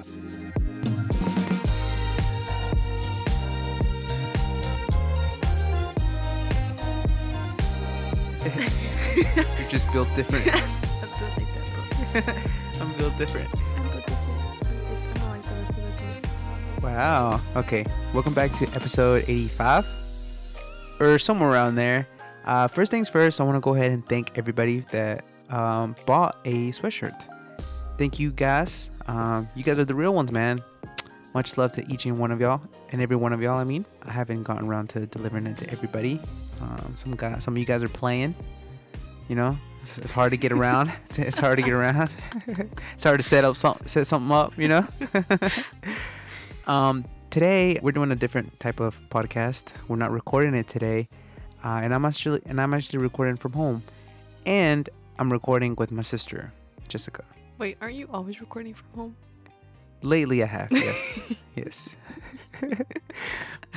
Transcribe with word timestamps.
You're 0.00 0.08
just 9.68 9.92
built 9.92 10.08
different. 10.14 10.46
I'm 10.54 10.62
built 11.18 11.36
like 11.36 11.48
that, 11.54 11.66
bro. 11.74 12.32
I'm 12.80 12.92
built 12.96 13.18
different. 13.18 13.54
I'm 13.76 13.90
built 13.90 14.06
different. 14.06 14.40
I'm 14.56 14.70
different. 14.70 15.02
I'm 15.06 15.20
not 15.20 15.28
like 15.28 15.42
the 15.42 15.54
rest 15.54 15.70
of 15.70 15.76
the 15.76 15.90
group. 15.98 16.82
Wow. 16.82 17.40
Okay. 17.56 17.84
Welcome 18.14 18.32
back 18.32 18.52
to 18.54 18.66
episode 18.74 19.24
85 19.28 19.86
or 20.98 21.18
somewhere 21.18 21.50
around 21.50 21.74
there. 21.74 22.08
Uh, 22.46 22.68
first 22.68 22.90
things 22.90 23.10
first, 23.10 23.38
I 23.38 23.44
want 23.44 23.56
to 23.56 23.60
go 23.60 23.74
ahead 23.74 23.92
and 23.92 24.08
thank 24.08 24.38
everybody 24.38 24.80
that 24.92 25.24
um, 25.50 25.94
bought 26.06 26.38
a 26.46 26.70
sweatshirt. 26.70 27.22
Thank 27.98 28.18
you 28.18 28.30
guys. 28.30 28.89
Um, 29.10 29.48
you 29.56 29.64
guys 29.64 29.76
are 29.80 29.84
the 29.84 29.94
real 29.94 30.14
ones, 30.14 30.30
man. 30.30 30.62
Much 31.34 31.58
love 31.58 31.72
to 31.72 31.92
each 31.92 32.06
and 32.06 32.16
one 32.20 32.30
of 32.30 32.40
y'all, 32.40 32.62
and 32.92 33.02
every 33.02 33.16
one 33.16 33.32
of 33.32 33.42
y'all. 33.42 33.58
I 33.58 33.64
mean, 33.64 33.84
I 34.06 34.12
haven't 34.12 34.44
gotten 34.44 34.68
around 34.68 34.90
to 34.90 35.04
delivering 35.06 35.48
it 35.48 35.56
to 35.58 35.70
everybody. 35.70 36.20
Um, 36.60 36.94
some 36.96 37.16
guys, 37.16 37.42
some 37.42 37.54
of 37.54 37.58
you 37.58 37.64
guys 37.64 37.82
are 37.82 37.88
playing. 37.88 38.36
You 39.28 39.34
know, 39.34 39.58
it's, 39.80 39.98
it's 39.98 40.12
hard 40.12 40.30
to 40.30 40.36
get 40.36 40.52
around. 40.52 40.92
It's, 41.08 41.18
it's 41.30 41.38
hard 41.38 41.58
to 41.58 41.64
get 41.64 41.72
around. 41.72 42.10
it's 42.94 43.02
hard 43.02 43.18
to 43.18 43.24
set 43.24 43.44
up 43.44 43.56
some, 43.56 43.78
set 43.84 44.06
something 44.06 44.30
up. 44.30 44.56
You 44.56 44.68
know. 44.68 44.86
um, 46.72 47.04
today 47.30 47.80
we're 47.82 47.90
doing 47.90 48.12
a 48.12 48.16
different 48.16 48.60
type 48.60 48.78
of 48.78 49.00
podcast. 49.10 49.72
We're 49.88 49.96
not 49.96 50.12
recording 50.12 50.54
it 50.54 50.68
today, 50.68 51.08
uh, 51.64 51.80
and 51.82 51.92
I'm 51.92 52.04
actually 52.04 52.42
and 52.46 52.60
I'm 52.60 52.74
actually 52.74 53.00
recording 53.00 53.36
from 53.36 53.54
home, 53.54 53.82
and 54.46 54.88
I'm 55.18 55.32
recording 55.32 55.74
with 55.74 55.90
my 55.90 56.02
sister, 56.02 56.52
Jessica. 56.86 57.24
Wait, 57.60 57.76
aren't 57.82 57.94
you 57.94 58.08
always 58.10 58.40
recording 58.40 58.72
from 58.72 58.86
home? 58.96 59.16
Lately, 60.00 60.42
I 60.42 60.46
have 60.46 60.68
yes, 60.72 61.20
yes, 61.54 61.90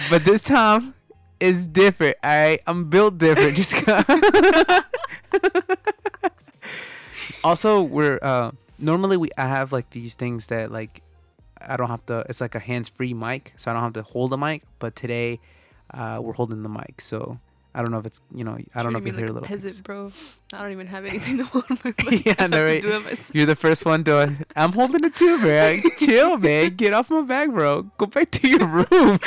but 0.10 0.24
this 0.24 0.42
time 0.42 0.94
is 1.42 1.68
different. 1.68 2.16
I 2.24 2.60
I'm 2.66 2.86
built 2.86 3.18
different, 3.18 3.58
Jessica. 3.58 4.06
also, 7.44 7.84
we're 7.84 8.20
uh, 8.22 8.52
normally 8.80 9.18
we 9.18 9.28
I 9.38 9.50
have 9.50 9.74
like 9.74 9.90
these 9.90 10.16
things 10.16 10.48
that 10.48 10.72
like 10.72 11.02
I 11.60 11.76
don't 11.76 11.90
have 11.90 12.06
to. 12.06 12.26
It's 12.30 12.40
like 12.40 12.56
a 12.56 12.60
hands-free 12.60 13.14
mic, 13.14 13.52
so 13.58 13.70
I 13.70 13.74
don't 13.74 13.84
have 13.84 13.94
to 13.94 14.04
hold 14.04 14.30
the 14.30 14.38
mic. 14.38 14.64
But 14.80 14.96
today, 14.96 15.42
uh, 15.94 16.22
we're 16.24 16.40
holding 16.40 16.64
the 16.64 16.70
mic, 16.70 17.02
so 17.02 17.38
I 17.76 17.82
don't 17.82 17.92
know 17.92 17.98
if 17.98 18.06
it's 18.06 18.22
you 18.34 18.44
know 18.44 18.58
I 18.76 18.84
don't 18.84 18.94
know 18.94 19.00
if 19.00 19.06
you 19.06 19.14
hear 19.14 19.22
like 19.28 19.30
a 19.30 19.34
little. 19.34 19.48
peasant, 19.48 19.72
things. 19.74 19.82
bro. 19.82 20.12
I 20.54 20.62
don't 20.62 20.72
even 20.72 20.88
have 20.88 21.06
anything 21.06 21.38
to 21.40 21.44
hold 21.52 21.70
my 21.70 21.78
mic. 22.06 22.26
Yeah, 22.26 22.46
no, 22.46 22.58
to 22.82 23.00
right. 23.00 23.30
You're 23.34 23.46
the 23.48 23.56
first 23.56 23.86
one 23.86 24.04
to. 24.06 24.36
I'm 24.56 24.74
holding 24.74 25.04
it 25.04 25.16
too, 25.16 25.38
man. 25.40 25.82
Chill, 26.00 26.38
man. 26.38 26.76
Get 26.76 26.94
off 26.94 27.10
my 27.10 27.22
back, 27.22 27.50
bro. 27.50 27.84
Go 27.98 28.06
back 28.06 28.30
to 28.32 28.48
your 28.50 28.68
room. 28.68 29.20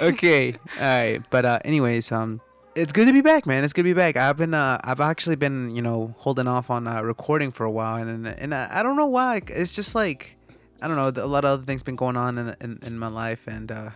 okay, 0.00 0.52
all 0.54 0.80
right. 0.80 1.22
But 1.30 1.44
uh, 1.44 1.58
anyways, 1.64 2.10
um, 2.12 2.40
it's 2.74 2.92
good 2.92 3.06
to 3.06 3.12
be 3.12 3.20
back, 3.20 3.46
man. 3.46 3.64
It's 3.64 3.72
good 3.72 3.82
to 3.82 3.88
be 3.88 3.92
back. 3.94 4.16
I've 4.16 4.36
been, 4.36 4.54
uh, 4.54 4.78
I've 4.82 5.00
actually 5.00 5.36
been, 5.36 5.74
you 5.74 5.82
know, 5.82 6.14
holding 6.18 6.46
off 6.46 6.70
on 6.70 6.86
uh, 6.86 7.02
recording 7.02 7.52
for 7.52 7.64
a 7.64 7.70
while, 7.70 7.96
and 7.96 8.26
and, 8.26 8.26
and 8.26 8.54
I, 8.54 8.80
I 8.80 8.82
don't 8.82 8.96
know 8.96 9.06
why. 9.06 9.42
It's 9.48 9.72
just 9.72 9.94
like, 9.94 10.36
I 10.82 10.88
don't 10.88 10.96
know. 10.96 11.22
A 11.24 11.26
lot 11.26 11.44
of 11.44 11.50
other 11.50 11.64
things 11.64 11.82
been 11.82 11.96
going 11.96 12.16
on 12.16 12.38
in 12.38 12.56
in, 12.60 12.78
in 12.82 12.98
my 12.98 13.08
life, 13.08 13.46
and 13.46 13.70
uh, 13.70 13.90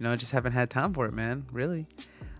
you 0.00 0.04
know, 0.04 0.12
I 0.12 0.16
just 0.16 0.32
haven't 0.32 0.52
had 0.52 0.70
time 0.70 0.94
for 0.94 1.04
it, 1.04 1.12
man. 1.12 1.44
Really. 1.52 1.86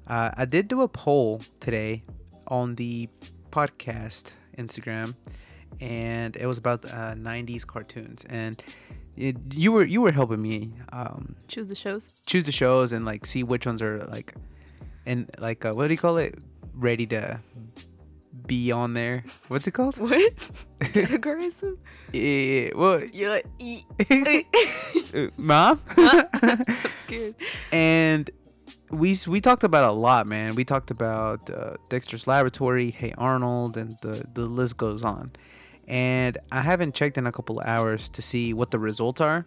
Uh, 0.07 0.31
I 0.35 0.47
did 0.47 0.67
do 0.67 0.81
a 0.81 0.89
poll 0.89 1.43
today 1.61 2.03
on 2.49 2.75
the 2.77 3.09
podcast 3.53 4.31
Instagram, 4.57 5.15
and 5.79 6.35
it 6.37 6.47
was 6.47 6.57
about 6.57 6.85
uh, 6.87 7.13
'90s 7.15 7.67
cartoons, 7.67 8.25
and 8.31 8.63
it, 9.15 9.37
you 9.53 9.73
were 9.73 9.85
you 9.85 10.01
were 10.01 10.13
helping 10.13 10.41
me 10.41 10.73
um, 10.93 11.37
Choose 11.49 11.69
the 11.69 11.75
shows. 11.75 12.09
choose 12.25 12.45
the 12.45 12.53
shows 12.53 12.93
and 12.93 13.05
like 13.05 13.27
see 13.27 13.43
which 13.43 13.67
ones 13.67 13.83
are 13.83 13.99
like, 14.09 14.35
and 15.05 15.31
like 15.39 15.65
uh, 15.67 15.73
what 15.75 15.89
do 15.89 15.93
you 15.93 15.99
call 15.99 16.17
it? 16.17 16.39
Ready 16.75 17.07
to 17.09 17.41
be 18.47 18.71
on 18.73 18.95
there. 18.95 19.25
What's 19.49 19.67
it 19.67 19.73
called? 19.73 19.97
What? 19.97 20.51
Eh, 22.15 22.71
well, 22.75 23.03
You're 23.13 23.31
like, 23.31 23.47
eat. 23.59 23.85
uh, 25.15 25.29
mom. 25.37 25.81
I'm 25.97 26.65
scared. 27.03 27.35
and 27.73 28.31
we 28.91 29.17
we 29.29 29.41
talked 29.41 29.63
about 29.65 29.85
a 29.85 29.93
lot, 29.93 30.27
man. 30.27 30.55
We 30.55 30.65
talked 30.65 30.91
about 30.91 31.49
uh, 31.51 31.77
Dexter's 31.89 32.27
Laboratory, 32.27 32.91
Hey 32.91 33.13
Arnold, 33.17 33.77
and 33.77 33.97
the 34.03 34.25
the 34.35 34.43
list 34.47 34.77
goes 34.77 35.05
on. 35.05 35.33
And 35.87 36.39
I 36.53 36.61
haven't 36.63 36.95
checked 36.95 37.19
in 37.19 37.27
a 37.27 37.33
couple 37.33 37.61
of 37.61 37.67
hours 37.67 38.09
to 38.11 38.23
see 38.23 38.53
what 38.55 38.71
the 38.71 38.79
results 38.79 39.21
are. 39.21 39.47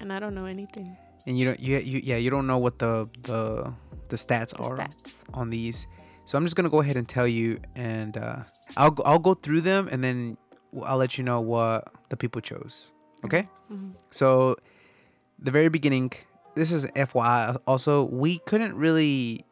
And 0.00 0.12
I 0.12 0.18
don't 0.18 0.34
know 0.34 0.46
anything. 0.46 0.96
And 1.26 1.38
you 1.38 1.44
don't 1.46 1.60
you, 1.60 1.78
you 1.78 2.00
yeah 2.02 2.16
you 2.16 2.30
don't 2.30 2.46
know 2.46 2.58
what 2.58 2.78
the 2.78 3.08
the 3.22 3.72
the 4.08 4.16
stats 4.16 4.50
The 4.56 4.62
are 4.62 4.76
stats. 4.78 5.12
on 5.32 5.50
these. 5.50 5.86
So 6.32 6.38
I'm 6.38 6.46
just 6.46 6.56
gonna 6.56 6.70
go 6.70 6.80
ahead 6.80 6.96
and 6.96 7.06
tell 7.06 7.28
you, 7.28 7.60
and 7.76 8.16
uh, 8.16 8.44
I'll 8.74 8.90
go- 8.90 9.02
I'll 9.02 9.18
go 9.18 9.34
through 9.34 9.60
them, 9.60 9.86
and 9.92 10.02
then 10.02 10.38
I'll 10.82 10.96
let 10.96 11.18
you 11.18 11.24
know 11.24 11.42
what 11.42 11.92
the 12.08 12.16
people 12.16 12.40
chose. 12.40 12.90
Okay. 13.22 13.50
Mhm. 13.70 13.92
So, 14.10 14.56
the 15.38 15.50
very 15.50 15.68
beginning, 15.68 16.10
this 16.54 16.72
is 16.72 16.86
FYI. 16.96 17.58
Also, 17.66 18.04
we 18.04 18.38
couldn't 18.46 18.74
really. 18.76 19.44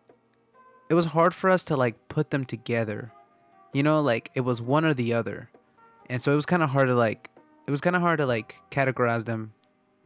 It 0.88 0.94
was 0.94 1.04
hard 1.12 1.34
for 1.34 1.50
us 1.50 1.64
to 1.64 1.76
like 1.76 1.96
put 2.08 2.30
them 2.30 2.46
together. 2.46 3.12
You 3.74 3.82
know, 3.82 4.00
like 4.00 4.30
it 4.32 4.40
was 4.40 4.62
one 4.62 4.86
or 4.86 4.94
the 4.94 5.12
other, 5.12 5.50
and 6.08 6.22
so 6.22 6.32
it 6.32 6.36
was 6.36 6.46
kind 6.46 6.62
of 6.62 6.70
hard 6.70 6.88
to 6.88 6.94
like. 6.94 7.28
It 7.68 7.70
was 7.70 7.82
kind 7.82 7.94
of 7.94 8.00
hard 8.00 8.20
to 8.20 8.24
like 8.26 8.56
categorize 8.70 9.26
them. 9.26 9.52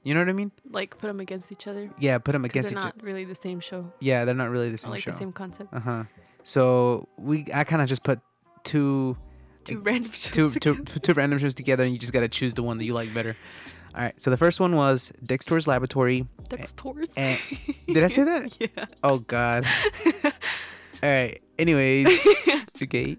You 0.02 0.12
know 0.12 0.18
what 0.22 0.28
I 0.28 0.32
mean? 0.32 0.50
Like 0.68 0.98
put 0.98 1.06
them 1.06 1.20
against 1.20 1.52
each 1.52 1.68
other. 1.68 1.88
Yeah, 2.00 2.18
put 2.18 2.32
them 2.32 2.44
against 2.44 2.70
they're 2.70 2.78
each 2.80 2.84
other. 2.84 2.96
not 2.98 3.04
really 3.04 3.24
the 3.24 3.36
same 3.36 3.60
show. 3.60 3.92
Yeah, 4.00 4.24
they're 4.24 4.34
not 4.34 4.50
really 4.50 4.70
the 4.70 4.74
Or 4.74 4.78
same 4.78 4.90
like 4.90 5.02
show. 5.02 5.10
Like 5.12 5.18
the 5.20 5.24
same 5.24 5.32
concept. 5.32 5.72
Uh 5.72 5.78
huh. 5.78 6.04
So 6.44 7.08
we, 7.18 7.46
I 7.52 7.64
kind 7.64 7.82
of 7.82 7.88
just 7.88 8.02
put 8.04 8.20
two, 8.62 9.16
Two 9.64 9.80
random 9.80 10.12
shows. 10.12 10.32
two, 10.32 10.50
two, 10.52 10.84
two 10.84 11.12
random 11.14 11.38
shows 11.38 11.54
together, 11.54 11.84
and 11.84 11.92
you 11.92 11.98
just 11.98 12.12
gotta 12.12 12.28
choose 12.28 12.52
the 12.54 12.62
one 12.62 12.76
that 12.78 12.84
you 12.84 12.92
like 12.92 13.12
better. 13.14 13.34
All 13.94 14.02
right. 14.02 14.20
So 14.20 14.30
the 14.30 14.36
first 14.36 14.60
one 14.60 14.76
was 14.76 15.10
Dexter's 15.24 15.66
Laboratory. 15.66 16.26
Dextors. 16.48 17.08
eh, 17.16 17.38
did 17.86 18.04
I 18.04 18.08
say 18.08 18.24
that? 18.24 18.56
yeah. 18.76 18.84
Oh 19.02 19.18
God. 19.20 19.64
All 20.24 20.30
right. 21.02 21.40
Anyways, 21.58 22.06
okay. 22.82 23.16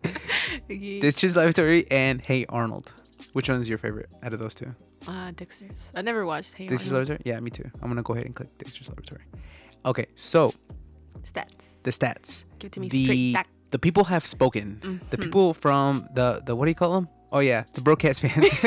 Okay. 0.70 1.00
Dexter's 1.00 1.36
Laboratory 1.36 1.86
and 1.90 2.22
Hey 2.22 2.46
Arnold. 2.50 2.94
Which 3.34 3.50
one's 3.50 3.68
your 3.68 3.78
favorite 3.78 4.10
out 4.22 4.34
of 4.34 4.40
those 4.40 4.54
two? 4.54 4.76
Uh, 5.08 5.32
Dexter's. 5.32 5.92
I 5.96 6.02
never 6.02 6.26
watched 6.26 6.54
Hey 6.54 6.68
Dexter's 6.68 6.92
Arnold. 6.94 7.10
Laboratory. 7.10 7.32
Yeah, 7.34 7.40
me 7.40 7.50
too. 7.50 7.70
I'm 7.82 7.88
gonna 7.90 8.04
go 8.04 8.14
ahead 8.14 8.26
and 8.28 8.36
click 8.36 8.56
Dexter's 8.58 8.90
Laboratory. 8.90 9.24
Okay. 9.86 10.06
So 10.16 10.54
Stats. 11.24 11.72
The 11.86 11.92
stats. 11.92 12.44
Give 12.60 12.68
it 12.70 12.74
to 12.74 12.80
me 12.82 12.90
The 12.90 13.04
straight 13.06 13.34
back. 13.34 13.48
the 13.72 13.80
people 13.80 14.04
have 14.14 14.26
spoken. 14.26 14.68
The 15.12 15.18
Mhm. 15.18 15.24
people 15.24 15.54
from 15.54 16.08
the 16.14 16.42
the 16.46 16.54
what 16.58 16.66
do 16.66 16.72
you 16.72 16.76
call 16.84 16.94
them? 16.98 17.08
Oh 17.32 17.40
yeah, 17.40 17.64
the 17.74 17.82
broadcast 17.82 18.22
fans. 18.22 18.48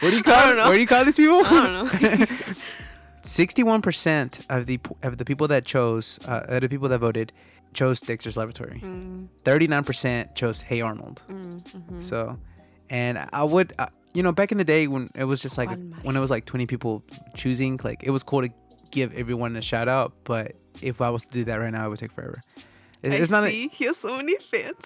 what 0.00 0.10
do 0.10 0.16
you 0.16 0.22
call? 0.22 0.56
What 0.68 0.74
do 0.74 0.80
you 0.80 0.86
call 0.86 1.04
these 1.04 1.16
people? 1.16 1.42
I 1.44 1.50
don't 1.50 1.74
know. 2.20 2.26
Sixty-one 3.24 3.82
percent 3.82 4.40
of 4.50 4.66
the 4.66 4.80
of 5.02 5.18
the 5.18 5.24
people 5.24 5.46
that 5.48 5.64
chose, 5.64 6.18
uh, 6.26 6.42
of 6.48 6.60
the 6.62 6.68
people 6.68 6.88
that 6.88 6.98
voted, 6.98 7.32
chose 7.72 8.00
Dexter's 8.00 8.36
Laboratory. 8.36 8.80
Mm, 8.82 9.28
Thirty-nine 9.44 9.84
percent 9.84 10.34
chose 10.34 10.62
Hey 10.62 10.80
Arnold. 10.80 11.22
mm, 11.30 11.62
mhm. 11.62 12.02
So, 12.02 12.36
and 12.90 13.18
I 13.32 13.44
would, 13.44 13.74
uh, 13.78 13.86
you 14.12 14.24
know, 14.24 14.32
back 14.32 14.50
in 14.50 14.58
the 14.58 14.64
day 14.64 14.88
when 14.88 15.08
it 15.14 15.24
was 15.24 15.40
just 15.40 15.56
like 15.56 15.70
when 16.02 16.16
it 16.16 16.20
was 16.20 16.30
like 16.32 16.46
twenty 16.46 16.66
people 16.66 17.04
choosing, 17.36 17.78
like 17.84 18.02
it 18.02 18.10
was 18.10 18.24
cool 18.24 18.42
to 18.42 18.50
give 18.90 19.12
everyone 19.14 19.54
a 19.56 19.62
shout 19.62 19.86
out. 19.88 20.12
But 20.24 20.56
if 20.80 21.00
I 21.00 21.10
was 21.10 21.24
to 21.26 21.30
do 21.32 21.44
that 21.44 21.56
right 21.56 21.72
now, 21.72 21.86
it 21.86 21.90
would 21.90 21.98
take 21.98 22.12
forever. 22.12 22.42
It- 23.02 23.12
It's 23.12 23.30
not. 23.30 23.44
A, 23.44 23.48
see. 23.50 23.68
he 23.68 23.84
has 23.86 23.96
so 23.96 24.16
many 24.16 24.36
fans. 24.38 24.76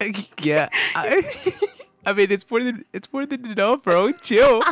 yeah. 0.42 0.68
I, 0.94 1.24
I 2.06 2.12
mean, 2.12 2.30
it's 2.30 2.48
more 2.50 2.62
than 2.62 2.84
it's 2.92 3.10
more 3.12 3.24
than 3.26 3.46
enough, 3.46 3.82
bro. 3.82 4.12
Chill. 4.12 4.62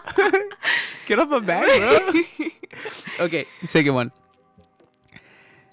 Get 1.07 1.19
off 1.19 1.29
my 1.29 1.41
back, 1.41 1.67
bro. 1.67 2.23
Okay, 3.21 3.45
second 3.65 3.95
one. 3.95 4.13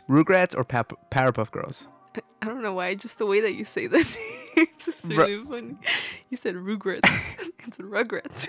Rugrats 0.09 0.56
or 0.57 0.63
Pap- 0.63 1.09
Powerpuff 1.12 1.51
Girls? 1.51 1.88
I 2.41 2.45
don't 2.45 2.62
know 2.62 2.74
why, 2.74 2.95
just 2.95 3.18
the 3.19 3.25
way 3.25 3.41
that 3.41 3.53
you 3.53 3.63
say 3.65 3.88
that. 3.88 4.18
it's 4.57 4.85
just 4.85 5.03
Ru- 5.03 5.15
really 5.15 5.44
funny. 5.45 5.75
You 6.29 6.38
said 6.38 6.56
rugrats. 6.56 7.01
it's 7.65 7.77
rugrats. 7.77 8.47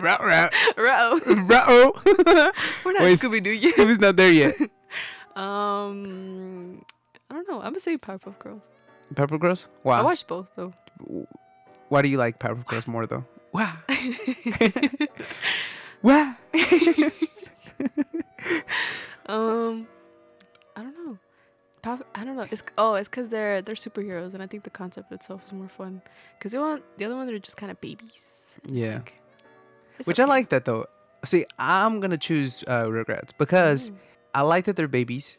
Row, 0.00 0.16
row, 0.20 0.48
Row. 0.76 1.20
row. 1.44 1.92
We're 2.84 2.92
not 2.92 3.02
Wait, 3.02 3.18
Scooby 3.18 3.42
Doo 3.42 3.50
yet. 3.50 3.74
Scooby's 3.74 3.98
not 3.98 4.16
there 4.16 4.30
yet. 4.30 4.54
Um, 5.36 6.84
I 7.30 7.34
don't 7.34 7.48
know. 7.48 7.56
I'm 7.58 7.64
gonna 7.72 7.80
say 7.80 7.96
Powerpuff 7.98 8.38
Girls. 8.38 8.62
Powerpuff 9.14 9.40
Girls? 9.40 9.68
Wow. 9.82 9.94
I 9.94 9.98
Wow. 10.00 10.04
watched 10.04 10.26
both 10.28 10.50
though. 10.56 10.72
Why 11.88 12.02
do 12.02 12.08
you 12.08 12.18
like 12.18 12.38
Powerpuff 12.38 12.66
Girls 12.66 12.86
more 12.86 13.06
though? 13.06 13.24
Wow. 13.52 13.76
wow. 16.02 16.34
um, 19.26 19.86
I 20.76 20.82
don't 20.82 21.06
know. 21.06 21.18
Pow- 21.82 22.00
I 22.14 22.24
don't 22.24 22.36
know. 22.36 22.46
It's 22.50 22.62
oh, 22.78 22.94
it's 22.94 23.08
because 23.08 23.28
they're 23.28 23.62
they're 23.62 23.74
superheroes, 23.74 24.34
and 24.34 24.42
I 24.42 24.46
think 24.46 24.64
the 24.64 24.70
concept 24.70 25.12
itself 25.12 25.44
is 25.46 25.52
more 25.52 25.68
fun. 25.68 26.02
Because 26.38 26.52
the 26.52 26.60
one, 26.60 26.82
the 26.98 27.04
other 27.04 27.16
one, 27.16 27.26
they're 27.26 27.38
just 27.38 27.56
kind 27.56 27.70
of 27.70 27.80
babies. 27.80 28.12
It's 28.64 28.72
Yeah. 28.72 28.96
like- 28.96 29.20
it's 29.98 30.06
Which 30.08 30.18
I 30.18 30.24
like 30.24 30.48
that 30.48 30.64
though. 30.64 30.86
See, 31.24 31.46
I'm 31.58 32.00
gonna 32.00 32.18
choose 32.18 32.64
uh, 32.66 32.84
Rugrats 32.86 33.30
because 33.38 33.90
Mm. 33.90 33.94
I 34.34 34.42
like 34.42 34.64
that 34.66 34.76
they're 34.76 34.88
babies, 34.88 35.38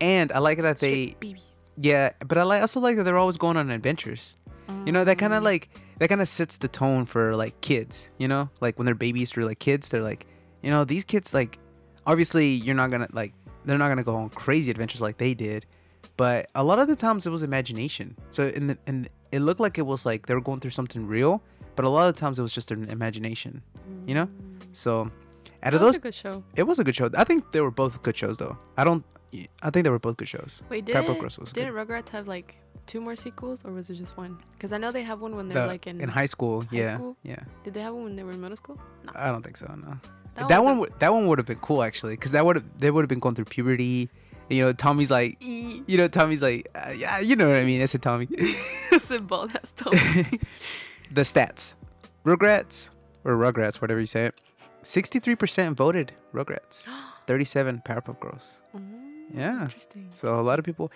and 0.00 0.30
I 0.32 0.38
like 0.38 0.58
that 0.58 0.78
they 0.78 1.16
yeah. 1.76 2.10
But 2.26 2.38
I 2.38 2.42
like 2.42 2.60
also 2.60 2.80
like 2.80 2.96
that 2.96 3.04
they're 3.04 3.18
always 3.18 3.36
going 3.36 3.56
on 3.56 3.70
adventures. 3.70 4.36
You 4.86 4.92
know 4.92 5.04
that 5.04 5.18
kind 5.18 5.32
of 5.34 5.42
Mm. 5.42 5.44
like 5.46 5.68
that 5.98 6.08
kind 6.08 6.20
of 6.20 6.28
sets 6.28 6.58
the 6.58 6.68
tone 6.68 7.06
for 7.06 7.36
like 7.36 7.60
kids. 7.60 8.08
You 8.18 8.28
know, 8.28 8.50
like 8.60 8.78
when 8.78 8.86
they're 8.86 8.94
babies 8.94 9.36
or 9.36 9.44
like 9.44 9.58
kids, 9.58 9.88
they're 9.88 10.02
like, 10.02 10.26
you 10.62 10.70
know, 10.70 10.84
these 10.84 11.04
kids 11.04 11.34
like, 11.34 11.58
obviously 12.06 12.48
you're 12.48 12.74
not 12.74 12.90
gonna 12.90 13.08
like 13.12 13.32
they're 13.64 13.78
not 13.78 13.88
gonna 13.88 14.04
go 14.04 14.16
on 14.16 14.30
crazy 14.30 14.70
adventures 14.70 15.00
like 15.00 15.18
they 15.18 15.34
did, 15.34 15.66
but 16.16 16.46
a 16.54 16.64
lot 16.64 16.78
of 16.78 16.88
the 16.88 16.96
times 16.96 17.26
it 17.26 17.30
was 17.30 17.42
imagination. 17.42 18.16
So 18.30 18.46
in 18.48 18.66
the 18.68 18.78
and 18.86 19.08
it 19.32 19.40
looked 19.40 19.60
like 19.60 19.78
it 19.78 19.86
was 19.86 20.04
like 20.06 20.26
they 20.26 20.34
were 20.34 20.40
going 20.40 20.60
through 20.60 20.70
something 20.72 21.06
real, 21.06 21.42
but 21.76 21.84
a 21.84 21.88
lot 21.88 22.06
of 22.08 22.14
the 22.14 22.20
times 22.20 22.38
it 22.38 22.42
was 22.42 22.52
just 22.52 22.70
an 22.70 22.88
imagination. 22.88 23.62
you 24.06 24.14
know? 24.14 24.26
Mm. 24.26 24.60
So 24.72 25.10
out 25.64 25.72
That 25.72 25.74
of 25.74 25.80
was 25.80 25.88
those 25.88 25.96
a 25.96 26.00
good 26.00 26.14
show. 26.14 26.44
It 26.54 26.62
was 26.64 26.78
a 26.78 26.84
good 26.84 26.94
show. 26.96 27.10
I 27.16 27.24
think 27.24 27.50
they 27.52 27.60
were 27.60 27.70
both 27.70 28.02
good 28.02 28.16
shows, 28.16 28.36
though. 28.38 28.58
I 28.76 28.84
don't. 28.84 29.04
I 29.62 29.70
think 29.70 29.82
they 29.84 29.90
were 29.90 29.98
both 29.98 30.16
good 30.16 30.28
shows. 30.28 30.62
Wait, 30.68 30.84
didn't 30.84 31.06
Girls 31.18 31.38
was 31.38 31.50
didn't 31.50 31.74
Rugrats 31.74 32.10
have 32.10 32.28
like 32.28 32.54
two 32.86 33.00
more 33.00 33.16
sequels, 33.16 33.64
or 33.64 33.72
was 33.72 33.90
it 33.90 33.94
just 33.94 34.16
one? 34.16 34.38
Because 34.52 34.72
I 34.72 34.78
know 34.78 34.92
they 34.92 35.02
have 35.02 35.20
one 35.20 35.34
when 35.34 35.48
they're 35.48 35.62
The- 35.62 35.66
like 35.66 35.86
in. 35.88 36.00
in 36.00 36.08
high 36.08 36.26
school, 36.26 36.60
high 36.62 36.68
yeah, 36.76 36.94
school? 36.96 37.16
yeah. 37.24 37.40
Did 37.64 37.74
they 37.74 37.80
have 37.80 37.94
one 37.94 38.04
when 38.04 38.16
they 38.16 38.22
were 38.22 38.30
in 38.32 38.40
middle 38.40 38.56
school? 38.56 38.78
No. 39.04 39.12
I 39.16 39.32
don't 39.32 39.42
think 39.42 39.56
so. 39.56 39.66
No. 39.66 39.98
That 40.36 40.48
That, 40.48 40.62
one, 40.64 40.78
would 40.78 40.92
that 41.00 41.12
one 41.12 41.26
would 41.26 41.38
have 41.38 41.46
been 41.46 41.58
cool 41.58 41.82
actually, 41.82 42.14
because 42.14 42.30
that 42.32 42.44
would 42.46 42.56
have 42.56 42.64
they 42.78 42.90
would 42.92 43.02
have 43.02 43.08
been 43.08 43.18
going 43.20 43.34
through 43.34 43.46
puberty. 43.46 44.08
You 44.50 44.64
know, 44.66 44.72
Tommy's 44.72 45.10
like, 45.10 45.38
you 45.40 45.96
know, 45.96 46.06
Tommy's 46.06 46.42
like, 46.42 46.68
uh, 46.74 46.92
yeah, 46.94 47.18
you 47.20 47.34
know 47.34 47.48
what 47.48 47.56
I 47.56 47.64
mean. 47.64 47.80
I 47.82 47.86
said 47.86 48.02
Tommy. 48.02 48.28
said 49.00 49.26
bald 49.26 49.50
ass 49.56 49.72
the 51.10 51.22
stats, 51.22 51.74
Rugrats 52.24 52.90
or 53.24 53.32
Rugrats, 53.36 53.80
whatever 53.80 54.00
you 54.00 54.06
say 54.06 54.26
it. 54.26 54.40
Sixty-three 54.84 55.34
percent 55.36 55.76
voted 55.76 56.12
Rugrats. 56.32 56.86
Thirty-seven 57.26 57.82
Powerpuff 57.84 58.20
Girls. 58.20 58.60
Yeah. 59.34 59.52
Mm, 59.52 59.62
Interesting. 59.62 60.10
So 60.14 60.34
a 60.34 60.42
lot 60.42 60.58
of 60.58 60.64
people, 60.64 60.92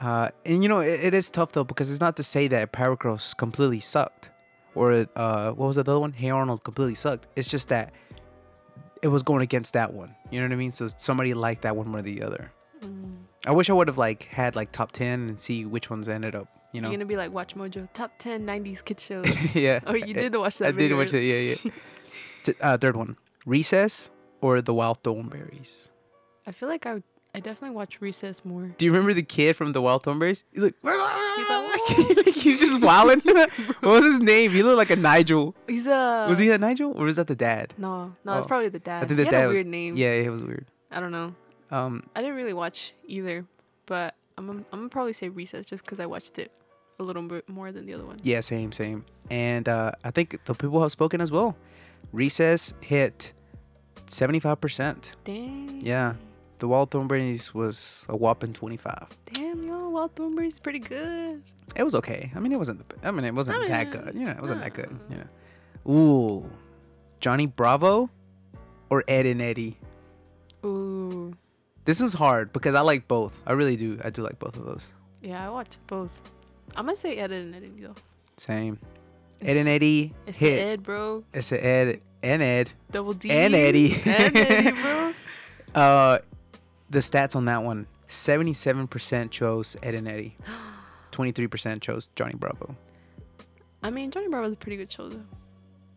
uh, 0.00 0.30
and 0.46 0.62
you 0.62 0.68
know, 0.68 0.80
it, 0.80 1.00
it 1.04 1.14
is 1.14 1.28
tough 1.30 1.52
though 1.52 1.64
because 1.64 1.90
it's 1.90 2.00
not 2.00 2.16
to 2.16 2.22
say 2.22 2.48
that 2.48 2.72
Power 2.72 2.96
Girls 2.96 3.34
completely 3.34 3.80
sucked, 3.80 4.30
or 4.74 5.06
uh, 5.16 5.50
what 5.52 5.66
was 5.66 5.76
the 5.76 5.80
other 5.80 5.98
one? 5.98 6.12
Hey 6.12 6.30
Arnold 6.30 6.62
completely 6.64 6.94
sucked. 6.94 7.26
It's 7.36 7.48
just 7.48 7.68
that 7.68 7.92
it 9.02 9.08
was 9.08 9.22
going 9.22 9.42
against 9.42 9.72
that 9.74 9.92
one. 9.92 10.14
You 10.30 10.40
know 10.40 10.46
what 10.46 10.52
I 10.52 10.56
mean? 10.56 10.72
So 10.72 10.88
somebody 10.96 11.34
liked 11.34 11.62
that 11.62 11.76
one 11.76 11.88
more 11.88 12.00
than 12.02 12.14
the 12.14 12.22
other. 12.22 12.52
Mm. 12.80 13.16
I 13.46 13.50
wish 13.52 13.68
I 13.68 13.72
would 13.74 13.88
have 13.88 13.98
like 13.98 14.24
had 14.24 14.56
like 14.56 14.72
top 14.72 14.92
ten 14.92 15.28
and 15.28 15.38
see 15.40 15.64
which 15.66 15.90
ones 15.90 16.08
ended 16.08 16.34
up. 16.34 16.48
You 16.72 16.80
know? 16.80 16.88
You're 16.88 16.96
gonna 16.98 17.04
be 17.06 17.16
like 17.16 17.32
Watch 17.34 17.54
Mojo 17.54 17.88
top 17.92 18.12
ten 18.18 18.46
'90s 18.46 18.84
kid 18.84 19.00
shows. 19.06 19.26
yeah. 19.54 19.80
oh, 19.86 19.94
you 19.94 20.14
did 20.14 20.34
watch 20.36 20.58
that. 20.58 20.68
I 20.68 20.70
did 20.70 20.78
video, 20.78 20.96
watch 20.98 21.12
it. 21.12 21.20
Yeah, 21.22 21.56
yeah. 21.64 21.72
Uh, 22.60 22.76
third 22.76 22.94
one, 22.94 23.16
Recess 23.44 24.10
or 24.40 24.60
the 24.60 24.74
Wild 24.74 25.02
Thornberrys. 25.02 25.90
I 26.46 26.52
feel 26.52 26.68
like 26.68 26.86
I 26.86 26.94
would, 26.94 27.02
I 27.34 27.40
definitely 27.40 27.74
watch 27.74 28.00
Recess 28.00 28.44
more. 28.44 28.74
Do 28.78 28.84
you 28.84 28.92
remember 28.92 29.12
the 29.14 29.22
kid 29.22 29.54
from 29.56 29.72
the 29.72 29.80
Wild 29.82 30.02
Thornberrys? 30.04 30.44
He's 30.52 30.62
like, 30.62 30.74
He's 30.82 32.16
like, 32.16 32.26
he's 32.34 32.60
just 32.60 32.80
wilding. 32.82 33.20
what 33.24 33.82
was 33.82 34.04
his 34.04 34.20
name? 34.20 34.50
He 34.52 34.62
looked 34.62 34.78
like 34.78 34.90
a 34.90 34.96
Nigel. 34.96 35.54
He's 35.66 35.86
a. 35.86 36.26
was 36.28 36.38
he 36.38 36.50
a 36.50 36.58
Nigel 36.58 36.92
or 36.96 37.04
was 37.06 37.16
that 37.16 37.26
the 37.26 37.34
dad? 37.34 37.74
No, 37.76 38.14
no, 38.24 38.36
it's 38.38 38.46
Oh. 38.46 38.48
probably 38.48 38.68
the 38.68 38.78
dad. 38.78 39.02
I 39.02 39.06
think 39.06 39.18
the 39.18 39.24
he 39.24 39.30
dad 39.30 39.36
had 39.36 39.44
a 39.44 39.48
was- 39.48 39.54
weird 39.56 39.66
name. 39.66 39.96
Yeah, 39.96 40.12
it 40.12 40.30
was 40.30 40.42
weird. 40.42 40.66
I 40.90 41.00
don't 41.00 41.12
know. 41.12 41.34
Um, 41.70 42.08
I 42.14 42.20
didn't 42.20 42.36
really 42.36 42.52
watch 42.52 42.94
either, 43.06 43.44
but 43.86 44.14
I'm 44.38 44.48
I'm 44.50 44.64
gonna 44.70 44.88
probably 44.88 45.12
say 45.12 45.28
Recess 45.28 45.66
just 45.66 45.84
because 45.84 45.98
I 45.98 46.06
watched 46.06 46.38
it 46.38 46.52
a 47.00 47.02
little 47.02 47.22
bit 47.22 47.48
more 47.48 47.72
than 47.72 47.86
the 47.86 47.94
other 47.94 48.04
one. 48.04 48.18
yeah, 48.22 48.40
same, 48.40 48.70
same. 48.70 49.04
And 49.30 49.68
uh, 49.68 49.92
I 50.04 50.10
think 50.12 50.44
the 50.44 50.54
people 50.54 50.80
have 50.82 50.92
spoken 50.92 51.20
as 51.20 51.32
well. 51.32 51.56
Recess 52.14 52.72
hit 52.80 53.32
seventy-five 54.06 54.60
percent. 54.60 55.16
Dang. 55.24 55.80
Yeah. 55.82 56.14
The 56.60 56.68
Wild 56.68 56.92
Thornberrys 56.92 57.52
was 57.52 58.06
a 58.08 58.16
whopping 58.16 58.52
twenty-five. 58.52 59.08
Damn, 59.32 59.66
yo, 59.66 59.88
Wild 59.88 60.14
Thornberry's 60.14 60.60
pretty 60.60 60.78
good. 60.78 61.42
It 61.74 61.82
was 61.82 61.94
okay. 61.96 62.30
I 62.36 62.38
mean, 62.38 62.52
it 62.52 62.58
wasn't. 62.58 62.88
The, 62.88 63.08
I 63.08 63.10
mean, 63.10 63.24
it 63.24 63.34
wasn't 63.34 63.64
I 63.64 63.68
that 63.68 63.90
good. 63.90 64.14
You 64.14 64.26
know, 64.26 64.30
it 64.30 64.40
wasn't 64.40 64.62
that 64.62 64.74
good. 64.74 64.96
You 65.10 65.16
know. 65.16 65.92
Ooh, 65.92 66.50
Johnny 67.18 67.46
Bravo 67.46 68.08
or 68.90 69.02
Ed 69.08 69.26
and 69.26 69.42
Eddie. 69.42 69.76
Ooh. 70.64 71.34
This 71.84 72.00
is 72.00 72.14
hard 72.14 72.52
because 72.52 72.76
I 72.76 72.82
like 72.82 73.08
both. 73.08 73.42
I 73.44 73.52
really 73.54 73.76
do. 73.76 73.98
I 74.04 74.10
do 74.10 74.22
like 74.22 74.38
both 74.38 74.56
of 74.56 74.64
those. 74.64 74.86
Yeah, 75.20 75.44
I 75.44 75.50
watched 75.50 75.84
both. 75.88 76.20
I'm 76.76 76.86
gonna 76.86 76.96
say 76.96 77.16
Ed 77.16 77.32
and 77.32 77.54
Eddie 77.56 77.72
though. 77.80 77.96
Same. 78.36 78.78
Ed 79.44 79.56
and 79.56 79.68
Eddie 79.68 80.14
It's 80.26 80.38
hit. 80.38 80.58
Ed, 80.60 80.82
bro. 80.82 81.24
It's 81.32 81.52
a 81.52 81.64
Ed 81.64 82.00
and 82.22 82.42
Ed. 82.42 82.70
Double 82.90 83.12
D. 83.12 83.30
And 83.30 83.54
Eddie. 83.54 83.94
and 84.04 84.36
Eddie, 84.36 84.70
bro. 84.72 85.12
Uh, 85.74 86.18
the 86.88 87.00
stats 87.00 87.34
on 87.34 87.46
that 87.46 87.64
one: 87.64 87.88
seventy-seven 88.06 88.86
percent 88.86 89.32
chose 89.32 89.76
Ed 89.82 89.94
and 89.96 90.06
Eddie. 90.06 90.36
Twenty-three 91.10 91.48
percent 91.48 91.82
chose 91.82 92.08
Johnny 92.14 92.34
Bravo. 92.36 92.76
I 93.82 93.90
mean, 93.90 94.12
Johnny 94.12 94.28
Bravo's 94.28 94.52
a 94.52 94.56
pretty 94.56 94.76
good 94.76 94.92
show 94.92 95.08
though. 95.08 95.24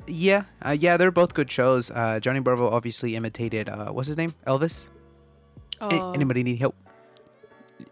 Yeah, 0.07 0.45
uh, 0.65 0.71
yeah, 0.79 0.97
they're 0.97 1.11
both 1.11 1.35
good 1.35 1.51
shows. 1.51 1.91
Uh, 1.91 2.19
Johnny 2.19 2.39
Bravo 2.39 2.69
obviously 2.69 3.15
imitated 3.15 3.69
uh, 3.69 3.91
what's 3.91 4.07
his 4.07 4.17
name? 4.17 4.33
Elvis. 4.47 4.85
A- 5.79 5.85
Oh. 5.93 6.11
anybody 6.13 6.41
need 6.41 6.57
help? 6.57 6.75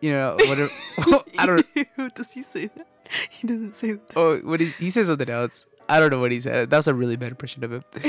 You 0.01 0.11
know, 0.13 0.37
whatever. 0.39 0.69
I 1.37 1.45
don't. 1.45 2.15
does 2.15 2.33
he 2.33 2.41
say? 2.41 2.65
That? 2.75 2.87
He 3.29 3.47
doesn't 3.47 3.75
say 3.75 3.93
that. 3.93 4.01
Oh, 4.15 4.37
what 4.39 4.59
he 4.59 4.67
he 4.67 4.89
says 4.89 5.07
something 5.07 5.29
else. 5.29 5.65
I 5.87 5.99
don't 5.99 6.09
know 6.09 6.19
what 6.19 6.31
he 6.31 6.41
said. 6.41 6.69
That's 6.69 6.87
a 6.87 6.93
really 6.95 7.15
bad 7.15 7.29
impression 7.29 7.63
of 7.63 7.71
him. 7.71 7.83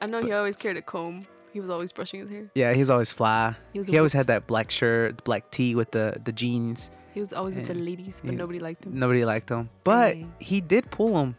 I 0.00 0.06
know 0.06 0.22
he 0.22 0.32
always 0.32 0.56
carried 0.56 0.76
a 0.78 0.82
comb. 0.82 1.26
He 1.52 1.60
was 1.60 1.70
always 1.70 1.92
brushing 1.92 2.20
his 2.20 2.28
hair. 2.30 2.50
Yeah, 2.54 2.72
he's 2.74 2.90
always 2.90 3.12
fly. 3.12 3.54
He 3.72 3.78
was. 3.78 3.86
He 3.88 3.96
always 3.98 4.12
had 4.12 4.26
that 4.28 4.46
black 4.46 4.70
shirt, 4.70 5.24
black 5.24 5.50
tee 5.50 5.74
with 5.74 5.90
the 5.92 6.20
the 6.24 6.32
jeans. 6.32 6.90
He 7.14 7.20
was 7.20 7.32
always 7.32 7.54
with 7.54 7.66
the 7.68 7.74
ladies, 7.74 8.20
but 8.22 8.30
He- 8.32 8.36
nobody 8.36 8.58
liked 8.58 8.84
him. 8.84 8.98
Nobody 8.98 9.24
liked 9.24 9.48
him, 9.50 9.70
but 9.84 10.16
he 10.38 10.60
did 10.60 10.90
pull 10.90 11.18
him. 11.20 11.36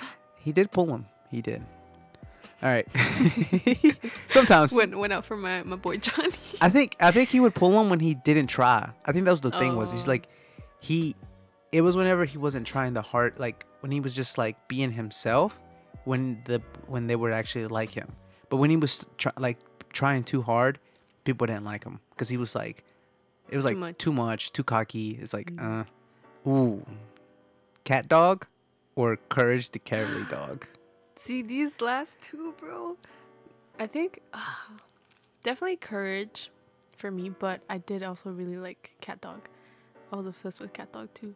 He 0.38 0.52
did 0.52 0.70
pull 0.70 0.86
him. 0.94 1.06
He 1.30 1.42
did. 1.42 1.62
All 2.62 2.70
right. 2.70 2.86
Sometimes 4.28 4.72
Went 4.72 4.96
went 4.98 5.12
out 5.12 5.24
for 5.24 5.36
my 5.36 5.62
my 5.62 5.76
boy 5.76 5.96
Johnny. 5.98 6.30
I 6.60 6.68
think 6.68 6.96
I 7.00 7.10
think 7.10 7.28
he 7.30 7.40
would 7.40 7.54
pull 7.54 7.78
him 7.80 7.90
when 7.90 8.00
he 8.00 8.14
didn't 8.14 8.46
try. 8.48 8.90
I 9.04 9.12
think 9.12 9.24
that 9.24 9.30
was 9.32 9.40
the 9.40 9.50
thing 9.50 9.76
was 9.76 9.90
he's 9.92 10.06
Oh. 10.06 10.10
like 10.12 10.28
he 10.78 11.16
it 11.72 11.82
was 11.82 11.96
whenever 11.96 12.24
he 12.24 12.38
wasn't 12.38 12.66
trying 12.66 12.94
the 12.94 13.02
hard 13.02 13.38
like 13.38 13.64
when 13.80 13.92
he 13.92 14.00
was 14.00 14.14
just 14.14 14.36
like 14.38 14.68
being 14.68 14.92
himself 14.92 15.58
when 16.04 16.42
the 16.46 16.60
when 16.86 17.06
they 17.06 17.16
were 17.16 17.32
actually 17.32 17.66
like 17.66 17.90
him. 17.90 18.12
But 18.48 18.56
when 18.56 18.70
he 18.70 18.76
was 18.76 19.04
try, 19.18 19.32
like 19.38 19.58
trying 19.92 20.24
too 20.24 20.42
hard, 20.42 20.78
people 21.24 21.46
didn't 21.46 21.64
like 21.64 21.84
him 21.84 22.00
because 22.10 22.28
he 22.28 22.36
was 22.36 22.54
like 22.54 22.84
it 23.48 23.56
was 23.56 23.64
Too 23.64 23.68
like 23.70 23.78
much. 23.78 23.98
too 23.98 24.12
much, 24.12 24.52
too 24.52 24.64
cocky. 24.64 25.18
It's 25.20 25.32
like 25.32 25.50
Mm. 25.52 25.86
uh 26.46 26.48
ooh. 26.50 26.86
Cat 27.84 28.08
dog 28.08 28.46
or 28.96 29.16
courage 29.28 29.70
the 29.70 29.78
cowardly 29.78 30.24
dog. 30.24 30.66
See 31.16 31.42
these 31.42 31.80
last 31.80 32.20
two, 32.22 32.54
bro. 32.58 32.96
I 33.78 33.86
think 33.86 34.20
ah, 34.34 34.68
definitely 35.42 35.76
courage 35.76 36.50
for 36.96 37.10
me, 37.10 37.30
but 37.30 37.60
I 37.68 37.78
did 37.78 38.02
also 38.02 38.30
really 38.30 38.56
like 38.58 38.90
Cat 39.00 39.20
Dog. 39.20 39.48
I 40.12 40.16
was 40.16 40.26
obsessed 40.26 40.60
with 40.60 40.72
Cat 40.72 40.92
Dog 40.92 41.08
too. 41.14 41.34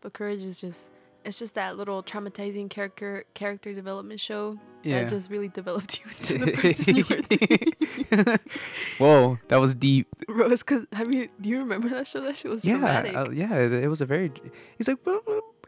But 0.00 0.12
courage 0.12 0.42
is 0.42 0.60
just 0.60 0.80
it's 1.24 1.38
just 1.38 1.54
that 1.56 1.76
little 1.76 2.02
traumatizing 2.02 2.70
character 2.70 3.24
character 3.34 3.74
development 3.74 4.20
show 4.20 4.58
Yeah. 4.84 5.02
that 5.02 5.10
just 5.10 5.28
really 5.30 5.48
developed 5.48 6.00
you 6.04 6.06
into 6.18 6.38
the 6.46 6.52
person 6.62 6.96
you 6.96 7.04
are 7.04 8.16
today. 8.16 8.36
Whoa, 8.98 9.38
that 9.48 9.56
was 9.60 9.74
deep. 9.74 10.06
It's 10.28 10.62
cause 10.62 10.86
have 10.92 11.12
you 11.12 11.28
do 11.40 11.48
you 11.48 11.58
remember 11.58 11.88
that 11.90 12.06
show? 12.06 12.20
That 12.20 12.36
shit 12.36 12.50
was 12.50 12.64
yeah, 12.64 12.74
dramatic. 12.78 13.16
uh, 13.16 13.30
yeah. 13.30 13.56
It 13.58 13.88
was 13.88 14.00
a 14.00 14.06
very. 14.06 14.32
He's 14.78 14.88
like. 14.88 14.98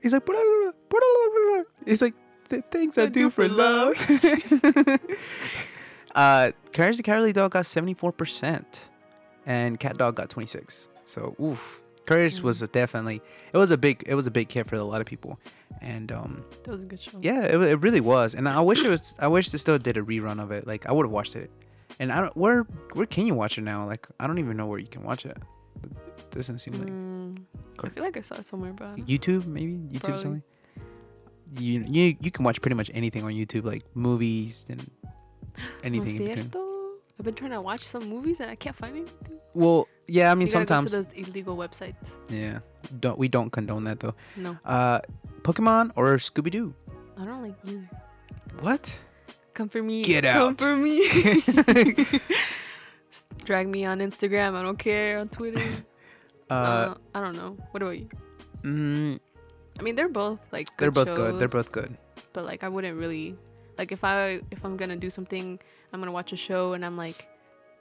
He's 0.03 0.13
like. 0.13 0.23
He's 1.85 2.03
like 2.03 2.15
the 2.49 2.63
things 2.63 2.99
I, 2.99 3.07
do, 3.07 3.31
for 3.31 3.47
love. 3.49 3.95
uh, 6.15 6.53
Courage 6.73 6.97
the 6.97 7.03
Cowardly 7.03 7.33
Dog 7.33 7.53
got 7.53 7.67
seventy 7.67 7.95
four 7.95 8.13
percent, 8.13 8.89
and 9.47 9.79
Cat 9.79 9.97
Dog 9.99 10.17
got 10.17 10.31
twenty 10.31 10.47
six. 10.47 10.89
So 11.05 11.35
oof, 11.41 11.80
Courage 12.11 12.37
Mm. 12.39 12.43
was 12.43 12.61
definitely. 12.69 13.23
It 13.53 13.59
was 13.59 13.71
a 13.71 13.79
big. 13.79 14.03
It 14.07 14.15
was 14.17 14.27
a 14.27 14.31
big 14.33 14.51
hit 14.51 14.67
for 14.69 14.75
a 14.77 14.83
lot 14.85 15.01
of 15.01 15.07
people, 15.07 15.39
and 15.81 16.11
um, 16.11 16.45
that 16.65 16.71
was 16.73 16.83
a 16.83 16.87
good 16.87 17.01
show. 17.01 17.19
yeah, 17.23 17.43
it, 17.45 17.61
it 17.73 17.79
really 17.81 18.01
was. 18.01 18.35
And 18.35 18.49
I 18.49 18.61
wish 18.61 18.83
it 18.83 18.89
was. 18.89 19.15
I 19.19 19.29
wish 19.29 19.51
they 19.51 19.59
still 19.59 19.79
did 19.79 19.97
a 19.97 20.03
rerun 20.03 20.43
of 20.43 20.51
it. 20.51 20.67
Like 20.67 20.87
I 20.87 20.93
would 20.93 21.07
have 21.07 21.13
watched 21.13 21.37
it. 21.37 21.51
And 22.01 22.11
I 22.13 22.21
don't. 22.23 22.37
Where 22.37 22.67
where 22.95 23.07
can 23.07 23.27
you 23.27 23.35
watch 23.35 23.59
it 23.59 23.63
now? 23.63 23.87
Like 23.87 24.09
I 24.19 24.27
don't 24.27 24.39
even 24.41 24.57
know 24.57 24.67
where 24.67 24.79
you 24.81 24.89
can 24.89 25.05
watch 25.05 25.25
it. 25.25 25.37
It 25.85 26.31
doesn't 26.31 26.59
seem 26.59 26.75
like. 26.83 26.89
Mm, 26.91 27.45
I 27.85 27.89
feel 27.95 28.05
like 28.05 28.17
I 28.17 28.23
saw 28.23 28.37
it 28.37 28.45
somewhere, 28.47 28.73
but 28.73 28.97
YouTube 29.07 29.47
maybe 29.47 29.73
YouTube 29.75 30.03
Probably. 30.03 30.23
something. 30.23 30.43
You 31.59 31.85
you 31.89 32.17
you 32.21 32.31
can 32.31 32.45
watch 32.45 32.61
pretty 32.61 32.77
much 32.77 32.91
anything 32.95 33.23
on 33.25 33.33
YouTube 33.33 33.65
like 33.65 33.85
movies 33.95 34.67
and 34.69 34.91
No 35.05 35.11
anything 35.85 36.17
cierto. 36.17 36.67
I've 37.19 37.25
been 37.25 37.35
trying 37.35 37.51
to 37.53 37.61
watch 37.61 37.83
some 37.85 38.09
movies 38.09 38.41
and 38.41 38.51
I 38.51 38.55
can't 38.57 38.75
find 38.77 38.97
anything. 38.97 39.39
Well, 39.55 39.89
Yeah, 40.11 40.31
I 40.31 40.35
mean 40.35 40.47
you 40.49 40.53
sometimes. 40.53 40.91
go 40.93 41.03
to 41.03 41.09
those 41.09 41.13
illegal 41.15 41.57
websites. 41.57 41.95
yeah, 42.29 42.61
don't 42.99 43.19
we 43.19 43.29
don't 43.29 43.51
condone 43.51 43.85
that 43.85 44.01
though. 44.01 44.15
No, 44.37 44.59
Uh, 44.65 45.01
Pokemon 45.43 45.93
or 45.97 46.17
Scooby 46.19 46.51
Doo? 46.51 46.75
I 47.17 47.25
don't 47.25 47.43
like 47.43 47.55
either. 47.67 47.89
What? 48.61 48.97
Come 49.55 49.69
for 49.69 49.83
me. 49.83 50.03
Get 50.03 50.25
out. 50.25 50.37
Come 50.37 50.57
for 50.57 50.77
me. 50.77 50.99
Drag 53.45 53.69
me 53.69 53.85
on 53.85 53.99
Instagram. 54.01 54.59
I 54.59 54.63
don't 54.63 54.79
care. 54.79 55.19
On 55.19 55.29
Twitter. 55.29 55.63
Uh, 56.51 56.55
uh, 56.55 56.95
I 57.15 57.21
don't 57.21 57.37
know. 57.37 57.57
What 57.71 57.81
about 57.81 57.95
you? 57.97 58.09
mm, 58.65 59.21
I 59.79 59.83
mean, 59.83 59.95
they're 59.95 60.09
both 60.09 60.41
like 60.51 60.67
good 60.77 60.83
they're 60.83 60.91
both 60.91 61.07
shows, 61.07 61.17
good. 61.17 61.39
They're 61.39 61.47
both 61.47 61.71
good. 61.71 61.97
but 62.33 62.45
like 62.45 62.65
I 62.65 62.69
wouldn't 62.69 62.99
really 62.99 63.37
like 63.79 63.93
if 63.93 64.03
I 64.03 64.41
if 64.51 64.65
I'm 64.65 64.77
gonna 64.77 64.97
do 64.97 65.11
something, 65.11 65.61
I'm 65.93 66.01
gonna 66.01 66.11
watch 66.11 66.33
a 66.33 66.37
show 66.37 66.73
and 66.73 66.85
I'm 66.85 66.97
like, 66.97 67.29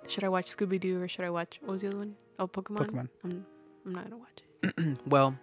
should 0.08 0.24
I 0.24 0.30
watch 0.30 0.56
Scooby 0.56 0.80
Doo 0.80 1.02
or 1.02 1.08
should 1.08 1.26
I 1.26 1.30
watch 1.30 1.60
what 1.62 1.74
was 1.74 1.82
the 1.82 1.88
other 1.88 1.98
one? 1.98 2.16
Oh, 2.38 2.48
Pokemon. 2.48 2.88
Pokemon. 2.88 3.10
I'm 3.24 3.46
I'm 3.86 3.94
not 3.94 4.04
gonna 4.10 4.18
watch 4.18 4.44
it. 4.64 4.98
Well, 5.06 5.38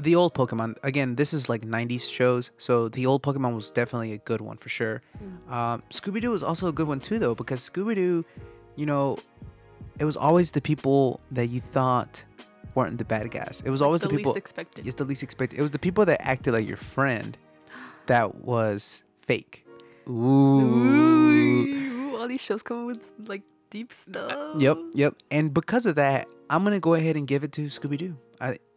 the 0.00 0.14
old 0.14 0.34
Pokemon. 0.34 0.76
Again, 0.82 1.16
this 1.16 1.32
is 1.32 1.48
like 1.48 1.62
'90s 1.62 2.10
shows, 2.10 2.50
so 2.58 2.88
the 2.88 3.06
old 3.06 3.22
Pokemon 3.22 3.54
was 3.54 3.70
definitely 3.70 4.12
a 4.12 4.18
good 4.18 4.40
one 4.40 4.56
for 4.56 4.68
sure. 4.68 5.02
Mm. 5.22 5.52
Um, 5.52 5.82
Scooby 5.90 6.20
Doo 6.20 6.30
was 6.30 6.42
also 6.42 6.68
a 6.68 6.72
good 6.72 6.86
one 6.88 7.00
too, 7.00 7.18
though, 7.18 7.34
because 7.34 7.68
Scooby 7.68 7.94
Doo, 7.94 8.24
you 8.76 8.86
know, 8.86 9.18
it 9.98 10.04
was 10.04 10.16
always 10.16 10.50
the 10.50 10.60
people 10.60 11.20
that 11.30 11.46
you 11.48 11.60
thought 11.60 12.24
weren't 12.74 12.98
the 12.98 13.04
bad 13.04 13.30
guys. 13.30 13.62
It 13.64 13.70
was 13.70 13.80
always 13.80 14.00
the 14.02 14.08
the, 14.08 14.16
people. 14.16 14.32
least 14.32 14.38
expected. 14.38 14.86
It's 14.86 14.96
the 14.96 15.04
least 15.04 15.22
expected. 15.22 15.58
It 15.58 15.62
was 15.62 15.70
the 15.70 15.78
people 15.78 16.04
that 16.04 16.20
acted 16.20 16.52
like 16.52 16.66
your 16.66 16.76
friend 16.76 17.38
that 18.06 18.34
was 18.36 19.02
fake. 19.22 19.66
Ooh. 20.08 20.60
Ooh, 22.12 22.16
all 22.16 22.28
these 22.28 22.40
shows 22.40 22.62
come 22.62 22.86
with 22.86 23.04
like 23.26 23.42
deep 23.70 23.92
stuff. 23.92 24.60
Yep, 24.60 24.78
yep. 24.94 25.14
And 25.30 25.52
because 25.54 25.86
of 25.86 25.94
that, 25.96 26.28
I'm 26.50 26.64
gonna 26.64 26.80
go 26.80 26.94
ahead 26.94 27.16
and 27.16 27.26
give 27.26 27.44
it 27.44 27.52
to 27.52 27.62
Scooby 27.66 27.98
Doo. 27.98 28.16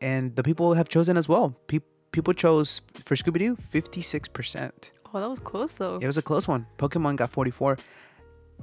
And 0.02 0.36
the 0.36 0.44
people 0.44 0.74
have 0.74 0.88
chosen 0.90 1.18
as 1.18 1.28
well. 1.28 1.56
Pe- 1.68 1.80
people 2.12 2.34
chose 2.34 2.82
for 3.06 3.16
Scooby 3.16 3.40
Doo 3.40 3.56
56%. 3.74 4.72
Oh, 5.14 5.20
that 5.20 5.30
was 5.30 5.40
close 5.40 5.74
though. 5.76 5.98
It 6.02 6.06
was 6.08 6.18
a 6.18 6.22
close 6.22 6.48
one. 6.48 6.66
Pokemon 6.78 7.16
got 7.18 7.30
44. 7.32 7.78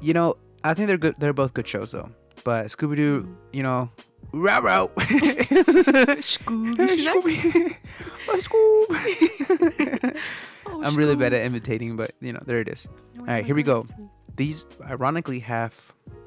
You 0.01 0.15
know, 0.15 0.37
I 0.65 0.75
think 0.75 0.87
they're 0.89 0.97
good. 0.99 1.15
They're 1.19 1.33
both 1.33 1.55
good 1.55 1.69
shows 1.69 1.93
though. 1.93 2.11
But 2.45 2.67
Scooby 2.67 2.97
Doo, 2.97 3.23
Mm. 3.23 3.35
you 3.53 3.63
know, 3.63 3.91
row 4.33 4.61
row. 4.61 4.91
Scooby. 6.21 6.87
Scooby. 6.89 7.77
Oh, 8.29 8.39
Scoob. 8.39 10.17
Oh, 10.69 10.83
I'm 10.83 10.97
really 10.97 11.15
bad 11.17 11.33
at 11.33 11.45
imitating, 11.47 11.97
but 11.97 12.13
you 12.21 12.33
know, 12.33 12.43
there 12.45 12.61
it 12.61 12.69
is. 12.69 12.87
All 13.19 13.25
right, 13.27 13.43
my 13.43 13.43
here 13.43 13.55
we 13.55 13.63
go. 13.63 13.87
These 14.37 14.67
ironically 14.83 15.39
have 15.41 15.81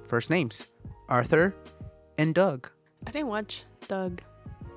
first 0.10 0.30
names 0.30 0.66
Arthur 1.08 1.56
and 2.18 2.34
Doug. 2.36 2.70
I 3.08 3.12
didn't 3.12 3.28
watch 3.28 3.64
Doug, 3.88 4.22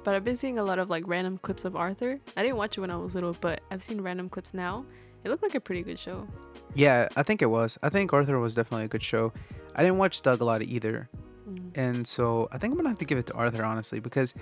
but 0.05 0.15
I've 0.15 0.25
been 0.25 0.37
seeing 0.37 0.59
a 0.59 0.62
lot 0.65 0.79
of 0.79 0.89
like 0.91 1.05
random 1.07 1.39
clips 1.39 1.65
of 1.65 1.75
Arthur. 1.75 2.21
I 2.37 2.43
didn't 2.43 2.57
watch 2.57 2.77
it 2.79 2.81
when 2.81 2.91
I 2.91 2.97
was 2.97 3.15
little, 3.15 3.37
but 3.41 3.61
I've 3.71 3.83
seen 3.83 4.01
random 4.01 4.29
clips 4.29 4.55
now. 4.55 4.85
It 5.25 5.29
looked 5.31 5.43
like 5.43 5.55
a 5.55 5.61
pretty 5.61 5.83
good 5.83 5.99
show. 5.99 6.27
Yeah, 6.75 7.09
I 7.17 7.23
think 7.23 7.43
it 7.43 7.47
was. 7.47 7.79
I 7.83 7.89
think 7.89 8.12
Arthur 8.12 8.39
was 8.39 8.55
definitely 8.55 8.85
a 8.87 8.89
good 8.89 9.03
show. 9.03 9.33
I 9.75 9.83
didn't 9.83 9.99
watch 9.99 10.23
Doug 10.23 10.41
a 10.41 10.45
lot 10.45 10.62
either, 10.62 11.09
Mm. 11.49 11.77
and 11.77 12.07
so 12.07 12.49
I 12.53 12.59
think 12.59 12.71
I'm 12.73 12.79
gonna 12.79 12.89
have 12.91 12.99
to 12.99 13.05
give 13.05 13.19
it 13.19 13.27
to 13.27 13.33
Arthur 13.35 13.65
honestly 13.65 13.99
because, 13.99 14.33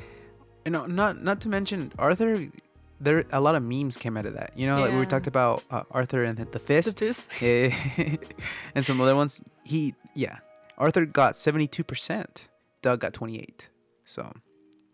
you 0.67 0.71
know, 0.71 0.85
not 0.85 1.23
not 1.23 1.41
to 1.43 1.49
mention 1.49 1.93
Arthur. 1.99 2.49
There 3.01 3.25
a 3.33 3.41
lot 3.41 3.55
of 3.55 3.65
memes 3.65 3.97
came 3.97 4.19
out 4.19 4.27
of 4.27 4.35
that. 4.35 4.53
You 4.55 4.67
know, 4.67 4.81
like 4.83 4.93
we 4.93 5.07
talked 5.07 5.27
about 5.27 5.65
uh, 5.71 5.85
Arthur 5.91 6.23
and 6.25 6.37
the 6.37 6.45
The 6.45 6.59
fist, 6.59 6.99
fist. 6.99 7.27
yeah, 7.41 7.73
and 8.75 8.85
some 8.85 9.01
other 9.01 9.17
ones. 9.17 9.41
He 9.65 9.95
yeah, 10.15 10.37
Arthur 10.81 11.05
got 11.05 11.37
72 11.37 11.85
percent. 11.85 12.49
Doug 12.83 13.01
got 13.01 13.13
28. 13.13 13.69
So 14.05 14.33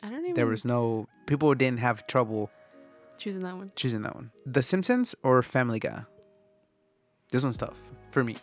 I 0.02 0.11
don't 0.11 0.21
even 0.25 0.35
there 0.35 0.47
was 0.47 0.64
no 0.64 1.07
people 1.26 1.55
didn't 1.55 1.78
have 1.78 2.07
trouble 2.07 2.50
choosing 3.16 3.40
that 3.43 3.57
one. 3.57 3.73
choosing 3.76 4.02
that 4.02 4.14
one. 4.14 4.33
The 4.45 4.62
Simpsons 4.62 5.14
or 5.23 5.43
Family 5.43 5.78
Guy. 5.78 6.02
This 7.31 7.43
one's 7.43 7.57
tough 7.57 7.81
for 8.11 8.23
me. 8.25 8.37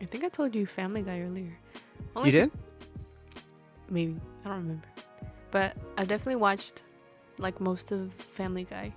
I 0.00 0.04
think 0.04 0.22
I 0.22 0.28
told 0.28 0.54
you 0.54 0.66
Family 0.66 1.02
Guy 1.02 1.20
earlier. 1.20 1.58
You 2.24 2.30
did? 2.30 2.50
Maybe 3.88 4.20
I 4.44 4.48
don't 4.48 4.58
remember, 4.58 4.86
but 5.50 5.76
I 5.98 6.04
definitely 6.04 6.36
watched 6.36 6.82
like 7.38 7.60
most 7.60 7.90
of 7.92 8.12
Family 8.12 8.64
Guy, 8.64 8.92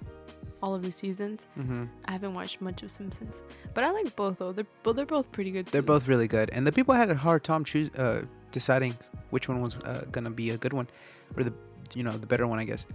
all 0.62 0.74
of 0.76 0.82
the 0.84 0.92
seasons. 0.92 1.48
Mm-hmm. 1.58 1.86
I 2.06 2.12
haven't 2.12 2.34
watched 2.34 2.62
much 2.62 2.84
of 2.84 2.92
Simpsons, 2.92 3.36
but 3.74 3.84
I 3.84 3.92
like 3.92 4.16
both 4.16 4.40
though. 4.40 4.52
They're 4.52 4.66
but 4.84 4.96
they're 4.96 5.06
both 5.06 5.32
pretty 5.32 5.52
good. 5.52 5.68
They're 5.68 5.82
too. 5.82 5.86
both 5.88 6.08
really 6.08 6.28
good, 6.28 6.50
and 6.52 6.66
the 6.66 6.72
people 6.72 6.94
had 6.96 7.10
a 7.10 7.16
hard 7.16 7.44
time 7.44 7.64
choose 7.66 7.90
uh, 7.96 8.24
deciding 8.52 8.98
which 9.30 9.48
one 9.50 9.62
was 9.62 9.76
uh, 9.78 10.06
gonna 10.12 10.30
be 10.32 10.50
a 10.52 10.58
good 10.58 10.74
one, 10.74 10.88
or 11.36 11.44
the 11.44 11.54
you 11.94 12.04
know 12.04 12.18
the 12.18 12.28
better 12.28 12.48
one, 12.48 12.60
I 12.60 12.64
guess. 12.66 12.86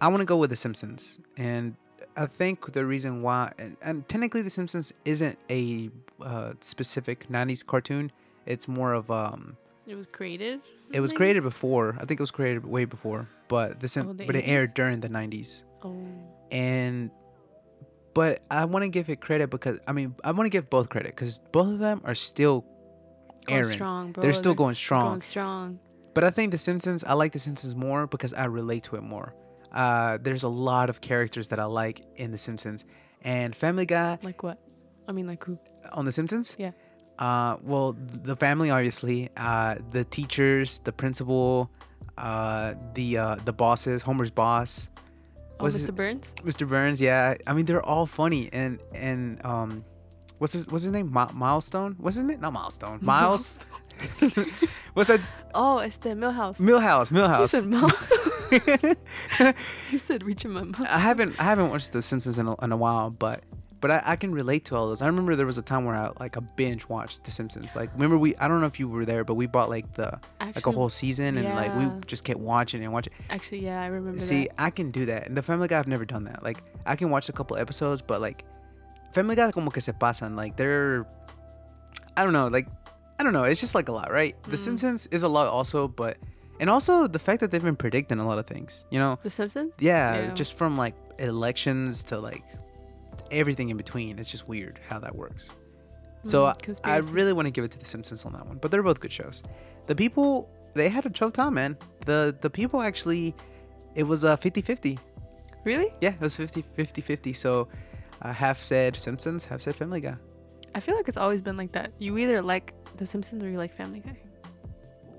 I 0.00 0.08
want 0.08 0.20
to 0.20 0.24
go 0.24 0.36
with 0.38 0.48
The 0.50 0.56
Simpsons, 0.56 1.18
and 1.36 1.74
I 2.16 2.24
think 2.26 2.72
the 2.72 2.86
reason 2.86 3.20
why, 3.22 3.52
and, 3.58 3.76
and 3.82 4.08
technically, 4.08 4.40
The 4.42 4.48
Simpsons 4.50 4.92
isn't 5.04 5.38
a 5.50 5.90
uh, 6.22 6.52
specific 6.60 7.28
'90s 7.28 7.64
cartoon. 7.66 8.10
It's 8.46 8.66
more 8.66 8.94
of 8.94 9.10
um, 9.10 9.56
It 9.86 9.94
was 9.96 10.06
created. 10.06 10.60
it 10.92 11.00
was 11.00 11.10
the 11.10 11.16
created 11.16 11.42
before. 11.42 11.96
I 12.00 12.04
think 12.06 12.18
it 12.18 12.22
was 12.22 12.30
created 12.30 12.64
way 12.64 12.86
before, 12.86 13.28
but 13.48 13.80
the 13.80 13.88
Sim- 13.88 14.08
Oh, 14.08 14.12
the 14.14 14.24
but 14.26 14.36
it 14.36 14.44
aired 14.48 14.72
during 14.74 15.00
the 15.00 15.08
'90s. 15.10 15.64
Oh, 15.82 16.02
and 16.50 17.10
but 18.14 18.42
I 18.50 18.64
want 18.64 18.84
to 18.84 18.88
give 18.88 19.08
it 19.08 19.20
credit 19.20 19.50
because 19.50 19.78
I 19.86 19.92
mean 19.92 20.14
I 20.24 20.32
want 20.32 20.46
to 20.46 20.50
give 20.50 20.68
both 20.70 20.88
credit 20.88 21.14
because 21.14 21.38
both 21.52 21.68
of 21.68 21.78
them 21.78 22.00
are 22.04 22.14
still 22.14 22.64
going 23.46 23.58
airing. 23.60 23.72
strong, 23.72 24.12
bro. 24.12 24.22
They're 24.22 24.34
still 24.34 24.54
going 24.54 24.74
strong. 24.74 25.08
Going 25.08 25.20
strong. 25.20 25.78
But 26.14 26.24
I 26.24 26.30
think 26.30 26.52
The 26.52 26.58
Simpsons 26.58 27.04
I 27.04 27.14
like 27.14 27.32
The 27.32 27.38
Simpsons 27.38 27.74
more 27.74 28.06
because 28.06 28.32
I 28.32 28.46
relate 28.46 28.84
to 28.84 28.96
it 28.96 29.02
more. 29.02 29.34
Uh, 29.72 30.18
there's 30.20 30.42
a 30.42 30.48
lot 30.48 30.90
of 30.90 31.00
characters 31.00 31.48
that 31.48 31.60
I 31.60 31.64
like 31.64 32.02
in 32.16 32.32
The 32.32 32.38
Simpsons, 32.38 32.84
and 33.22 33.54
Family 33.54 33.86
Guy 33.86 34.18
Like 34.24 34.42
what? 34.42 34.58
I 35.06 35.12
mean, 35.12 35.26
like 35.26 35.44
who? 35.44 35.58
on 35.92 36.04
The 36.04 36.12
Simpsons. 36.12 36.56
Yeah. 36.58 36.72
Uh, 37.18 37.56
well, 37.62 37.94
the 37.98 38.34
family 38.34 38.70
obviously, 38.70 39.28
uh, 39.36 39.76
the 39.90 40.04
teachers, 40.04 40.80
the 40.84 40.92
principal, 40.92 41.70
uh, 42.16 42.74
the 42.94 43.18
uh, 43.18 43.34
the 43.44 43.52
bosses, 43.52 44.02
Homer's 44.02 44.30
boss, 44.30 44.88
Oh, 45.60 45.64
Was 45.64 45.82
Mr. 45.82 45.94
Burns. 45.94 46.32
Mr. 46.38 46.66
Burns, 46.66 47.00
yeah. 47.00 47.34
I 47.46 47.52
mean, 47.52 47.66
they're 47.66 47.84
all 47.84 48.06
funny, 48.06 48.48
and 48.52 48.80
and 48.94 49.44
um, 49.44 49.84
what's 50.38 50.54
his 50.54 50.66
what's 50.68 50.84
his 50.84 50.92
name? 50.92 51.12
Mi- 51.12 51.32
Milestone? 51.32 51.96
What's 51.98 52.16
his 52.16 52.24
name? 52.24 52.40
Not 52.40 52.52
Milestone. 52.52 52.98
Miles. 53.02 53.58
what's 54.94 55.08
that? 55.08 55.20
Oh, 55.54 55.78
it's 55.78 55.98
the 55.98 56.10
Milhouse. 56.10 56.58
Milhouse. 56.58 57.10
Milhouse. 57.10 57.40
He 57.40 57.46
said 57.46 57.66
mouse. 57.66 58.12
he 59.90 59.98
said 59.98 60.22
reaching 60.24 60.52
my 60.52 60.62
mouth. 60.62 60.80
I 60.88 60.98
haven't 60.98 61.38
I 61.38 61.44
haven't 61.44 61.70
watched 61.70 61.92
The 61.92 62.02
Simpsons 62.02 62.38
in 62.38 62.46
a, 62.48 62.64
in 62.64 62.72
a 62.72 62.76
while, 62.76 63.10
but 63.10 63.44
but 63.80 63.90
I, 63.90 64.02
I 64.04 64.16
can 64.16 64.32
relate 64.32 64.64
to 64.66 64.76
all 64.76 64.86
those. 64.88 65.00
I 65.02 65.06
remember 65.06 65.34
there 65.36 65.46
was 65.46 65.58
a 65.58 65.62
time 65.62 65.84
where 65.84 65.94
I 65.96 66.10
like 66.20 66.36
a 66.36 66.40
binge 66.40 66.86
watched 66.88 67.24
The 67.24 67.30
Simpsons. 67.30 67.74
Like 67.74 67.90
remember 67.94 68.18
we 68.18 68.36
I 68.36 68.46
don't 68.48 68.60
know 68.60 68.66
if 68.66 68.78
you 68.78 68.88
were 68.88 69.04
there, 69.04 69.24
but 69.24 69.34
we 69.34 69.46
bought 69.46 69.68
like 69.70 69.94
the 69.94 70.18
like 70.40 70.66
a 70.66 70.70
whole 70.72 70.88
season 70.88 71.36
and 71.38 71.54
like 71.54 71.74
we 71.74 71.88
just 72.06 72.24
kept 72.24 72.40
watching 72.40 72.82
and 72.84 72.92
watching. 72.92 73.12
actually, 73.30 73.64
yeah, 73.64 73.80
I 73.82 73.86
remember 73.86 74.18
See, 74.18 74.44
that. 74.48 74.60
I 74.60 74.70
can 74.70 74.90
do 74.90 75.06
that. 75.06 75.26
And 75.26 75.36
the 75.36 75.42
Family 75.42 75.68
Guy, 75.68 75.78
I've 75.78 75.88
never 75.88 76.04
done 76.04 76.24
that. 76.24 76.42
Like, 76.42 76.58
I 76.86 76.96
can 76.96 77.10
watch 77.10 77.28
a 77.28 77.32
couple 77.32 77.56
episodes, 77.56 78.02
but 78.02 78.20
like, 78.20 78.44
Family 79.14 79.34
Guy, 79.36 79.50
como 79.52 79.70
que 79.70 79.80
se 79.80 79.92
pasan. 79.92 80.36
Like, 80.36 80.56
they're, 80.56 81.06
I 82.16 82.24
don't 82.24 82.32
know. 82.32 82.48
Like, 82.48 82.68
I 83.18 83.22
don't 83.22 83.32
know. 83.32 83.44
It's 83.44 83.60
just 83.60 83.74
like 83.74 83.88
a 83.88 83.92
lot, 83.92 84.10
right? 84.12 84.34
The 84.44 84.56
Mm. 84.56 84.58
Simpsons 84.58 85.06
is 85.08 85.22
a 85.22 85.28
lot 85.28 85.46
also, 85.46 85.88
but, 85.88 86.16
and 86.58 86.68
also 86.70 87.06
the 87.06 87.18
fact 87.18 87.40
that 87.40 87.50
they've 87.50 87.62
been 87.62 87.76
predicting 87.76 88.18
a 88.18 88.26
lot 88.26 88.38
of 88.38 88.46
things, 88.46 88.84
you 88.90 88.98
know? 88.98 89.18
The 89.22 89.30
Simpsons. 89.30 89.72
Yeah, 89.78 90.14
Yeah. 90.26 90.34
just 90.34 90.54
from 90.54 90.76
like 90.76 90.94
elections 91.18 92.02
to 92.04 92.18
like 92.18 92.44
everything 93.30 93.70
in 93.70 93.76
between. 93.76 94.18
It's 94.18 94.30
just 94.30 94.48
weird 94.48 94.78
how 94.88 94.98
that 95.00 95.14
works. 95.14 95.50
So 96.24 96.44
Mm, 96.44 96.48
I 96.50 96.54
conspiracy. 96.54 97.12
really 97.12 97.32
want 97.32 97.46
to 97.46 97.50
give 97.50 97.64
it 97.64 97.70
to 97.72 97.78
The 97.78 97.84
Simpsons 97.86 98.24
on 98.26 98.32
that 98.34 98.46
one, 98.46 98.58
but 98.58 98.70
they're 98.70 98.82
both 98.82 99.00
good 99.00 99.12
shows. 99.12 99.42
The 99.86 99.94
people 99.94 100.48
they 100.74 100.88
had 100.88 101.04
a 101.06 101.10
tough 101.10 101.32
time, 101.32 101.54
man. 101.54 101.76
The 102.06 102.36
the 102.40 102.50
people 102.50 102.80
actually, 102.82 103.34
it 103.94 104.04
was 104.04 104.22
a 104.24 104.36
50-50. 104.36 104.98
really. 105.64 105.92
Yeah, 106.00 106.10
it 106.14 106.20
was 106.20 106.36
50 106.36 106.62
50 106.74 107.00
50. 107.00 107.32
So 107.32 107.68
uh, 108.22 108.32
half 108.32 108.62
said 108.62 108.96
Simpsons, 108.96 109.46
half 109.46 109.60
said 109.62 109.76
Family 109.76 110.00
Guy. 110.00 110.16
I 110.74 110.80
feel 110.80 110.94
like 110.94 111.08
it's 111.08 111.16
always 111.16 111.40
been 111.40 111.56
like 111.56 111.72
that. 111.72 111.90
You 111.98 112.16
either 112.18 112.40
like 112.42 112.74
The 112.98 113.06
Simpsons 113.06 113.42
or 113.42 113.48
you 113.50 113.56
like 113.58 113.74
Family 113.74 114.00
Guy. 114.00 114.16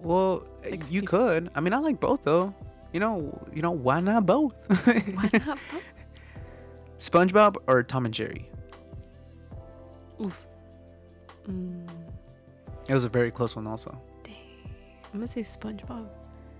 Well, 0.02 0.44
Like 0.64 0.82
you 0.90 1.02
could. 1.02 1.50
I 1.56 1.60
mean, 1.60 1.74
I 1.74 1.78
like 1.78 2.00
both 2.00 2.24
though. 2.24 2.54
You 2.94 3.00
know, 3.00 3.42
you 3.54 3.62
know, 3.62 3.72
why 3.72 4.00
not 4.02 4.26
both? 4.26 4.54
Why 4.86 5.30
not? 5.34 5.58
both? 5.72 5.84
SpongeBob 7.02 7.56
or 7.68 7.84
Tom 7.84 8.06
and 8.06 8.14
Jerry? 8.14 8.50
Oof. 10.22 10.46
Mm, 11.50 11.88
It 12.88 12.94
was 12.94 13.04
a 13.06 13.10
very 13.10 13.32
close 13.32 13.56
one 13.56 13.66
also. 13.68 14.00
dang. 14.24 14.36
I'm 15.14 15.20
gonna 15.20 15.28
say 15.28 15.42
SpongeBob, 15.42 16.08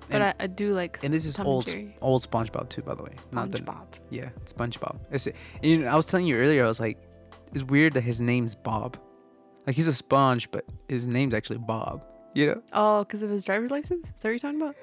but 0.10 0.16
And, 0.16 0.24
I, 0.24 0.34
I 0.40 0.48
do 0.48 0.74
like 0.74 1.00
and 1.04 1.14
this 1.14 1.26
is 1.26 1.36
Tom 1.36 1.46
old 1.48 1.68
and 1.70 1.94
old 2.02 2.30
SpongeBob 2.30 2.70
too, 2.70 2.82
by 2.82 2.96
the 2.96 3.04
way. 3.04 3.12
Not 3.32 3.52
the 3.52 3.60
SpongeBob. 3.60 3.86
yeah, 4.10 4.30
SpongeBob. 4.46 4.98
It's, 5.12 5.28
you 5.62 5.78
know, 5.80 5.88
I 5.88 5.96
was 5.96 6.06
telling 6.08 6.26
you 6.26 6.36
earlier. 6.38 6.66
I 6.66 6.68
was 6.68 6.80
like, 6.80 6.98
it's 7.54 7.64
weird 7.64 7.94
that 7.94 8.02
his 8.04 8.20
name's 8.20 8.56
Bob. 8.56 8.98
Like 9.68 9.76
he's 9.76 9.88
a 9.88 9.94
sponge, 9.94 10.50
but 10.52 10.66
his 10.90 11.06
name's 11.08 11.34
actually 11.36 11.60
Bob. 11.60 12.04
You 12.34 12.48
know? 12.48 12.62
Oh, 12.74 13.00
because 13.04 13.22
of 13.22 13.30
his 13.30 13.44
driver's 13.46 13.70
license? 13.72 14.08
Is 14.08 14.14
that 14.22 14.24
what 14.24 14.30
you're 14.32 14.40
talking 14.40 14.62
about? 14.62 14.76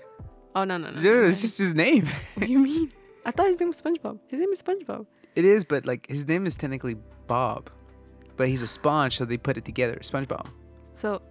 Oh 0.55 0.63
no 0.65 0.77
no 0.79 0.91
no. 0.91 1.01
No, 1.01 1.13
no, 1.15 1.21
it's 1.23 1.39
mind. 1.39 1.41
just 1.41 1.59
his 1.59 1.75
name. 1.75 2.07
What 2.35 2.47
do 2.47 2.53
you 2.53 2.59
mean? 2.61 2.93
I 3.27 3.33
thought 3.33 3.49
his 3.49 3.59
name 3.59 3.69
was 3.69 3.81
SpongeBob. 3.83 4.21
His 4.29 4.39
name 4.39 4.51
is 4.53 4.63
SpongeBob. 4.63 5.05
It 5.39 5.45
is, 5.45 5.65
but 5.65 5.87
like 5.87 6.09
his 6.11 6.27
name 6.27 6.47
is 6.47 6.57
technically 6.57 6.97
Bob, 7.29 7.71
but 8.37 8.49
he's 8.49 8.61
a 8.61 8.67
sponge, 8.67 9.19
so 9.19 9.25
they 9.25 9.37
put 9.37 9.57
it 9.57 9.65
together, 9.65 9.97
SpongeBob. 10.03 10.47
So, 10.95 11.23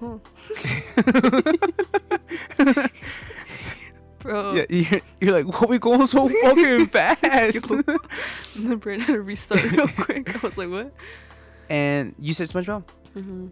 huh. 0.00 0.16
bro. 4.20 4.54
Yeah, 4.54 4.64
you're, 4.70 5.00
you're 5.20 5.32
like, 5.32 5.60
what 5.60 5.68
we 5.68 5.78
going 5.78 6.06
so 6.06 6.28
fucking 6.28 6.86
fast? 6.92 7.68
The 7.68 8.76
brain 8.80 9.00
had 9.00 9.14
to 9.14 9.20
restart 9.20 9.62
real 9.72 9.88
quick. 9.98 10.34
I 10.34 10.38
was 10.46 10.56
like, 10.56 10.70
what? 10.70 10.92
and 11.68 12.14
you 12.18 12.32
said 12.34 12.48
SpongeBob? 12.48 12.84
Mm-hmm. 13.16 13.48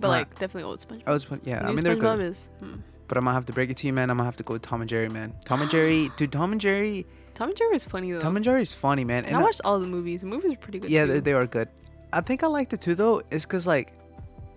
But 0.00 0.06
Huh. 0.06 0.08
like, 0.08 0.30
definitely 0.38 0.62
old 0.62 0.78
SpongeBob. 0.80 1.02
Oh, 1.08 1.18
Spon- 1.18 1.40
yeah. 1.44 1.66
I 1.66 1.72
mean, 1.72 1.84
they're 1.84 1.96
SpongeBob 1.96 2.16
good. 2.18 2.26
is 2.26 2.48
hmm. 2.60 2.74
But 3.08 3.16
I'm 3.18 3.24
gonna 3.24 3.34
have 3.34 3.46
to 3.46 3.52
break 3.52 3.70
it 3.70 3.76
to 3.78 3.86
you, 3.88 3.92
man. 3.92 4.08
I'm 4.10 4.18
gonna 4.18 4.26
have 4.26 4.36
to 4.36 4.44
go 4.44 4.52
with 4.54 4.62
Tom 4.62 4.80
and 4.80 4.88
Jerry, 4.88 5.08
man. 5.08 5.34
Tom 5.44 5.60
and 5.62 5.68
Jerry, 5.70 6.10
dude. 6.16 6.30
Tom 6.30 6.52
and 6.52 6.60
Jerry. 6.60 7.06
Tom 7.40 7.48
and 7.48 7.56
Jerry 7.56 7.76
is 7.76 7.86
funny 7.86 8.12
though. 8.12 8.20
Tom 8.20 8.36
and 8.36 8.44
Jerry 8.44 8.60
is 8.60 8.74
funny, 8.74 9.02
man. 9.02 9.24
and 9.24 9.34
I 9.34 9.40
watched 9.40 9.62
all 9.64 9.80
the 9.80 9.86
movies. 9.86 10.20
The 10.20 10.26
movies 10.26 10.52
are 10.52 10.56
pretty 10.56 10.78
good. 10.78 10.90
yeah, 10.90 11.06
too. 11.06 11.12
they, 11.14 11.20
they 11.20 11.32
are 11.32 11.46
good. 11.46 11.70
I 12.12 12.20
think 12.20 12.42
I 12.42 12.48
liked 12.48 12.74
it 12.74 12.82
too, 12.82 12.94
though. 12.94 13.22
Is 13.30 13.46
because 13.46 13.66
like 13.66 13.94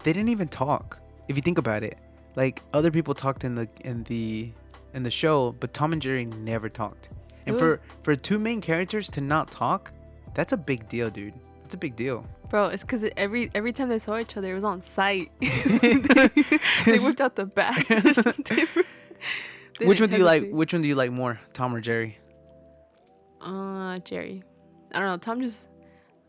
they 0.04 0.12
didn't 0.12 0.28
even 0.28 0.50
talk. 0.50 1.00
If 1.30 1.38
you 1.38 1.42
think 1.42 1.58
about 1.58 1.84
it, 1.84 1.98
like 2.36 2.62
other 2.74 2.92
people 2.92 3.14
talked 3.14 3.46
in 3.46 3.56
the 3.56 3.70
in 3.86 4.04
the 4.04 4.52
in 4.94 5.04
the 5.04 5.12
show, 5.12 5.54
but 5.62 5.74
Tom 5.74 5.94
and 5.94 6.02
Jerry 6.02 6.26
never 6.26 6.68
talked. 6.68 7.08
And 7.46 7.56
It 7.56 7.60
for 7.60 7.80
for 8.02 8.18
two 8.18 8.38
main 8.38 8.60
characters 8.60 9.10
to 9.12 9.22
not 9.22 9.50
talk, 9.50 9.94
that's 10.36 10.52
a 10.52 10.58
big 10.58 10.90
deal, 10.90 11.10
dude. 11.10 11.34
That's 11.62 11.76
a 11.76 11.78
big 11.78 11.96
deal. 11.96 12.26
Bro, 12.50 12.68
it's 12.68 12.84
because 12.84 13.06
every 13.16 13.50
every 13.56 13.72
time 13.72 13.88
they 13.88 14.00
saw 14.00 14.18
each 14.18 14.36
other, 14.36 14.52
it 14.52 14.56
was 14.56 14.66
on 14.66 14.84
sight. 14.84 15.32
they, 15.40 15.48
they 16.86 17.00
whipped 17.00 17.22
out 17.22 17.38
the 17.38 17.46
bats 17.46 17.90
or 17.90 18.14
something. 18.24 18.68
They 19.80 19.86
which 19.86 20.02
one 20.02 20.10
do 20.10 20.18
you 20.18 20.26
like? 20.26 20.52
Which 20.52 20.74
one 20.74 20.82
do 20.82 20.90
you 20.90 20.96
like 20.96 21.12
more, 21.12 21.40
Tom 21.54 21.74
or 21.74 21.80
Jerry? 21.80 22.18
Uh, 23.44 23.98
Jerry. 24.00 24.44
I 24.94 25.00
don't 25.00 25.10
know. 25.10 25.18
Tom 25.18 25.42
just. 25.42 25.62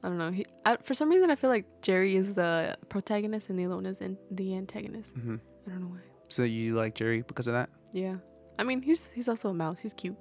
I 0.02 0.08
don't 0.08 0.18
know. 0.18 0.30
He, 0.30 0.44
I, 0.66 0.76
for 0.82 0.92
some 0.92 1.08
reason, 1.08 1.30
I 1.30 1.34
feel 1.36 1.48
like 1.48 1.64
Jerry 1.80 2.14
is 2.16 2.34
the 2.34 2.76
protagonist 2.90 3.48
and 3.48 3.58
the 3.58 3.64
other 3.64 3.76
one 3.76 3.86
is 3.86 4.00
in, 4.02 4.18
the 4.30 4.54
antagonist. 4.54 5.12
hmm 5.12 5.36
I 5.66 5.70
don't 5.70 5.80
know 5.80 5.86
why. 5.88 6.00
So 6.28 6.42
you 6.42 6.74
like 6.74 6.94
Jerry 6.94 7.22
because 7.22 7.46
of 7.46 7.54
that? 7.54 7.70
Yeah. 7.92 8.16
I 8.58 8.64
mean, 8.64 8.82
he's 8.82 9.08
he's 9.14 9.28
also 9.28 9.48
a 9.48 9.54
mouse. 9.54 9.80
He's 9.80 9.94
cute. 9.94 10.16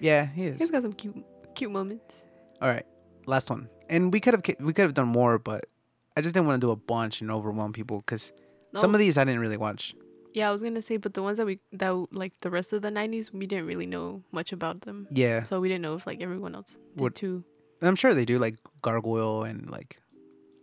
Yeah, 0.00 0.26
he 0.26 0.44
is. 0.46 0.58
He's 0.58 0.70
got 0.70 0.82
some 0.82 0.92
cute 0.94 1.16
cute 1.54 1.70
moments. 1.70 2.24
All 2.62 2.68
right, 2.68 2.86
last 3.26 3.50
one. 3.50 3.68
And 3.90 4.12
we 4.12 4.20
could 4.20 4.34
have 4.34 4.42
we 4.60 4.72
could 4.72 4.82
have 4.84 4.94
done 4.94 5.08
more, 5.08 5.38
but 5.38 5.66
I 6.16 6.20
just 6.22 6.34
didn't 6.34 6.46
want 6.46 6.60
to 6.60 6.66
do 6.66 6.70
a 6.70 6.76
bunch 6.76 7.20
and 7.20 7.30
overwhelm 7.30 7.72
people 7.72 7.98
because 7.98 8.32
some 8.74 8.94
of 8.94 8.98
these 8.98 9.16
I 9.18 9.24
didn't 9.24 9.40
really 9.40 9.56
watch. 9.56 9.94
Yeah, 10.36 10.50
I 10.50 10.52
was 10.52 10.62
gonna 10.62 10.82
say, 10.82 10.98
but 10.98 11.14
the 11.14 11.22
ones 11.22 11.38
that 11.38 11.46
we 11.46 11.60
that 11.72 11.92
like 12.12 12.32
the 12.44 12.50
rest 12.50 12.74
of 12.74 12.82
the 12.82 12.90
'90s, 12.90 13.32
we 13.32 13.46
didn't 13.46 13.64
really 13.66 13.86
know 13.86 14.22
much 14.32 14.52
about 14.52 14.82
them, 14.82 15.08
Yeah, 15.10 15.44
so 15.44 15.60
we 15.60 15.68
didn't 15.70 15.80
know 15.80 15.94
if 15.96 16.06
like 16.06 16.20
everyone 16.20 16.54
else 16.54 16.72
did 16.76 17.00
What- 17.00 17.14
too. 17.14 17.42
I'm 17.80 17.96
sure 17.96 18.12
they 18.12 18.26
do 18.26 18.38
like 18.38 18.56
Gargoyle 18.82 19.44
and 19.44 19.70
like 19.70 19.96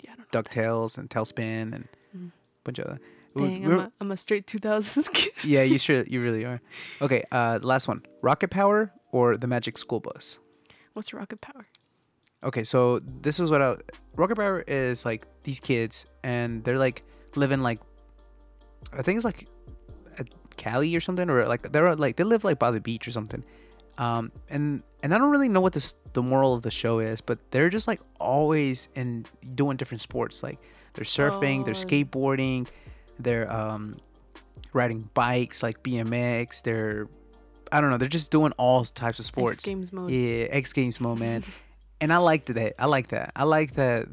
Yeah, 0.06 0.12
I 0.13 0.15
don't 0.18 0.30
know. 0.34 0.42
Ducktales 0.42 0.98
and 0.98 1.10
TaleSpin 1.10 1.74
and 1.74 1.88
Mm. 2.15 2.32
bunch 2.63 2.77
of. 2.80 3.00
we- 3.34 3.42
Dang, 3.50 3.65
I'm 3.65 3.80
a, 3.80 3.92
I'm 4.00 4.12
a 4.12 4.18
straight 4.18 4.46
2000s 4.46 5.10
kid. 5.12 5.34
yeah, 5.44 5.63
you 5.63 5.80
sure 5.80 6.03
you 6.03 6.22
really 6.22 6.46
are. 6.46 6.62
Okay, 7.01 7.24
uh, 7.32 7.58
last 7.63 7.88
one: 7.88 8.06
Rocket 8.22 8.51
Power 8.51 8.92
or 9.12 9.38
the 9.38 9.48
Magic 9.48 9.80
School 9.80 10.00
Bus. 10.00 10.38
What's 10.94 11.12
rocket 11.13 11.42
power? 11.42 11.65
Okay, 12.44 12.63
so 12.63 13.00
this 13.00 13.39
is 13.39 13.50
what 13.50 13.62
I 13.63 13.77
Rocket 14.15 14.36
Power 14.38 14.63
is 14.68 15.03
like 15.03 15.25
these 15.46 15.60
kids 15.60 16.06
and 16.24 16.63
they're 16.63 16.77
like 16.88 17.01
living 17.36 17.62
like 17.63 17.80
I 18.92 19.01
think 19.01 19.18
it's 19.18 19.25
like 19.25 19.48
Cali 20.57 20.95
or 20.95 21.01
something 21.01 21.29
or 21.29 21.45
like 21.48 21.72
they're 21.72 21.95
like 21.95 22.15
they 22.17 22.24
live 22.24 22.43
like 22.43 22.60
by 22.60 22.72
the 22.72 22.79
beach 22.81 23.07
or 23.07 23.12
something. 23.12 23.43
Um 23.98 24.31
and 24.50 24.83
and 25.01 25.13
I 25.13 25.17
don't 25.17 25.29
really 25.31 25.50
know 25.50 25.62
what 25.62 25.74
this 25.74 25.93
the 26.13 26.22
moral 26.24 26.53
of 26.53 26.62
the 26.63 26.72
show 26.72 27.00
is, 27.00 27.22
but 27.22 27.39
they're 27.51 27.69
just 27.69 27.88
like 27.88 28.01
always 28.19 28.88
in 28.95 29.25
doing 29.55 29.77
different 29.77 30.01
sports 30.01 30.41
like 30.43 30.60
they're 30.93 31.05
surfing, 31.05 31.65
they're 31.65 31.74
Oh. 31.74 31.77
skateboarding, 31.87 32.68
they're 33.20 33.51
um 33.51 33.98
riding 34.74 35.09
bikes 35.13 35.61
like 35.63 35.83
BMX, 35.83 36.61
they're 36.63 37.07
I 37.72 37.81
don't 37.81 37.89
know, 37.89 37.98
they're 37.98 38.07
just 38.07 38.29
doing 38.31 38.51
all 38.53 38.83
types 38.85 39.20
of 39.20 39.25
sports. 39.25 39.57
X 39.57 39.66
Games 39.66 39.92
mode. 39.94 40.11
Yeah, 40.11 40.46
X 40.50 40.74
Games 40.74 41.00
moment. 41.01 41.46
and 42.01 42.13
I 42.13 42.18
liked 42.18 42.48
that. 42.53 42.74
I 42.77 42.85
like 42.85 43.07
that. 43.09 43.31
I 43.35 43.44
like 43.44 43.75
that 43.75 44.07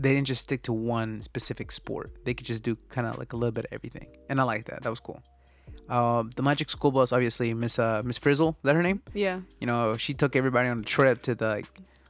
they 0.00 0.14
didn't 0.14 0.28
just 0.28 0.42
stick 0.42 0.62
to 0.62 0.72
one 0.72 1.22
specific 1.22 1.72
sport. 1.72 2.12
They 2.24 2.32
could 2.32 2.46
just 2.46 2.62
do 2.62 2.76
kind 2.88 3.06
of 3.06 3.18
like 3.18 3.32
a 3.32 3.36
little 3.36 3.50
bit 3.50 3.64
of 3.64 3.72
everything. 3.72 4.06
And 4.28 4.40
I 4.40 4.44
like 4.44 4.66
that. 4.66 4.82
That 4.84 4.90
was 4.90 5.00
cool. 5.00 5.22
Um, 5.88 6.30
the 6.36 6.42
Magic 6.42 6.68
School 6.70 6.90
Bus, 6.90 7.12
obviously, 7.12 7.54
Miss 7.54 7.78
uh, 7.78 8.02
Miss 8.04 8.18
Frizzle, 8.18 8.50
is 8.50 8.62
that 8.64 8.74
her 8.74 8.82
name? 8.82 9.02
Yeah. 9.14 9.40
You 9.60 9.66
know, 9.66 9.96
she 9.96 10.12
took 10.14 10.36
everybody 10.36 10.68
on 10.68 10.80
a 10.80 10.82
trip 10.82 11.22
to 11.22 11.34
the 11.34 11.46
like 11.48 11.66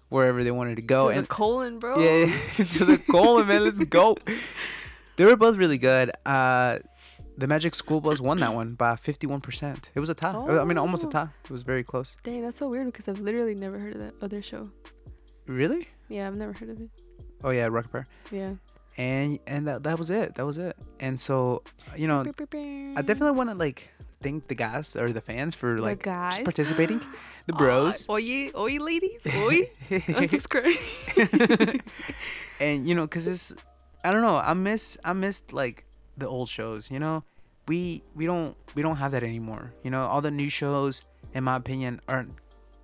wherever 0.09 0.43
they 0.43 0.51
wanted 0.51 0.77
to 0.77 0.83
go. 0.83 1.09
to 1.11 1.15
and 1.17 1.25
the 1.25 1.29
colon, 1.29 1.79
bro. 1.79 1.99
yeah, 2.01 2.35
to 2.57 2.85
the 2.85 2.99
colon, 3.11 3.47
man. 3.47 3.65
Let's 3.65 3.79
go. 3.85 4.17
They 5.17 5.25
were 5.25 5.37
both 5.37 5.57
really 5.57 5.79
good. 5.79 6.11
Uh, 6.27 6.79
the 7.37 7.47
Magic 7.47 7.75
School 7.77 8.01
Bus 8.01 8.21
won 8.21 8.41
that 8.41 8.53
one 8.55 8.75
by 8.75 8.95
51%. 8.95 9.91
It 9.95 10.01
was 10.01 10.09
a 10.11 10.15
tie. 10.15 10.35
Oh. 10.35 10.59
I 10.61 10.65
mean, 10.65 10.77
almost 10.79 11.05
a 11.05 11.07
Oh. 11.07 11.11
tie. 11.11 11.29
It 11.45 11.51
was 11.51 11.63
very 11.63 11.85
close. 11.85 12.17
Dang, 12.25 12.43
that's 12.43 12.57
so 12.59 12.69
weird 12.69 12.87
because 12.87 13.07
I've 13.09 13.21
literally 13.21 13.55
never 13.55 13.79
heard 13.79 13.95
of 13.95 14.01
that 14.01 14.15
other 14.21 14.43
show. 14.43 14.71
Really? 15.47 15.89
Yeah, 16.09 16.27
I've 16.27 16.35
never 16.37 16.53
heard 16.53 16.71
of 16.71 16.81
it. 16.81 16.91
Oh 17.45 17.51
yeah, 17.51 17.67
Rocket 17.67 17.93
Power. 17.93 18.07
Yeah. 18.33 18.55
And 18.99 19.39
and 19.47 19.67
that, 19.67 19.85
that 19.85 19.99
was 19.99 20.11
it 20.11 20.35
that 20.35 20.45
was 20.45 20.59
it. 20.59 20.77
And 21.01 21.19
so 21.19 21.63
you 21.97 22.07
know 22.07 22.21
i 22.21 23.03
definitely 23.03 23.31
want 23.31 23.49
to 23.49 23.55
like 23.55 23.89
thank 24.21 24.49
the 24.49 24.55
guys 24.55 24.95
or 24.97 25.13
the 25.13 25.21
fans 25.21 25.55
for 25.55 25.79
like 25.79 26.05
just 26.05 26.45
participating. 26.45 27.01
The 27.49 27.55
bros. 27.55 28.07
Uh, 28.07 28.13
oye, 28.13 28.51
oye, 28.55 28.77
ladies, 28.77 29.27
oye, 29.27 29.71
unsubscribe. 29.89 30.77
and 32.61 32.87
you 32.87 32.95
know 32.95 33.07
because 33.07 33.27
it's 33.27 33.55
i 34.05 34.13
don't 34.13 34.21
know 34.21 34.37
i 34.37 34.53
miss 34.53 34.99
i 35.03 35.15
missed 35.15 35.55
like 35.55 35.87
the 36.19 36.29
old 36.29 36.51
shows 36.51 36.91
you 36.91 36.99
know? 36.99 37.25
We 37.67 38.03
we 38.15 38.27
don't 38.27 38.55
we 38.75 38.83
don't 38.83 38.97
have 38.97 39.13
that 39.13 39.23
anymore 39.23 39.73
you 39.83 39.91
know? 39.91 40.05
All 40.07 40.21
the 40.21 40.31
new 40.31 40.51
shows 40.51 41.05
in 41.33 41.45
my 41.45 41.57
opinion 41.57 42.03
aren't 42.07 42.35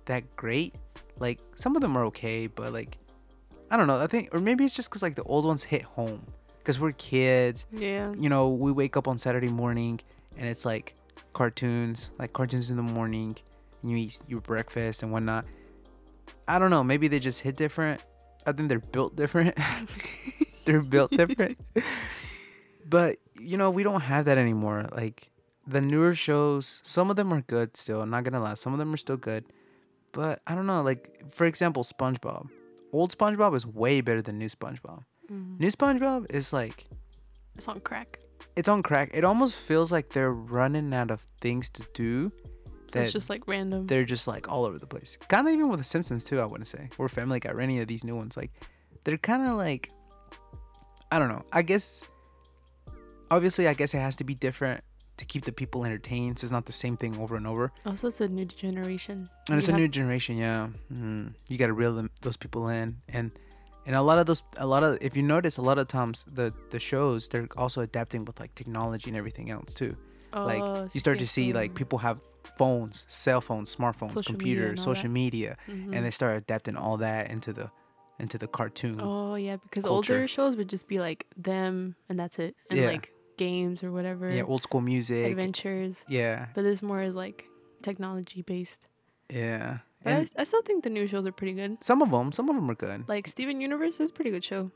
that 0.05 0.35
great. 0.35 0.73
Like 1.19 1.39
some 1.53 1.75
of 1.75 1.83
them 1.83 1.95
are 1.95 2.05
okay 2.05 2.47
but 2.47 2.73
like 2.73 2.97
i 3.71 3.77
don't 3.77 3.87
know 3.87 3.97
i 3.97 4.07
think 4.07 4.33
or 4.33 4.39
maybe 4.39 4.63
it's 4.63 4.73
just 4.73 4.89
because 4.89 5.01
like 5.01 5.15
the 5.15 5.23
old 5.23 5.45
ones 5.45 5.63
hit 5.63 5.83
home 5.83 6.25
because 6.65 6.79
we're 6.79 6.91
kids 6.93 7.67
yeah. 7.71 8.11
you 8.17 8.27
know, 8.27 8.49
we 8.49 8.71
wake 8.71 8.97
up 8.97 9.07
on 9.07 9.19
Saturday 9.19 9.49
morning 9.49 9.99
and 10.35 10.47
it's 10.47 10.65
like 10.65 10.95
cartoons, 11.33 12.09
like 12.17 12.33
cartoons 12.33 12.71
in 12.71 12.77
the 12.77 12.83
morning. 12.83 13.37
And 13.83 13.91
you 13.91 13.97
eat 13.97 14.19
your 14.27 14.41
breakfast 14.41 15.03
and 15.03 15.11
whatnot. 15.11 15.45
I 16.47 16.57
don't 16.57 16.71
know. 16.71 16.83
Maybe 16.83 17.07
they 17.07 17.19
just 17.19 17.41
hit 17.41 17.55
different. 17.55 18.01
I 18.47 18.51
think 18.51 18.69
they're 18.69 18.79
built 18.79 19.15
different. 19.15 19.55
they're 20.65 20.81
built 20.81 21.11
different. 21.11 21.59
but 22.89 23.17
you 23.39 23.57
know, 23.57 23.69
we 23.69 23.83
don't 23.83 24.01
have 24.01 24.25
that 24.25 24.39
anymore. 24.39 24.87
Like 24.91 25.29
the 25.67 25.81
newer 25.81 26.15
shows, 26.15 26.81
some 26.83 27.11
of 27.11 27.15
them 27.15 27.31
are 27.31 27.41
good 27.41 27.77
still. 27.77 28.01
I'm 28.01 28.09
not 28.09 28.23
gonna 28.23 28.41
lie, 28.41 28.55
some 28.55 28.73
of 28.73 28.79
them 28.79 28.91
are 28.91 28.97
still 28.97 29.17
good. 29.17 29.45
But 30.13 30.41
I 30.47 30.55
don't 30.55 30.65
know. 30.65 30.81
Like 30.81 31.31
for 31.31 31.45
example, 31.45 31.83
SpongeBob. 31.83 32.49
Old 32.95 33.11
SpongeBob 33.17 33.53
is 33.55 33.65
way 33.67 33.99
better 34.01 34.21
than 34.21 34.37
new 34.37 34.47
SpongeBob. 34.47 35.03
Mm. 35.29 35.59
New 35.59 35.67
SpongeBob 35.69 36.31
is 36.31 36.53
like 36.53 36.85
It's 37.57 37.67
on 37.67 37.79
crack. 37.81 38.19
it's 38.55 38.69
on 38.69 38.81
crack. 38.83 39.09
It 39.13 39.23
almost 39.25 39.55
feels 39.55 39.91
like 39.91 40.13
they're 40.13 40.31
running 40.31 40.93
out 40.93 41.11
of 41.11 41.19
things 41.41 41.69
to 41.71 41.83
do. 41.93 42.31
That 42.93 43.03
It's 43.03 43.13
just 43.13 43.29
like 43.29 43.43
random. 43.47 43.87
they're 43.87 44.05
just 44.05 44.27
like 44.27 44.49
all 44.51 44.63
over 44.63 44.77
the 44.79 44.87
place. 44.87 45.17
Kind 45.27 45.45
of 45.47 45.53
even 45.53 45.67
with 45.69 45.79
the 45.79 45.83
Simpsons 45.93 46.23
too. 46.23 46.39
I 46.39 46.45
want 46.45 46.61
to 46.63 46.69
say 46.75 46.89
or 46.97 47.09
Family 47.09 47.39
Guy 47.41 47.51
or 47.51 47.59
any 47.59 47.81
of 47.81 47.87
these 47.87 48.03
new 48.05 48.15
ones. 48.15 48.37
Like 48.37 48.51
they're 49.03 49.17
kind 49.17 49.45
of 49.49 49.57
like 49.57 49.89
I 51.11 51.19
don't 51.19 51.29
know. 51.29 51.43
I 51.51 51.61
guess 51.63 52.01
obviously 53.29 53.67
I 53.67 53.73
guess 53.73 53.93
it 53.93 53.99
has 53.99 54.15
to 54.17 54.23
be 54.23 54.35
different 54.35 54.81
to 55.17 55.25
keep 55.25 55.45
the 55.45 55.51
people 55.51 55.85
entertained. 55.85 56.39
So 56.39 56.45
it's 56.45 56.51
not 56.51 56.65
the 56.65 56.71
same 56.71 56.97
thing 56.97 57.17
over 57.19 57.35
and 57.35 57.47
over. 57.47 57.71
Also, 57.85 58.07
it's 58.07 58.21
a 58.21 58.27
new 58.27 58.45
generation. 58.45 59.29
And 59.49 59.57
it's 59.57 59.67
You 59.67 59.71
a 59.71 59.73
have- 59.73 59.81
new 59.81 59.87
generation. 59.87 60.37
Yeah, 60.37 60.69
mm. 60.91 61.33
you 61.49 61.57
got 61.57 61.67
to 61.67 61.73
reel 61.73 61.93
them, 61.95 62.09
those 62.21 62.37
people 62.37 62.67
in 62.69 62.97
and. 63.09 63.31
And 63.87 63.95
a 63.95 64.01
lot 64.01 64.17
of 64.17 64.25
those, 64.25 64.41
a 64.57 64.65
lot 64.65 64.83
of, 64.83 64.97
if 64.99 65.15
you 65.15 65.21
notice, 65.21 65.57
a 65.57 65.61
lot 65.61 65.77
of 65.77 65.87
times 65.87 66.25
the 66.33 66.51
the 66.71 66.79
shows 66.79 67.27
they're 67.29 67.47
also 67.55 67.81
adapting 67.81 68.25
with 68.25 68.39
like 68.39 68.55
technology 68.55 69.11
and 69.11 69.15
everything 69.17 69.51
else 69.51 69.75
too. 69.75 69.95
Oh, 70.33 70.43
like 70.43 70.93
you 70.95 70.99
start 70.99 71.19
to 71.19 71.27
see 71.27 71.53
like 71.53 71.75
people 71.75 71.99
have 71.99 72.19
phones 72.57 73.05
cell 73.07 73.41
phones 73.41 73.75
smartphones 73.75 74.13
Social 74.13 74.33
computers 74.33 74.79
all 74.79 74.95
social 74.95 75.03
that. 75.09 75.13
media 75.13 75.55
Mhm. 75.67 75.95
and 75.95 76.03
they 76.05 76.09
start 76.09 76.35
adapting 76.37 76.75
all 76.75 76.97
that 76.97 77.29
into 77.29 77.53
the 77.53 77.69
into 78.17 78.37
the 78.39 78.47
cartoon 78.47 78.99
Oh 78.99 79.35
yeah, 79.35 79.57
because 79.57 79.83
culture. 79.83 80.15
older 80.15 80.27
shows 80.27 80.55
would 80.55 80.67
just 80.67 80.87
be 80.87 80.97
like 80.97 81.27
them 81.37 81.95
and 82.09 82.17
that's 82.19 82.39
it, 82.39 82.55
and 82.71 82.79
Yeah. 82.79 82.87
like 82.87 83.11
games 83.37 83.83
or 83.83 83.91
whatever. 83.91 84.29
yeah 84.31 84.43
old 84.43 84.63
school 84.63 84.81
music 84.81 85.25
adventures. 85.31 86.03
yeah 86.07 86.47
But 86.53 86.63
this 86.63 86.81
more 86.81 87.01
is 87.01 87.13
like 87.15 87.45
technology 87.81 88.41
based. 88.41 88.87
yeah 89.29 89.79
I, 90.05 90.29
I 90.37 90.43
still 90.43 90.61
think 90.61 90.83
the 90.83 90.89
new 90.91 91.07
shows 91.07 91.25
are 91.25 91.31
pretty 91.31 91.53
good. 91.53 91.77
some 91.83 92.01
of 92.01 92.11
them 92.11 92.31
some 92.31 92.47
of 92.49 92.55
them 92.55 92.69
are 92.69 92.75
good 92.75 93.07
Like 93.07 93.27
Steven 93.27 93.59
Universe 93.61 93.99
is 93.99 94.09
a 94.09 94.13
pretty 94.13 94.31
good 94.31 94.43
show. 94.43 94.71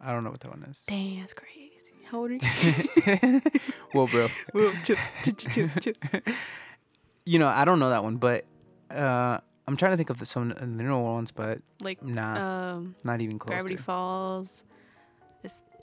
i 0.00 0.12
don't 0.12 0.24
know 0.24 0.30
what 0.30 0.40
that 0.40 0.50
one 0.50 0.62
is 0.70 0.82
Dang, 0.86 1.20
that's 1.20 1.32
crazy. 1.34 1.70
How 2.10 2.18
old 2.20 2.30
are 2.32 2.34
you? 2.34 3.40
well, 3.94 4.06
bro, 4.06 4.28
Whoa, 4.52 4.72
chill, 4.84 4.96
chill, 5.22 5.68
chill, 5.80 5.94
you 7.24 7.38
know 7.38 7.48
I 7.48 7.64
don't 7.64 7.78
know 7.78 7.88
that 7.88 8.04
one, 8.04 8.16
but 8.16 8.44
uh, 8.90 9.38
I'm 9.66 9.76
trying 9.76 9.92
to 9.92 9.96
think 9.96 10.10
of 10.10 10.18
the, 10.18 10.26
some 10.26 10.50
of 10.50 10.58
the 10.60 10.66
newer 10.66 11.00
ones, 11.02 11.32
but 11.32 11.60
Like 11.80 12.02
nah, 12.02 12.74
um, 12.74 12.94
not 13.04 13.22
even 13.22 13.38
close. 13.38 13.54
Gravity. 13.54 13.76
Falls. 13.76 14.62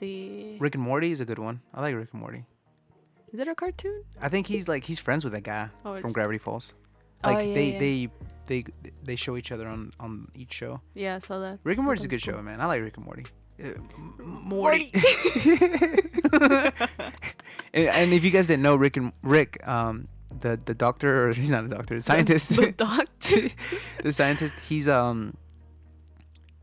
The. 0.01 0.57
Rick 0.59 0.75
and 0.75 0.83
Morty 0.83 1.11
is 1.11 1.21
a 1.21 1.25
good 1.25 1.39
one. 1.39 1.61
I 1.73 1.81
like 1.81 1.95
Rick 1.95 2.09
and 2.11 2.19
Morty. 2.21 2.43
Is 3.31 3.39
it 3.39 3.47
a 3.47 3.55
cartoon? 3.55 4.03
I 4.21 4.27
think 4.29 4.47
he's 4.47 4.67
like 4.67 4.83
he's 4.83 4.99
friends 4.99 5.23
with 5.23 5.31
that 5.33 5.43
guy 5.43 5.69
Oh, 5.85 6.01
from 6.01 6.11
Gravity 6.11 6.37
Falls. 6.39 6.73
Oh, 7.23 7.31
Like 7.31 7.47
yeah, 7.47 7.53
they 7.53 7.69
yeah. 7.71 7.79
they 7.79 8.09
they 8.47 8.63
they 9.03 9.15
show 9.15 9.37
each 9.37 9.51
other 9.53 9.67
on 9.69 9.91
on 9.99 10.27
each 10.35 10.51
show. 10.53 10.81
yeah, 10.95 11.15
I 11.15 11.19
saw 11.19 11.39
that. 11.39 11.59
Rick 11.63 11.77
and 11.77 11.85
Morty's 11.85 12.03
a 12.03 12.07
good 12.09 12.21
cool. 12.23 12.33
show, 12.33 12.41
man. 12.41 12.59
I 12.59 12.65
like 12.65 12.81
Rick 12.81 12.97
and 12.97 13.05
Morty. 13.05 13.25
Uh, 13.63 13.69
Morty. 14.23 14.91
and, 16.33 16.73
and 17.73 18.13
if 18.13 18.23
you 18.23 18.31
guys 18.31 18.47
didn't 18.47 18.63
know, 18.63 18.75
Rick 18.75 18.97
and 18.97 19.13
Rick, 19.21 19.65
um, 19.67 20.07
the 20.39 20.59
the 20.65 20.73
doctor 20.73 21.27
or 21.29 21.33
he's 21.33 21.51
not 21.51 21.63
a 21.65 21.67
doctor, 21.67 21.95
the 21.95 22.01
scientist, 22.01 22.49
The 22.55 22.71
doctor. 22.71 23.49
the 24.03 24.11
scientist, 24.11 24.55
he's 24.67 24.89
um 24.89 25.35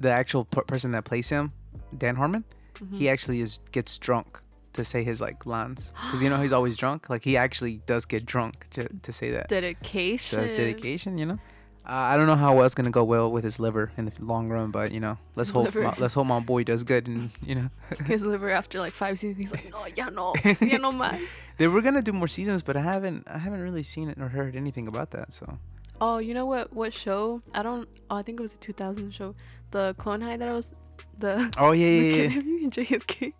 the 0.00 0.10
actual 0.10 0.44
per- 0.44 0.62
person 0.64 0.90
that 0.92 1.04
plays 1.04 1.28
him, 1.28 1.52
Dan 1.96 2.16
Harmon. 2.16 2.44
Mm-hmm. 2.82 2.96
He 2.96 3.08
actually 3.08 3.40
is 3.40 3.58
gets 3.72 3.98
drunk 3.98 4.40
to 4.74 4.84
say 4.84 5.02
his 5.02 5.20
like 5.20 5.44
lines 5.46 5.92
because 6.06 6.22
you 6.22 6.30
know 6.30 6.40
he's 6.40 6.52
always 6.58 6.76
drunk. 6.76 7.08
Like 7.10 7.24
he 7.24 7.36
actually 7.36 7.80
does 7.86 8.04
get 8.04 8.24
drunk 8.26 8.66
to 8.70 8.88
to 8.88 9.12
say 9.12 9.30
that. 9.30 9.48
dedication. 9.48 10.18
So 10.18 10.36
that's 10.40 10.52
dedication, 10.56 11.18
you 11.18 11.26
know. 11.26 11.38
Uh, 11.86 11.92
I 12.12 12.18
don't 12.18 12.26
know 12.26 12.36
how 12.36 12.54
well 12.54 12.66
it's 12.66 12.74
gonna 12.74 12.90
go 12.90 13.02
well 13.02 13.30
with 13.32 13.44
his 13.44 13.58
liver 13.58 13.90
in 13.96 14.04
the 14.04 14.12
long 14.20 14.50
run, 14.50 14.70
but 14.70 14.92
you 14.92 15.00
know, 15.00 15.16
let's 15.36 15.48
His 15.48 15.54
hope 15.54 15.74
my, 15.74 15.94
let's 15.96 16.12
hope 16.12 16.26
my 16.26 16.38
boy 16.38 16.62
does 16.62 16.84
good, 16.84 17.08
and 17.08 17.30
you 17.42 17.54
know, 17.54 17.70
His 18.04 18.22
liver 18.22 18.50
after 18.50 18.78
like 18.78 18.92
five 18.92 19.18
seasons, 19.18 19.40
he's 19.40 19.50
like, 19.50 19.72
no, 19.72 19.86
ya 19.96 20.10
no, 20.10 20.34
ya 20.60 20.76
no 20.76 20.92
más. 21.02 21.18
they 21.56 21.66
were 21.66 21.80
gonna 21.80 22.02
do 22.02 22.12
more 22.12 22.28
seasons, 22.28 22.60
but 22.60 22.76
I 22.76 22.82
haven't 22.82 23.26
I 23.26 23.38
haven't 23.38 23.62
really 23.62 23.82
seen 23.82 24.10
it 24.10 24.18
or 24.20 24.28
heard 24.28 24.54
anything 24.54 24.86
about 24.86 25.12
that. 25.12 25.32
So 25.32 25.58
Oh, 26.00 26.18
you 26.18 26.34
know 26.34 26.44
what? 26.46 26.72
What 26.74 26.92
show? 26.94 27.42
I 27.54 27.62
don't. 27.62 27.88
Oh, 28.10 28.16
I 28.16 28.22
think 28.22 28.38
it 28.38 28.42
was 28.42 28.52
a 28.54 28.58
2000 28.58 29.10
show. 29.12 29.34
The 29.72 29.94
Clone 29.98 30.20
High 30.20 30.36
that 30.36 30.46
I 30.48 30.52
was. 30.52 30.74
The. 31.18 31.52
oh 31.58 31.72
yeah 31.72 31.86
yeah 32.00 32.22
yeah, 32.28 32.38
and 32.64 32.72
JFK. 32.72 33.32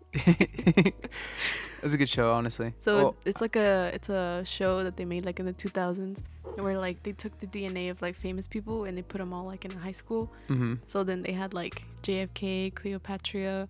that's 1.81 1.93
a 1.93 1.97
good 1.97 2.09
show, 2.09 2.31
honestly. 2.33 2.73
So 2.81 2.97
Oh, 2.97 3.07
it's, 3.07 3.15
it's 3.25 3.41
like 3.41 3.55
a 3.55 3.91
it's 3.93 4.09
a 4.09 4.43
show 4.45 4.83
that 4.83 4.97
they 4.97 5.05
made 5.05 5.25
like 5.25 5.39
in 5.39 5.45
the 5.45 5.53
2000s 5.53 6.19
where 6.55 6.77
like 6.77 7.03
they 7.03 7.11
took 7.13 7.37
the 7.39 7.47
DNA 7.47 7.89
of 7.91 8.01
like 8.01 8.15
famous 8.15 8.47
people 8.47 8.83
and 8.85 8.97
they 8.97 9.01
put 9.03 9.19
them 9.19 9.31
all 9.33 9.45
like 9.45 9.63
in 9.65 9.71
a 9.71 9.77
high 9.79 9.91
school. 9.93 10.31
hmm 10.47 10.75
So 10.87 11.03
then 11.03 11.21
they 11.21 11.31
had 11.33 11.53
like 11.53 11.83
JFK, 12.03 12.73
Cleopatra, 12.75 13.67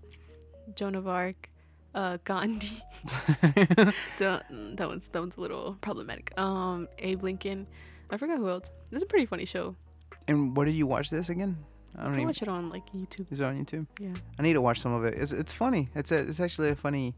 Joan 0.75 0.95
of 0.95 1.07
Arc, 1.07 1.49
uh, 1.93 2.17
Gandhi. 2.23 2.81
That 4.17 4.43
one's 4.87 5.07
that 5.09 5.19
one's 5.19 5.37
a 5.37 5.41
little 5.41 5.77
problematic. 5.81 6.37
Um, 6.37 6.87
Abe 6.99 7.23
Lincoln. 7.23 7.67
I 8.09 8.17
forgot 8.17 8.37
who 8.37 8.49
else. 8.49 8.71
This 8.89 8.97
is 8.97 9.03
a 9.03 9.05
pretty 9.05 9.25
funny 9.27 9.45
show. 9.45 9.75
and 10.27 10.55
where 10.57 10.65
did 10.65 10.75
you 10.75 10.87
watch 10.87 11.09
this 11.09 11.29
again? 11.29 11.57
I 11.97 12.03
don't 12.03 12.13
even. 12.13 12.25
watch 12.27 12.41
it 12.41 12.47
on 12.47 12.69
like 12.69 12.85
YouTube. 12.93 13.31
Is 13.31 13.39
it 13.39 13.43
on 13.43 13.63
YouTube? 13.63 13.87
Yeah, 13.99 14.13
I 14.37 14.41
need 14.43 14.53
to 14.53 14.61
watch 14.61 14.79
some 14.79 14.93
of 14.93 15.03
it. 15.05 15.15
It's 15.15 15.31
it's 15.31 15.53
funny. 15.53 15.89
It's 15.95 16.11
a 16.11 16.17
it's 16.19 16.39
actually 16.39 16.69
a 16.69 16.75
funny, 16.75 17.15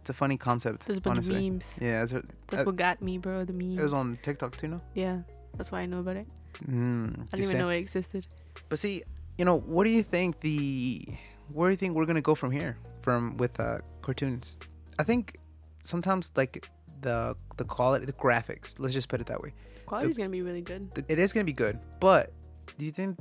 it's 0.00 0.10
a 0.10 0.12
funny 0.12 0.36
concept. 0.36 0.86
there's 0.86 0.98
a 0.98 1.00
bunch 1.00 1.16
honestly. 1.18 1.36
of 1.46 1.52
memes. 1.54 1.78
Yeah, 1.80 2.02
it's 2.02 2.12
a, 2.12 2.22
That's 2.48 2.62
uh, 2.62 2.66
what 2.66 2.76
got 2.76 3.02
me, 3.02 3.18
bro. 3.18 3.44
The 3.44 3.52
memes. 3.52 3.78
it 3.78 3.82
was 3.82 3.92
on 3.92 4.18
TikTok 4.22 4.56
too, 4.56 4.68
no? 4.68 4.80
Yeah, 4.94 5.20
that's 5.56 5.72
why 5.72 5.80
I 5.80 5.86
know 5.86 6.00
about 6.00 6.16
it. 6.16 6.26
Mm, 6.68 7.22
I 7.32 7.36
didn't 7.36 7.46
even 7.46 7.58
know 7.58 7.70
it 7.70 7.78
existed. 7.78 8.26
But 8.68 8.78
see, 8.78 9.02
you 9.38 9.44
know, 9.44 9.58
what 9.58 9.84
do 9.84 9.90
you 9.90 10.02
think 10.02 10.40
the 10.40 11.06
where 11.52 11.68
do 11.68 11.72
you 11.72 11.76
think 11.76 11.94
we're 11.94 12.06
gonna 12.06 12.20
go 12.20 12.34
from 12.34 12.50
here? 12.50 12.76
From 13.02 13.36
with 13.38 13.58
uh 13.58 13.78
cartoons? 14.02 14.56
I 14.98 15.02
think 15.02 15.38
sometimes 15.82 16.30
like 16.36 16.68
the 17.00 17.36
the 17.56 17.64
quality 17.64 18.06
the 18.06 18.12
graphics, 18.12 18.74
let's 18.78 18.94
just 18.94 19.08
put 19.08 19.20
it 19.20 19.26
that 19.28 19.42
way. 19.42 19.54
Quality's 19.86 20.16
gonna 20.16 20.28
be 20.28 20.42
really 20.42 20.60
good. 20.60 20.94
the- 20.94 21.04
It 21.08 21.18
is 21.18 21.32
gonna 21.32 21.44
be 21.44 21.52
good. 21.52 21.78
But 21.98 22.32
do 22.78 22.84
you 22.84 22.92
think 22.92 23.18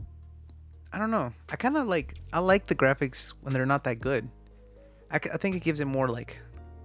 I 0.91 0.97
don't 0.97 1.11
know. 1.11 1.33
I 1.49 1.55
kind 1.55 1.77
of 1.77 1.87
like 1.87 2.15
I 2.33 2.39
like 2.39 2.67
the 2.67 2.75
graphics 2.75 3.33
when 3.41 3.53
they're 3.53 3.65
not 3.65 3.83
that 3.83 3.99
good. 3.99 4.29
I, 5.11 5.15
I 5.15 5.37
think 5.37 5.55
it 5.55 5.61
gives 5.61 5.79
it 5.79 5.85
more 5.85 6.07
like 6.07 6.39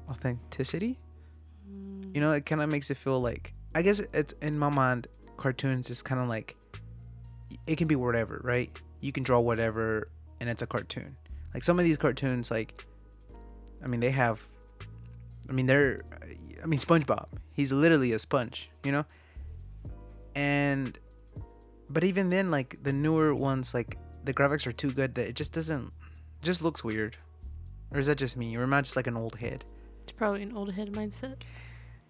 authenticity. 0.09 0.99
You 2.13 2.21
know, 2.21 2.33
it 2.33 2.47
kind 2.47 2.61
of 2.61 2.69
makes 2.69 2.91
it 2.91 2.97
feel 2.97 3.21
like 3.21 3.55
I 3.75 3.83
guess 3.83 4.01
it's 4.13 4.35
in 4.41 4.59
my 4.59 4.69
mind 4.69 5.09
cartoons 5.37 5.91
is 5.91 6.03
kind 6.03 6.21
of 6.21 6.29
like 6.29 6.57
it 7.67 7.77
can 7.77 7.89
be 7.89 7.97
whatever, 7.97 8.41
right? 8.45 8.81
You 9.01 9.13
can 9.13 9.23
draw 9.23 9.41
whatever 9.41 10.09
and 10.41 10.49
it's 10.49 10.63
a 10.63 10.67
cartoon. 10.67 11.17
Like 11.53 11.65
some 11.65 11.79
of 11.79 11.85
these 11.85 11.97
cartoons 11.97 12.51
like 12.51 12.87
I 13.83 13.87
mean 13.87 14.01
they 14.01 14.11
have 14.11 14.41
I 15.49 15.53
mean 15.53 15.67
they're 15.67 16.05
I 16.63 16.67
mean 16.67 16.79
SpongeBob, 16.79 17.27
he's 17.53 17.73
literally 17.73 18.13
a 18.13 18.19
sponge, 18.19 18.71
you 18.85 18.93
know? 18.93 19.07
And 20.35 20.99
but 21.91 22.05
even 22.05 22.31
then 22.31 22.51
like 22.51 22.79
the 22.83 22.93
newer 22.93 23.35
ones 23.35 23.75
like 23.75 23.99
the 24.25 24.33
graphics 24.35 24.67
are 24.67 24.73
too 24.73 24.91
good 24.91 25.15
that 25.17 25.29
it 25.29 25.35
just 25.37 25.53
doesn't 25.53 25.93
just 26.43 26.63
looks 26.63 26.83
weird. 26.85 27.17
Or 27.91 27.99
is 27.99 28.07
that 28.07 28.19
just 28.19 28.37
me? 28.37 28.57
Or 28.57 28.63
am 28.65 28.75
I 28.75 28.81
just 28.81 28.97
like 28.97 29.07
an 29.07 29.17
old 29.17 29.37
head? 29.37 29.65
It's 30.03 30.13
probably 30.13 30.43
an 30.43 30.57
old 30.57 30.73
head 30.73 30.93
mindset. 30.93 31.43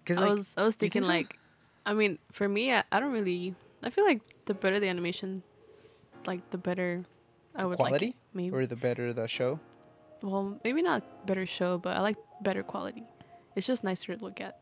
Cuz 0.05 0.17
I 0.17 0.29
was 0.33 0.53
I 0.57 0.63
was 0.63 0.75
think 0.75 0.93
thinking 0.93 1.03
so? 1.03 1.09
like, 1.15 1.37
I 1.85 1.93
mean, 1.93 2.17
for 2.31 2.47
me, 2.49 2.73
I, 2.73 2.83
I 2.91 2.99
don't 2.99 3.11
really. 3.11 3.53
I 3.83 3.89
feel 3.91 4.05
like 4.05 4.21
the 4.45 4.53
better 4.53 4.79
the 4.79 4.87
animation, 4.87 5.43
like 6.25 6.49
the 6.49 6.57
better 6.57 7.05
I 7.55 7.65
would 7.65 7.77
like 7.79 7.89
quality? 7.89 8.07
it. 8.07 8.15
Maybe. 8.33 8.55
or 8.55 8.65
the 8.65 8.75
better 8.75 9.13
the 9.13 9.27
show. 9.27 9.59
well, 10.21 10.59
maybe 10.63 10.81
not 10.81 11.03
better 11.27 11.45
show, 11.45 11.77
but 11.77 11.95
I 11.97 12.01
like 12.01 12.17
better 12.41 12.63
quality. 12.63 13.03
It's 13.55 13.67
just 13.67 13.83
nicer 13.83 14.15
to 14.15 14.23
look 14.23 14.41
at, 14.41 14.59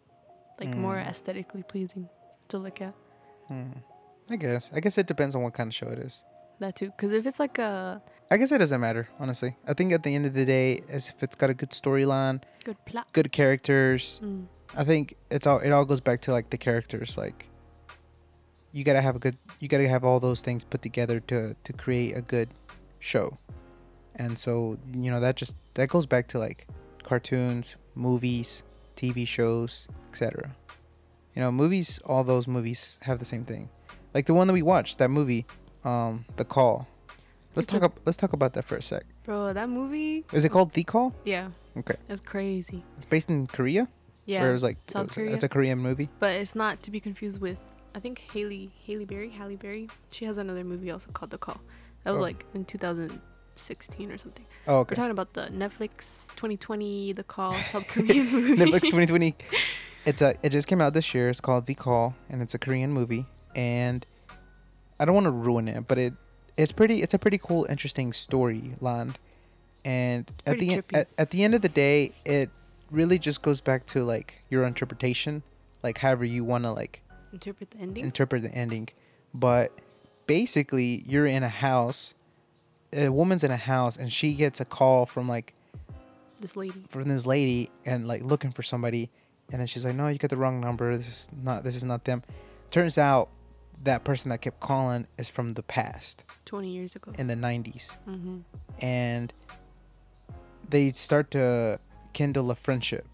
like 0.60 0.76
more 0.76 0.95
Mm. 0.95 1.08
aesthetically 1.08 1.63
pleasing 1.63 2.10
to 2.49 2.58
look 2.58 2.82
at. 2.82 2.93
Hmm. 3.47 3.71
I 4.29 4.36
guess. 4.38 4.71
I 4.73 4.79
guess 4.79 4.97
it 4.97 5.07
depends 5.07 5.36
on 5.36 5.41
what 5.43 5.53
kind 5.53 5.67
of 5.69 5.75
show 5.75 5.88
it 5.88 5.99
is. 5.99 6.23
That 6.59 6.75
too, 6.75 6.88
because 6.91 7.12
if 7.12 7.25
it's 7.25 7.39
like 7.39 7.57
a 7.57 8.01
I 8.31 8.38
guess 8.38 8.51
it 8.51 8.59
doesn't 8.59 8.79
matter, 8.79 9.09
honestly. 9.19 9.57
I 9.67 9.73
think 9.73 9.91
at 9.91 10.03
the 10.03 10.15
end 10.15 10.25
of 10.25 10.33
the 10.33 10.45
day, 10.45 10.83
as 10.89 11.09
if 11.09 11.21
it's 11.21 11.36
got 11.36 11.49
a 11.49 11.53
good 11.53 11.71
storyline, 11.71 12.41
good 12.63 12.77
plot. 12.86 13.07
good 13.13 13.31
characters, 13.31 14.19
Mm. 14.23 14.45
I 14.75 14.83
think 14.83 15.15
it's 15.29 15.45
all 15.45 15.59
it 15.59 15.71
all 15.71 15.86
goes 15.86 15.99
back 16.01 16.21
to 16.21 16.31
like 16.31 16.49
the 16.49 16.57
characters. 16.57 17.17
Like 17.17 17.49
you 18.71 18.83
gotta 18.83 19.01
have 19.01 19.15
a 19.15 19.19
good 19.19 19.38
you 19.59 19.67
gotta 19.67 19.88
have 19.88 20.03
all 20.03 20.19
those 20.19 20.41
things 20.41 20.63
put 20.63 20.81
together 20.81 21.19
to 21.21 21.55
to 21.63 21.73
create 21.73 22.15
a 22.17 22.21
good 22.21 22.49
show. 22.99 23.38
And 24.15 24.38
so, 24.38 24.77
you 24.93 25.12
know, 25.12 25.19
that 25.19 25.36
just 25.36 25.55
that 25.73 25.89
goes 25.89 26.05
back 26.05 26.27
to 26.29 26.39
like 26.39 26.67
cartoons, 27.03 27.75
movies, 27.95 28.63
TV 28.95 29.27
shows, 29.27 29.88
etc. 30.09 30.55
You 31.36 31.41
know, 31.41 31.51
movies, 31.51 31.99
all 32.05 32.23
those 32.23 32.47
movies 32.47 32.99
have 33.01 33.19
the 33.19 33.25
same 33.25 33.43
thing. 33.43 33.69
Like 34.13 34.26
the 34.26 34.34
one 34.34 34.47
that 34.47 34.54
we 34.54 34.62
watched, 34.62 34.97
that 34.99 35.10
movie, 35.10 35.45
um, 35.84 36.26
The 36.38 36.45
Call. 36.45 36.88
Let's 37.56 37.65
It's 37.65 37.73
talk 37.73 37.84
a- 37.84 37.99
let's 38.06 38.17
talk 38.17 38.34
about 38.34 38.54
that 38.54 38.63
for 38.65 38.76
a 38.78 38.82
sec. 38.82 39.06
Bro, 39.26 39.54
that 39.54 39.69
movie. 39.69 40.26
Is 40.34 40.43
it 40.45 40.49
called 40.49 40.73
The 40.73 40.84
Call? 40.84 41.13
Yeah. 41.23 41.49
Okay. 41.78 41.95
It's 42.10 42.21
crazy. 42.21 42.84
It's 42.97 43.06
based 43.06 43.30
in 43.30 43.47
Korea? 43.47 43.88
Yeah. 44.26 44.43
Or 44.43 44.49
it 44.52 44.54
was 44.54 44.63
like 44.63 44.78
South 44.88 45.04
it 45.04 45.08
was- 45.08 45.15
Korea. 45.15 45.34
it's 45.34 45.43
a 45.43 45.49
Korean 45.49 45.80
movie? 45.80 46.10
But 46.19 46.34
it's 46.36 46.56
not 46.56 46.82
to 46.84 46.91
be 46.91 46.99
confused 46.99 47.39
with, 47.41 47.58
I 47.95 47.99
think 47.99 48.19
Haley 48.34 48.71
Haley 48.86 49.06
Berry 49.06 49.30
Halle 49.30 49.56
Berry. 49.56 49.89
She 50.12 50.26
has 50.26 50.38
another 50.38 50.63
movie 50.63 50.89
also 50.91 51.12
called 51.12 51.32
The 51.32 51.38
Call. 51.38 51.62
That 52.04 52.12
was 52.12 52.19
Oh. 52.19 52.23
like 52.23 52.45
in 52.54 52.65
2016 52.65 54.12
or 54.12 54.17
something. 54.17 54.45
Oh, 54.67 54.80
We're 54.80 54.95
talking 54.95 55.12
about 55.12 55.34
the 55.34 55.47
Netflix 55.47 56.28
2020 56.36 57.13
The 57.13 57.23
Call 57.23 57.54
South 57.71 57.88
Korean 57.88 58.26
movie. 58.32 58.56
Netflix 58.56 58.82
2020. 58.84 59.36
It's 60.06 60.21
a. 60.21 60.36
It 60.43 60.49
just 60.49 60.67
came 60.67 60.82
out 60.82 60.93
this 60.93 61.13
year. 61.13 61.30
It's 61.30 61.39
called 61.39 61.65
The 61.65 61.76
Call, 61.76 62.13
and 62.30 62.41
it's 62.41 62.54
a 62.54 62.60
Korean 62.60 62.91
movie. 62.91 63.26
And 63.55 64.05
I 64.99 65.05
don't 65.05 65.13
want 65.15 65.25
to 65.25 65.31
ruin 65.31 65.67
it, 65.67 65.87
but 65.87 65.97
it 65.97 66.13
it's 66.55 66.71
pretty. 66.71 67.01
It's 67.01 67.13
a 67.13 67.19
pretty 67.19 67.37
cool, 67.37 67.65
interesting 67.69 68.11
storyline. 68.11 69.15
And 69.85 70.29
at 70.45 70.59
the 70.59 70.73
end, 70.75 70.83
at, 70.93 71.07
at 71.17 71.31
the 71.31 71.43
end 71.43 71.55
of 71.55 71.61
the 71.61 71.69
day, 71.69 72.11
it 72.25 72.49
really 72.91 73.19
just 73.19 73.41
goes 73.41 73.59
back 73.59 73.85
to 73.87 74.03
like 74.03 74.43
your 74.49 74.63
interpretation, 74.63 75.43
like 75.81 75.97
however 75.99 76.25
you 76.25 76.43
want 76.43 76.63
to 76.63 76.71
like 76.71 77.01
Interpret 77.31 77.71
the 77.71 77.79
ending. 77.79 78.03
interpret 78.05 78.43
the 78.43 78.51
ending. 78.53 78.89
But 79.33 79.71
basically, 80.27 81.03
you're 81.07 81.25
in 81.25 81.43
a 81.43 81.49
house. 81.49 82.13
A 82.93 83.09
woman's 83.09 83.43
in 83.43 83.49
a 83.49 83.57
house, 83.57 83.97
and 83.97 84.13
she 84.13 84.35
gets 84.35 84.61
a 84.61 84.65
call 84.65 85.07
from 85.07 85.27
like 85.27 85.53
this 86.39 86.55
lady. 86.55 86.83
from 86.89 87.07
this 87.09 87.25
lady 87.25 87.71
and 87.85 88.07
like 88.07 88.21
looking 88.21 88.51
for 88.51 88.61
somebody 88.63 89.09
and 89.51 89.59
then 89.61 89.67
she's 89.67 89.85
like 89.85 89.95
no 89.95 90.09
you 90.09 90.17
got 90.17 90.29
the 90.29 90.35
wrong 90.35 90.59
number 90.59 90.95
this 90.97 91.07
is 91.07 91.29
not 91.41 91.63
this 91.63 91.75
is 91.75 91.83
not 91.85 92.03
them 92.03 92.21
turns 92.69 92.97
out 92.97 93.29
that 93.83 94.03
person 94.03 94.29
that 94.29 94.41
kept 94.41 94.59
calling 94.59 95.07
is 95.17 95.27
from 95.29 95.49
the 95.53 95.63
past. 95.63 96.23
20 96.45 96.69
years 96.69 96.95
ago. 96.95 97.11
in 97.17 97.27
the 97.27 97.35
90s 97.35 97.97
Mm-hmm. 98.07 98.37
and 98.79 99.33
they 100.69 100.91
start 100.91 101.29
to 101.31 101.79
kindle 102.13 102.49
a 102.51 102.55
friendship 102.55 103.05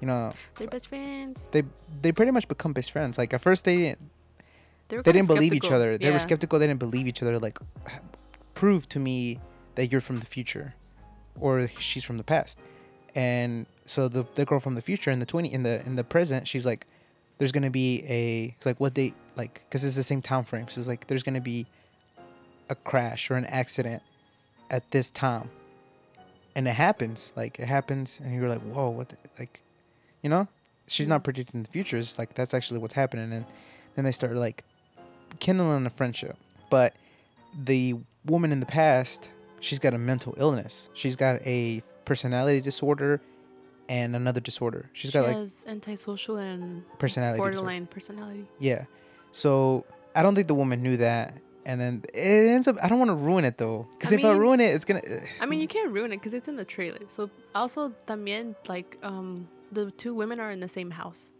you 0.00 0.06
know. 0.06 0.32
They're 0.56 0.66
best 0.66 0.88
friends. 0.88 1.38
they 1.52 1.62
they 2.00 2.10
pretty 2.10 2.32
much 2.32 2.48
become 2.48 2.72
best 2.72 2.90
friends. 2.90 3.18
Like 3.18 3.34
at 3.34 3.42
first 3.42 3.66
they 3.66 3.76
didn't 3.76 4.10
They, 4.88 4.96
they 4.96 5.12
didn't 5.12 5.26
believe 5.28 5.52
each 5.52 5.70
other. 5.70 5.98
They 5.98 6.10
were 6.10 6.18
skeptical. 6.18 6.58
They 6.58 6.66
didn't 6.66 6.80
believe 6.80 7.06
each 7.06 7.20
other. 7.22 7.38
Like 7.38 7.58
prove 8.54 8.88
to 8.88 8.98
me 8.98 9.40
that 9.74 9.92
you're 9.92 10.00
from 10.00 10.18
the 10.20 10.26
future 10.26 10.74
or 11.38 11.68
she's 11.78 12.02
from 12.02 12.16
the 12.16 12.24
past. 12.24 12.58
And 13.14 13.66
so 13.84 14.08
the 14.08 14.24
the 14.34 14.46
girl 14.46 14.58
from 14.58 14.74
the 14.74 14.80
future 14.82 15.10
in 15.10 15.18
the 15.20 15.26
twenty 15.26 15.52
in 15.52 15.64
the 15.64 15.84
in 15.84 15.96
the 15.96 16.04
present, 16.04 16.48
she's 16.48 16.64
like, 16.64 16.86
there's 17.40 17.52
gonna 17.52 17.70
be 17.70 18.04
a 18.06 18.54
it's 18.56 18.66
like 18.66 18.78
what 18.78 18.94
they 18.94 19.14
like 19.34 19.64
because 19.66 19.82
it's 19.82 19.96
the 19.96 20.02
same 20.02 20.20
time 20.20 20.44
frame. 20.44 20.68
So 20.68 20.78
it's 20.78 20.86
like 20.86 21.06
there's 21.06 21.22
gonna 21.22 21.40
be 21.40 21.66
a 22.68 22.74
crash 22.74 23.30
or 23.30 23.34
an 23.34 23.46
accident 23.46 24.02
at 24.70 24.88
this 24.90 25.08
time, 25.08 25.48
and 26.54 26.68
it 26.68 26.74
happens. 26.74 27.32
Like 27.34 27.58
it 27.58 27.64
happens, 27.64 28.20
and 28.22 28.34
you're 28.34 28.48
like, 28.50 28.60
whoa, 28.60 28.90
what? 28.90 29.08
The, 29.08 29.16
like, 29.38 29.62
you 30.22 30.28
know, 30.28 30.48
she's 30.86 31.08
not 31.08 31.24
predicting 31.24 31.62
the 31.62 31.68
future. 31.70 31.96
It's 31.96 32.18
like 32.18 32.34
that's 32.34 32.52
actually 32.52 32.78
what's 32.78 32.92
happening, 32.92 33.32
and 33.32 33.46
then 33.96 34.04
they 34.04 34.12
start 34.12 34.36
like 34.36 34.62
kindling 35.38 35.86
a 35.86 35.90
friendship. 35.90 36.36
But 36.68 36.94
the 37.58 37.96
woman 38.26 38.52
in 38.52 38.60
the 38.60 38.66
past, 38.66 39.30
she's 39.60 39.78
got 39.78 39.94
a 39.94 39.98
mental 39.98 40.34
illness. 40.36 40.90
She's 40.92 41.16
got 41.16 41.40
a 41.46 41.82
personality 42.04 42.60
disorder 42.60 43.22
and 43.90 44.14
another 44.14 44.40
disorder. 44.40 44.82
She's 44.94 45.10
she 45.10 45.18
got 45.18 45.26
like 45.26 45.36
has 45.36 45.64
antisocial 45.66 46.36
and 46.36 46.84
personality 46.98 47.36
disorder. 47.38 47.56
borderline 47.56 47.86
personality. 47.86 48.46
Yeah. 48.58 48.84
So 49.32 49.84
I 50.14 50.22
don't 50.22 50.34
think 50.36 50.46
the 50.48 50.54
woman 50.62 50.82
knew 50.82 50.96
that. 50.98 51.34
And 51.66 51.78
then 51.80 52.02
it 52.14 52.48
ends 52.56 52.66
up. 52.68 52.76
I 52.82 52.88
don't 52.88 52.98
want 52.98 53.10
to 53.10 53.20
ruin 53.30 53.44
it 53.44 53.58
though, 53.58 53.86
because 53.92 54.12
if 54.12 54.24
I 54.24 54.32
ruin 54.32 54.60
it, 54.60 54.70
it's 54.74 54.86
gonna. 54.88 55.02
I 55.42 55.46
mean, 55.46 55.60
you 55.60 55.68
can't 55.68 55.92
ruin 55.92 56.10
it 56.12 56.16
because 56.16 56.32
it's 56.34 56.48
in 56.48 56.56
the 56.56 56.64
trailer. 56.64 57.02
So 57.08 57.28
also 57.54 57.92
también 58.06 58.54
like 58.66 58.96
um 59.02 59.46
the 59.70 59.90
two 60.02 60.14
women 60.14 60.40
are 60.40 60.50
in 60.50 60.60
the 60.60 60.68
same 60.78 60.90
house, 60.90 61.30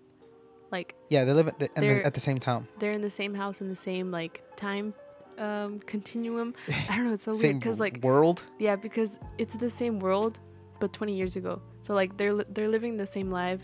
like 0.70 0.94
Yeah, 1.08 1.24
they 1.24 1.32
live 1.32 1.48
at 1.48 1.58
the, 1.58 1.68
the, 1.74 2.04
at 2.04 2.14
the 2.14 2.20
same 2.20 2.38
time. 2.38 2.68
they're 2.78 2.92
in 2.92 3.00
the 3.00 3.10
same 3.10 3.34
house 3.34 3.60
in 3.62 3.68
the 3.68 3.80
same 3.90 4.10
like 4.12 4.42
time 4.56 4.92
um 5.38 5.80
continuum. 5.86 6.54
I 6.90 6.96
don't 6.96 7.06
know. 7.06 7.14
It's 7.14 7.24
so 7.24 7.32
weird 7.32 7.58
because 7.58 7.80
like 7.80 8.04
world. 8.04 8.42
yeah, 8.58 8.76
because 8.76 9.18
it's 9.38 9.54
the 9.54 9.70
same 9.70 9.98
world, 10.00 10.38
but 10.80 10.92
20 10.92 11.14
years 11.16 11.36
ago. 11.36 11.60
So 11.84 11.94
like 11.94 12.16
they're 12.16 12.34
li- 12.34 12.44
they're 12.50 12.68
living 12.68 12.96
the 12.96 13.06
same 13.06 13.30
life 13.30 13.60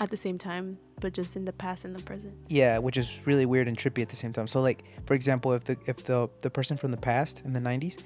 at 0.00 0.10
the 0.10 0.16
same 0.16 0.36
time, 0.38 0.78
but 1.00 1.12
just 1.14 1.36
in 1.36 1.44
the 1.44 1.52
past 1.52 1.84
and 1.84 1.94
the 1.94 2.02
present. 2.02 2.34
Yeah, 2.48 2.78
which 2.78 2.96
is 2.96 3.20
really 3.24 3.46
weird 3.46 3.68
and 3.68 3.76
trippy 3.78 4.02
at 4.02 4.08
the 4.08 4.16
same 4.16 4.32
time. 4.32 4.46
So 4.46 4.60
like, 4.60 4.84
for 5.06 5.14
example, 5.14 5.52
if 5.52 5.64
the 5.64 5.76
if 5.86 6.04
the 6.04 6.28
the 6.40 6.50
person 6.50 6.76
from 6.76 6.90
the 6.90 6.96
past 6.98 7.40
in 7.44 7.52
the 7.52 7.60
'90s, 7.60 7.98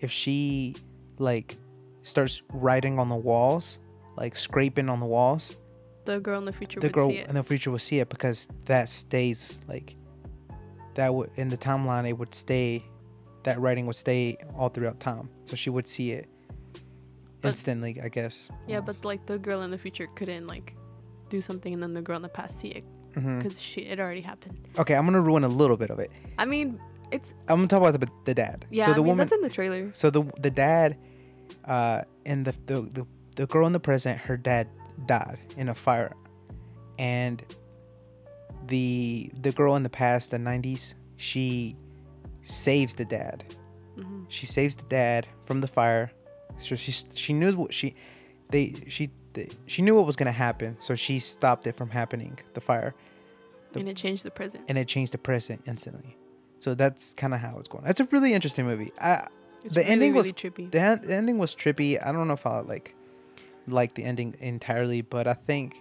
if 0.00 0.10
she 0.10 0.74
like 1.18 1.56
starts 2.02 2.42
writing 2.52 2.98
on 2.98 3.08
the 3.08 3.16
walls, 3.16 3.78
like 4.16 4.36
scraping 4.36 4.88
on 4.88 5.00
the 5.00 5.06
walls, 5.06 5.56
The 6.04 6.20
girl 6.20 6.38
in 6.38 6.44
the 6.44 6.52
future 6.52 6.80
the 6.80 6.86
would 6.86 6.92
girl 6.92 7.08
see 7.10 7.16
it. 7.18 7.28
in 7.28 7.34
the 7.34 7.42
future 7.44 7.70
will 7.70 7.78
see 7.78 7.98
it 7.98 8.08
because 8.08 8.48
that 8.66 8.88
stays 8.88 9.60
like 9.68 9.94
that 10.94 11.14
would 11.14 11.30
in 11.36 11.48
the 11.48 11.56
timeline 11.56 12.08
it 12.08 12.16
would 12.18 12.34
stay 12.34 12.84
that 13.44 13.60
writing 13.60 13.86
would 13.86 13.96
stay 13.96 14.36
all 14.56 14.68
throughout 14.68 14.98
time 15.00 15.28
so 15.44 15.54
she 15.56 15.70
would 15.70 15.86
see 15.88 16.12
it 16.12 16.28
But- 17.40 17.50
instantly 17.50 18.00
i 18.02 18.08
guess. 18.08 18.50
Yeah, 18.66 18.80
but 18.80 19.04
like 19.04 19.26
the 19.26 19.38
girl 19.38 19.62
in 19.62 19.70
the 19.70 19.78
future 19.78 20.08
couldn't 20.16 20.46
like 20.48 20.74
do 21.28 21.40
something, 21.40 21.72
and 21.74 21.82
then 21.82 21.94
the 21.94 22.02
girl 22.02 22.16
in 22.16 22.22
the 22.22 22.28
past 22.28 22.58
see 22.60 22.68
it 22.68 22.84
because 23.14 23.60
she 23.60 23.80
it 23.82 23.98
already 24.00 24.20
happened. 24.20 24.56
okay 24.78 24.94
i'm 24.94 25.04
gonna 25.04 25.20
ruin 25.20 25.44
a 25.44 25.48
little 25.48 25.76
bit 25.76 25.90
of 25.90 25.98
it. 25.98 26.10
I 26.38 26.44
mean, 26.44 26.78
it's 27.10 27.34
i'm 27.48 27.56
gonna 27.58 27.68
talk 27.68 27.82
about 27.82 27.98
the, 28.00 28.08
the 28.24 28.34
dad. 28.34 28.66
Yeah. 28.70 28.86
so 28.86 28.90
I 28.92 28.94
the 28.94 29.00
mean, 29.02 29.06
woman 29.08 29.26
that's 29.26 29.32
in 29.38 29.42
the 29.42 29.50
trailer. 29.50 29.90
so 29.92 30.10
the 30.10 30.22
the 30.40 30.50
dad 30.50 30.96
uh 31.64 32.02
and 32.26 32.44
the, 32.44 32.54
the 32.66 32.82
the 32.82 33.06
the 33.36 33.46
girl 33.46 33.66
in 33.66 33.72
the 33.72 33.80
present 33.80 34.18
her 34.20 34.36
dad 34.36 34.68
died 35.06 35.38
in 35.56 35.68
a 35.68 35.74
fire. 35.74 36.12
And 36.98 37.42
the 38.66 39.30
the 39.40 39.52
girl 39.52 39.76
in 39.76 39.82
the 39.82 39.90
past 39.90 40.30
the 40.30 40.36
90s 40.38 40.94
she 41.16 41.76
saves 42.42 42.94
the 42.94 43.04
dad. 43.04 43.44
Hmm 43.96 44.24
she 44.28 44.46
saves 44.46 44.74
the 44.74 44.82
dad 44.84 45.26
from 45.46 45.60
the 45.60 45.68
fire 45.68 46.10
so 46.60 46.74
she 46.76 46.92
she 47.14 47.32
knew 47.32 47.52
what 47.56 47.72
she 47.74 47.94
they 48.50 48.74
she 48.88 49.10
they, 49.34 49.48
she 49.66 49.82
knew 49.82 49.94
what 49.94 50.06
was 50.06 50.16
gonna 50.16 50.32
happen 50.32 50.76
so 50.78 50.94
she 50.94 51.18
stopped 51.18 51.66
it 51.66 51.76
from 51.76 51.90
happening 51.90 52.38
the 52.54 52.60
fire. 52.60 52.94
The- 53.72 53.80
and 53.80 53.88
it 53.88 53.96
changed 53.96 54.24
the 54.24 54.30
present. 54.30 54.64
and 54.68 54.78
it 54.78 54.88
changed 54.88 55.12
the 55.12 55.18
present 55.18 55.62
instantly. 55.66 56.16
So 56.58 56.74
that's 56.74 57.12
kind 57.14 57.34
of 57.34 57.40
how 57.40 57.58
it's 57.58 57.68
going. 57.68 57.84
It's 57.86 58.00
a 58.00 58.08
really 58.10 58.32
interesting 58.32 58.64
movie. 58.66 58.92
I 59.00 59.28
It's 59.62 59.74
the 59.74 59.80
really, 59.80 59.92
ending 59.92 60.12
really 60.14 60.28
was- 60.30 60.32
trippy. 60.32 60.70
the, 60.70 61.00
the 61.06 61.14
ending 61.14 61.38
was 61.38 61.54
trippy. 61.54 62.04
I 62.04 62.10
don't 62.12 62.26
know 62.28 62.34
if 62.34 62.46
i 62.46 62.60
like 62.60 62.94
like 63.66 63.94
the 63.94 64.02
ending 64.04 64.34
entirely 64.40 65.02
but 65.02 65.26
i 65.28 65.34
think 65.34 65.76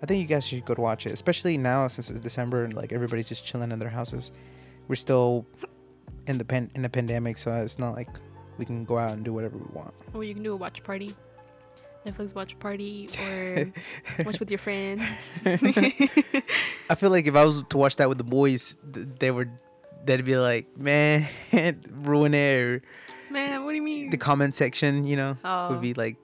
i 0.00 0.06
think 0.06 0.20
you 0.20 0.26
guys 0.28 0.46
should 0.46 0.64
go 0.64 0.74
to 0.74 0.80
watch 0.80 1.04
it 1.06 1.12
especially 1.12 1.56
now 1.58 1.88
since 1.88 2.08
it's 2.08 2.20
december 2.20 2.62
and 2.62 2.72
like 2.72 2.92
everybody's 2.92 3.26
just 3.28 3.44
chilling 3.44 3.72
in 3.72 3.78
their 3.80 3.88
houses. 3.90 4.30
We're 4.86 4.94
still 4.94 5.44
in 6.28 6.38
the 6.38 6.44
pen 6.44 6.70
in 6.76 6.82
the 6.82 6.88
pandemic 6.88 7.38
so 7.38 7.50
it's 7.52 7.80
not 7.80 7.94
like 7.96 8.08
we 8.58 8.64
can 8.64 8.84
go 8.84 8.98
out 8.98 9.10
and 9.12 9.24
do 9.24 9.32
whatever 9.32 9.56
we 9.58 9.66
want 9.72 9.94
Or 10.14 10.24
you 10.24 10.34
can 10.34 10.42
do 10.42 10.52
a 10.52 10.56
watch 10.56 10.82
party, 10.82 11.14
Netflix 12.06 12.34
watch 12.34 12.58
party, 12.58 13.08
or 13.20 13.72
watch 14.24 14.38
with 14.40 14.50
your 14.50 14.58
friends. 14.58 15.02
I 15.44 16.94
feel 16.96 17.10
like 17.10 17.26
if 17.26 17.34
I 17.34 17.44
was 17.44 17.62
to 17.70 17.78
watch 17.78 17.96
that 17.96 18.08
with 18.08 18.18
the 18.18 18.24
boys, 18.24 18.76
they 18.84 19.30
would, 19.30 19.50
they'd 20.04 20.24
be 20.24 20.36
like, 20.36 20.76
man, 20.78 21.26
ruin 21.90 22.34
it. 22.34 22.82
Man, 23.30 23.64
what 23.64 23.70
do 23.72 23.76
you 23.76 23.82
mean? 23.82 24.10
the 24.10 24.16
comment 24.16 24.54
section, 24.54 25.04
you 25.04 25.16
know, 25.16 25.36
oh, 25.44 25.70
would 25.72 25.80
be 25.80 25.94
like, 25.94 26.16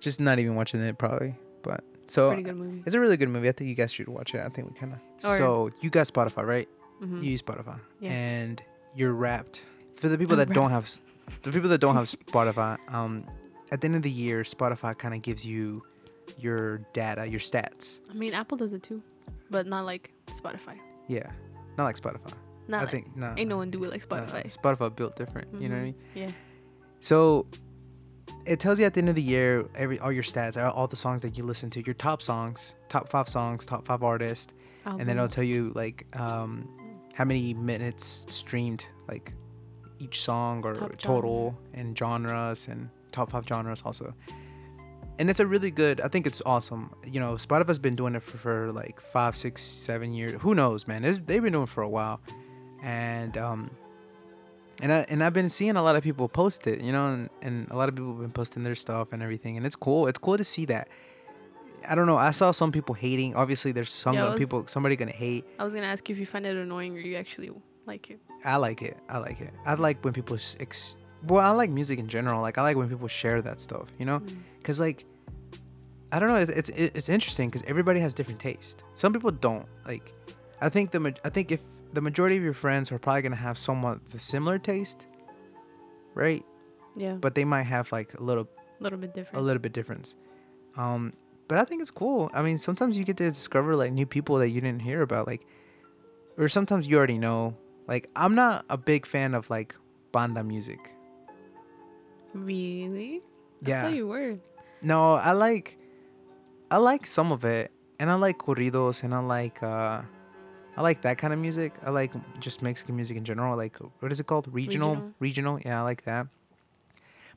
just 0.00 0.20
not 0.20 0.38
even 0.38 0.54
watching 0.54 0.80
it 0.80 0.96
probably. 0.98 1.34
But 1.62 1.82
so 2.06 2.28
pretty 2.28 2.44
good 2.44 2.56
movie. 2.56 2.82
it's 2.86 2.94
a 2.94 3.00
really 3.00 3.16
good 3.16 3.28
movie. 3.28 3.48
I 3.48 3.52
think 3.52 3.68
you 3.68 3.74
guys 3.74 3.90
should 3.92 4.06
watch 4.08 4.34
it. 4.34 4.40
I 4.44 4.48
think 4.48 4.68
we 4.72 4.78
kind 4.78 4.92
of. 4.92 4.98
So 5.36 5.70
you 5.80 5.90
got 5.90 6.06
Spotify, 6.06 6.46
right? 6.46 6.68
Mhm. 7.02 7.22
You 7.24 7.30
use 7.32 7.42
Spotify, 7.42 7.80
Yeah. 8.00 8.10
and 8.12 8.62
you're 8.94 9.12
wrapped. 9.12 9.62
For 9.96 10.08
the 10.08 10.16
people 10.16 10.34
I'm 10.40 10.48
that 10.48 10.54
don't 10.54 10.70
have, 10.70 10.84
s- 10.84 11.00
the 11.42 11.50
people 11.52 11.68
that 11.70 11.78
don't 11.80 11.94
have 11.96 12.04
Spotify, 12.06 12.78
um, 12.92 13.26
at 13.72 13.80
the 13.80 13.86
end 13.86 13.96
of 13.96 14.02
the 14.02 14.10
year, 14.10 14.42
Spotify 14.42 14.96
kind 14.96 15.14
of 15.14 15.22
gives 15.22 15.44
you 15.44 15.82
your 16.38 16.78
data, 16.92 17.26
your 17.26 17.40
stats. 17.40 18.00
I 18.10 18.14
mean, 18.14 18.34
Apple 18.34 18.56
does 18.58 18.72
it 18.72 18.82
too, 18.82 19.02
but 19.50 19.66
not 19.66 19.84
like 19.84 20.12
Spotify. 20.28 20.78
Yeah, 21.08 21.30
not 21.78 21.84
like 21.84 21.96
Spotify. 21.98 22.32
Not 22.68 22.78
I 22.78 22.82
like, 22.82 22.90
think 22.90 23.16
no. 23.16 23.32
ain't 23.36 23.48
no 23.48 23.56
one 23.56 23.70
do 23.70 23.82
it 23.84 23.90
like 23.90 24.06
Spotify. 24.06 24.44
Spotify 24.52 24.94
built 24.94 25.16
different. 25.16 25.48
You 25.60 25.68
know 25.68 25.76
what 25.76 25.80
I 25.80 25.84
Mhm. 25.84 25.84
mean? 25.84 25.94
Yeah. 26.14 26.30
So 27.00 27.46
it 28.44 28.58
tells 28.60 28.78
you 28.80 28.86
at 28.86 28.94
the 28.94 28.98
end 28.98 29.08
of 29.08 29.14
the 29.14 29.22
year 29.22 29.68
every 29.76 29.98
all 30.00 30.10
your 30.10 30.22
stats, 30.24 30.56
all- 30.62 30.72
all 30.72 30.86
the 30.88 30.96
songs 30.96 31.22
that 31.22 31.36
you 31.36 31.44
listen 31.44 31.70
to, 31.70 31.84
your 31.84 31.94
top 31.94 32.22
songs, 32.22 32.74
top 32.88 33.08
five 33.08 33.28
songs, 33.28 33.64
top 33.66 33.86
five 33.86 34.02
artists, 34.02 34.52
and 34.84 35.00
then 35.00 35.10
it'll 35.16 35.28
tell 35.28 35.44
you 35.44 35.72
like 35.74 36.06
um, 36.18 36.68
how 37.14 37.24
many 37.24 37.54
minutes 37.54 38.26
streamed, 38.28 38.84
like 39.08 39.32
each 39.98 40.22
song 40.22 40.64
or 40.64 40.74
Top 40.74 40.98
total 40.98 41.58
and 41.74 41.96
genres 41.96 42.68
and 42.68 42.88
top 43.12 43.30
five 43.30 43.46
genres 43.48 43.82
also. 43.84 44.14
And 45.18 45.30
it's 45.30 45.40
a 45.40 45.46
really 45.46 45.70
good. 45.70 46.00
I 46.02 46.08
think 46.08 46.26
it's 46.26 46.42
awesome. 46.44 46.90
You 47.10 47.20
know, 47.20 47.34
Spotify's 47.34 47.78
been 47.78 47.96
doing 47.96 48.14
it 48.14 48.22
for, 48.22 48.36
for 48.36 48.72
like 48.72 49.00
five, 49.00 49.34
six, 49.34 49.62
seven 49.62 50.12
years. 50.12 50.34
Who 50.42 50.54
knows, 50.54 50.86
man? 50.86 51.04
It's, 51.04 51.18
they've 51.24 51.42
been 51.42 51.52
doing 51.54 51.64
it 51.64 51.70
for 51.70 51.82
a 51.82 51.88
while, 51.88 52.20
and 52.82 53.38
um, 53.38 53.70
and 54.82 54.92
I 54.92 55.06
and 55.08 55.24
I've 55.24 55.32
been 55.32 55.48
seeing 55.48 55.76
a 55.76 55.82
lot 55.82 55.96
of 55.96 56.02
people 56.04 56.28
post 56.28 56.66
it. 56.66 56.82
You 56.82 56.92
know, 56.92 57.06
and, 57.06 57.30
and 57.40 57.66
a 57.70 57.76
lot 57.76 57.88
of 57.88 57.94
people 57.94 58.12
have 58.12 58.20
been 58.20 58.30
posting 58.30 58.62
their 58.62 58.74
stuff 58.74 59.14
and 59.14 59.22
everything, 59.22 59.56
and 59.56 59.64
it's 59.64 59.76
cool. 59.76 60.06
It's 60.06 60.18
cool 60.18 60.36
to 60.36 60.44
see 60.44 60.66
that. 60.66 60.88
I 61.88 61.94
don't 61.94 62.06
know. 62.06 62.18
I 62.18 62.32
saw 62.32 62.50
some 62.50 62.70
people 62.70 62.94
hating. 62.94 63.34
Obviously, 63.36 63.72
there's 63.72 63.92
some 63.92 64.14
Yeah, 64.16 64.28
was- 64.30 64.38
people. 64.38 64.64
Somebody 64.66 64.96
gonna 64.96 65.12
hate. 65.12 65.46
I 65.58 65.64
was 65.64 65.72
gonna 65.72 65.86
ask 65.86 66.06
you 66.10 66.14
if 66.14 66.18
you 66.18 66.26
find 66.26 66.44
it 66.44 66.56
annoying 66.56 66.94
or 66.94 67.00
you 67.00 67.16
actually 67.16 67.50
like 67.86 68.10
it. 68.10 68.20
I 68.44 68.56
like 68.56 68.82
it. 68.82 68.96
I 69.08 69.18
like 69.18 69.40
it. 69.40 69.52
I 69.64 69.74
like 69.74 70.04
when 70.04 70.12
people 70.12 70.36
ex- 70.60 70.96
well, 71.26 71.44
I 71.44 71.50
like 71.50 71.70
music 71.70 71.98
in 71.98 72.08
general. 72.08 72.40
Like 72.42 72.58
I 72.58 72.62
like 72.62 72.76
when 72.76 72.88
people 72.88 73.08
share 73.08 73.40
that 73.42 73.60
stuff, 73.60 73.86
you 73.98 74.04
know? 74.06 74.20
Mm. 74.20 74.36
Cuz 74.64 74.78
like 74.80 75.04
I 76.12 76.18
don't 76.20 76.28
know, 76.28 76.36
it- 76.36 76.50
it's 76.50 76.70
it's 76.70 77.08
interesting 77.08 77.50
cuz 77.50 77.62
everybody 77.66 78.00
has 78.00 78.14
different 78.14 78.40
taste. 78.40 78.82
Some 78.94 79.12
people 79.12 79.30
don't. 79.30 79.66
Like 79.86 80.12
I 80.60 80.68
think 80.68 80.90
the 80.90 81.00
ma- 81.00 81.20
I 81.24 81.30
think 81.30 81.50
if 81.52 81.60
the 81.92 82.00
majority 82.00 82.36
of 82.36 82.42
your 82.42 82.52
friends 82.54 82.92
are 82.92 82.98
probably 82.98 83.22
going 83.22 83.32
to 83.32 83.38
have 83.48 83.56
somewhat 83.56 84.04
the 84.10 84.18
similar 84.18 84.58
taste, 84.58 85.06
right? 86.14 86.44
Yeah, 86.94 87.14
But 87.14 87.34
they 87.34 87.44
might 87.44 87.62
have 87.64 87.90
like 87.92 88.14
a 88.14 88.22
little 88.22 88.48
a 88.80 88.82
little 88.82 88.98
bit 88.98 89.14
different. 89.14 89.38
a 89.38 89.40
little 89.40 89.60
bit 89.60 89.72
difference. 89.72 90.14
Um, 90.76 91.12
but 91.48 91.58
I 91.58 91.64
think 91.64 91.80
it's 91.82 91.90
cool. 91.90 92.30
I 92.34 92.42
mean, 92.42 92.58
sometimes 92.58 92.98
you 92.98 93.04
get 93.04 93.16
to 93.18 93.28
discover 93.30 93.76
like 93.76 93.92
new 93.92 94.06
people 94.06 94.36
that 94.38 94.48
you 94.48 94.60
didn't 94.60 94.80
hear 94.82 95.02
about, 95.02 95.26
like, 95.26 95.46
or 96.36 96.48
sometimes 96.48 96.86
you 96.86 96.96
already 96.96 97.18
know. 97.18 97.56
Like, 97.86 98.08
I'm 98.16 98.34
not 98.34 98.64
a 98.68 98.76
big 98.76 99.06
fan 99.06 99.34
of 99.34 99.48
like 99.50 99.74
banda 100.12 100.42
music. 100.42 100.78
Really? 102.34 103.22
I 103.64 103.68
Yeah. 103.68 103.82
thought 103.82 103.94
you 103.94 104.08
were. 104.08 104.36
No, 104.82 105.14
I 105.14 105.32
like, 105.32 105.78
I 106.70 106.76
like 106.78 107.06
some 107.06 107.32
of 107.32 107.44
it, 107.44 107.70
and 107.98 108.10
I 108.10 108.14
like 108.14 108.38
corridos, 108.38 109.02
and 109.02 109.14
I 109.14 109.20
like, 109.20 109.62
uh, 109.62 110.02
I 110.76 110.82
like 110.82 111.00
that 111.02 111.16
kind 111.16 111.32
of 111.32 111.38
music. 111.38 111.72
I 111.84 111.90
like 111.90 112.12
just 112.40 112.60
Mexican 112.60 112.96
music 112.96 113.16
in 113.16 113.24
general. 113.24 113.56
Like, 113.56 113.78
what 114.00 114.12
is 114.12 114.20
it 114.20 114.26
called? 114.26 114.48
Regional, 114.52 114.90
Regional. 114.96 115.12
regional. 115.20 115.60
Yeah, 115.64 115.80
I 115.80 115.84
like 115.84 116.04
that. 116.04 116.26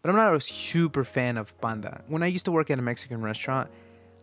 But 0.02 0.10
I'm 0.10 0.16
not 0.18 0.34
a 0.36 0.42
super 0.42 1.04
fan 1.04 1.38
of 1.38 1.54
banda. 1.62 2.04
When 2.08 2.24
I 2.24 2.28
used 2.28 2.46
to 2.46 2.52
work 2.52 2.70
at 2.70 2.80
a 2.80 2.82
Mexican 2.82 3.22
restaurant, 3.22 3.70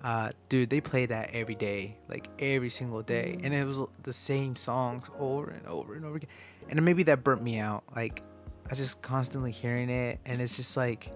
uh, 0.06 0.30
dude, 0.48 0.70
they 0.70 0.80
play 0.80 1.04
that 1.04 1.30
every 1.32 1.56
day, 1.56 1.98
like 2.08 2.28
every 2.38 2.70
single 2.70 3.02
day, 3.02 3.40
and 3.42 3.52
it 3.52 3.64
was 3.64 3.80
the 4.04 4.12
same 4.12 4.54
songs 4.54 5.10
over 5.18 5.50
and 5.50 5.66
over 5.66 5.94
and 5.96 6.04
over 6.04 6.14
again. 6.14 6.30
And 6.68 6.80
maybe 6.84 7.02
that 7.02 7.24
burnt 7.24 7.42
me 7.42 7.58
out. 7.58 7.82
Like, 7.96 8.22
I 8.66 8.68
was 8.70 8.78
just 8.78 9.02
constantly 9.02 9.50
hearing 9.50 9.90
it, 9.90 10.20
and 10.24 10.40
it's 10.40 10.54
just 10.54 10.76
like, 10.76 11.10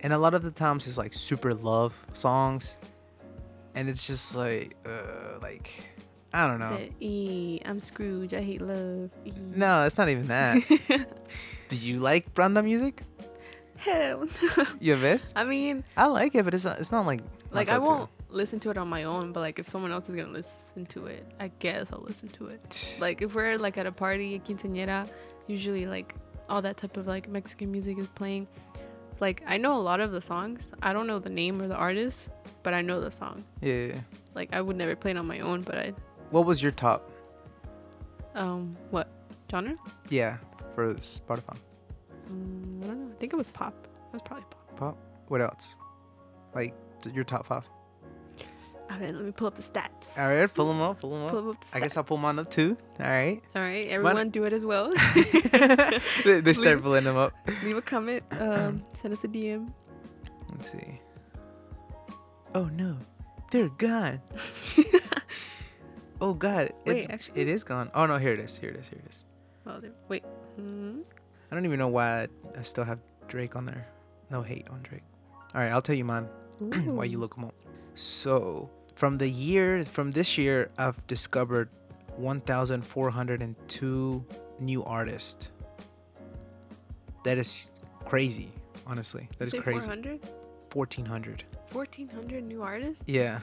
and 0.00 0.12
a 0.12 0.18
lot 0.18 0.34
of 0.34 0.42
the 0.42 0.50
times 0.50 0.86
it's 0.86 0.98
like 0.98 1.14
super 1.14 1.54
love 1.54 1.94
songs, 2.12 2.76
and 3.74 3.88
it's 3.88 4.06
just 4.06 4.36
like, 4.36 4.76
uh, 4.84 5.38
like, 5.40 5.70
I 6.34 6.46
don't 6.46 6.58
know. 6.58 6.76
Said, 6.76 6.92
E, 7.00 7.60
I'm 7.64 7.80
Scrooge. 7.80 8.34
I 8.34 8.42
hate 8.42 8.60
love. 8.60 9.08
E. 9.24 9.32
No, 9.56 9.86
it's 9.86 9.96
not 9.96 10.10
even 10.10 10.26
that. 10.26 10.62
Did 11.70 11.82
you 11.82 11.98
like 11.98 12.34
banda 12.34 12.62
music? 12.62 13.04
Hell. 13.78 14.28
no. 14.58 14.66
You 14.80 14.96
ves? 14.96 15.32
I 15.34 15.44
mean, 15.44 15.82
I 15.96 16.08
like 16.08 16.34
it, 16.34 16.44
but 16.44 16.52
it's 16.52 16.66
not. 16.66 16.78
It's 16.78 16.92
not 16.92 17.06
like. 17.06 17.22
Like 17.52 17.68
I 17.68 17.78
won't 17.78 18.10
listen 18.30 18.58
to 18.60 18.70
it 18.70 18.78
on 18.78 18.88
my 18.88 19.04
own, 19.04 19.32
but 19.32 19.40
like 19.40 19.58
if 19.58 19.68
someone 19.68 19.92
else 19.92 20.08
is 20.08 20.14
gonna 20.16 20.30
listen 20.30 20.86
to 20.86 21.06
it, 21.06 21.26
I 21.38 21.48
guess 21.58 21.92
I'll 21.92 22.02
listen 22.02 22.28
to 22.30 22.46
it. 22.46 22.96
Like 23.00 23.22
if 23.22 23.34
we're 23.34 23.58
like 23.58 23.76
at 23.78 23.86
a 23.86 23.92
party, 23.92 24.34
a 24.36 24.38
quinceañera, 24.40 25.08
usually 25.46 25.86
like 25.86 26.14
all 26.48 26.62
that 26.62 26.76
type 26.76 26.96
of 26.96 27.06
like 27.06 27.28
Mexican 27.28 27.70
music 27.70 27.98
is 27.98 28.08
playing. 28.08 28.46
Like 29.20 29.42
I 29.46 29.56
know 29.58 29.76
a 29.76 29.80
lot 29.82 30.00
of 30.00 30.12
the 30.12 30.20
songs. 30.20 30.68
I 30.82 30.92
don't 30.92 31.06
know 31.06 31.18
the 31.18 31.30
name 31.30 31.60
or 31.60 31.68
the 31.68 31.76
artist, 31.76 32.28
but 32.62 32.74
I 32.74 32.80
know 32.82 33.00
the 33.00 33.10
song. 33.10 33.44
Yeah. 33.60 34.00
Like 34.34 34.54
I 34.54 34.60
would 34.60 34.76
never 34.76 34.96
play 34.96 35.10
it 35.12 35.16
on 35.16 35.26
my 35.26 35.40
own, 35.40 35.62
but 35.62 35.76
I 35.78 35.92
What 36.30 36.46
was 36.46 36.62
your 36.62 36.72
top? 36.72 37.10
um 38.34 38.76
what 38.90 39.08
genre? 39.50 39.76
Yeah, 40.08 40.38
for 40.74 40.94
Spotify. 40.94 41.56
Um, 42.30 42.80
I 42.82 42.86
don't 42.86 43.00
know. 43.08 43.12
I 43.14 43.18
think 43.20 43.32
it 43.34 43.36
was 43.36 43.48
pop. 43.50 43.74
It 43.94 44.12
was 44.14 44.22
probably 44.22 44.46
pop. 44.48 44.76
Pop. 44.76 44.96
What 45.28 45.42
else? 45.42 45.76
Like 46.54 46.74
your 47.10 47.24
top 47.24 47.46
five. 47.46 47.68
All 48.90 48.98
right, 48.98 49.14
let 49.14 49.24
me 49.24 49.32
pull 49.32 49.46
up 49.46 49.54
the 49.54 49.62
stats. 49.62 49.88
All 50.18 50.28
right, 50.28 50.52
pull 50.52 50.68
them 50.68 50.82
up. 50.82 51.00
Pull 51.00 51.10
them 51.10 51.24
up. 51.24 51.30
Pull 51.30 51.50
up 51.50 51.64
the. 51.70 51.76
I 51.76 51.80
guess 51.80 51.96
I'll 51.96 52.04
pull 52.04 52.18
mine 52.18 52.38
up 52.38 52.50
too. 52.50 52.76
All 53.00 53.06
right. 53.06 53.40
All 53.56 53.62
right, 53.62 53.88
everyone 53.88 54.28
do 54.28 54.44
it 54.44 54.52
as 54.52 54.66
well. 54.66 54.92
they, 55.14 56.40
they 56.40 56.52
start 56.52 56.76
Leave- 56.76 56.82
pulling 56.82 57.04
them 57.04 57.16
up. 57.16 57.32
Leave 57.64 57.76
a 57.78 57.82
comment. 57.82 58.22
Um, 58.32 58.84
send 59.00 59.14
us 59.14 59.24
a 59.24 59.28
DM. 59.28 59.72
Let's 60.50 60.72
see. 60.72 61.00
Oh 62.54 62.64
no, 62.64 62.98
they're 63.50 63.70
gone. 63.70 64.20
oh 66.20 66.34
god, 66.34 66.72
Wait, 66.84 66.98
it's, 66.98 67.08
actually- 67.08 67.40
it 67.40 67.48
is 67.48 67.64
gone. 67.64 67.90
Oh 67.94 68.04
no, 68.04 68.18
here 68.18 68.34
it 68.34 68.40
is. 68.40 68.58
Here 68.58 68.68
it 68.70 68.76
is. 68.76 68.88
Here 68.88 69.00
it 69.02 69.10
is. 69.10 69.24
Oh, 69.66 69.80
there. 69.80 69.92
Wait. 70.08 70.24
Hmm. 70.56 70.98
I 71.50 71.54
don't 71.54 71.64
even 71.64 71.78
know 71.78 71.88
why 71.88 72.22
I, 72.22 72.28
I 72.58 72.62
still 72.62 72.84
have 72.84 72.98
Drake 73.28 73.56
on 73.56 73.64
there. 73.64 73.86
No 74.30 74.42
hate 74.42 74.68
on 74.68 74.82
Drake. 74.82 75.04
All 75.54 75.60
right, 75.62 75.70
I'll 75.70 75.80
tell 75.82 75.94
you 75.96 76.04
mine 76.04 76.28
while 76.84 77.06
you 77.06 77.18
look 77.18 77.34
them 77.34 77.44
up. 77.44 77.54
So 77.94 78.70
from 78.94 79.16
the 79.16 79.28
year 79.28 79.84
from 79.84 80.12
this 80.12 80.38
year, 80.38 80.70
I've 80.78 81.06
discovered 81.06 81.68
1,402 82.16 84.24
new 84.60 84.84
artists. 84.84 85.50
That 87.24 87.38
is 87.38 87.70
crazy. 88.04 88.52
Honestly, 88.86 89.28
that 89.38 89.46
is 89.46 89.52
Say 89.52 89.60
crazy. 89.60 89.80
400? 89.80 90.20
1,400. 90.72 91.44
1,400 91.72 92.44
new 92.44 92.62
artists? 92.62 93.04
Yeah, 93.06 93.40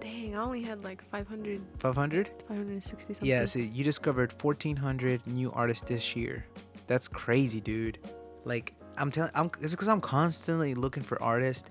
Dang, 0.00 0.36
I 0.36 0.40
only 0.40 0.62
had 0.62 0.84
like 0.84 1.02
500, 1.10 1.60
500. 1.78 2.30
560 2.46 3.14
something. 3.14 3.28
Yeah, 3.28 3.44
see, 3.46 3.64
you 3.64 3.82
discovered 3.84 4.32
1,400 4.40 5.26
new 5.26 5.50
artists 5.52 5.88
this 5.88 6.14
year. 6.14 6.44
That's 6.86 7.08
crazy, 7.08 7.60
dude. 7.60 7.98
Like, 8.44 8.74
I'm 8.96 9.10
telling, 9.10 9.32
I'm 9.34 9.50
it's 9.60 9.72
because 9.72 9.88
I'm 9.88 10.00
constantly 10.00 10.74
looking 10.74 11.02
for 11.02 11.20
artists, 11.22 11.68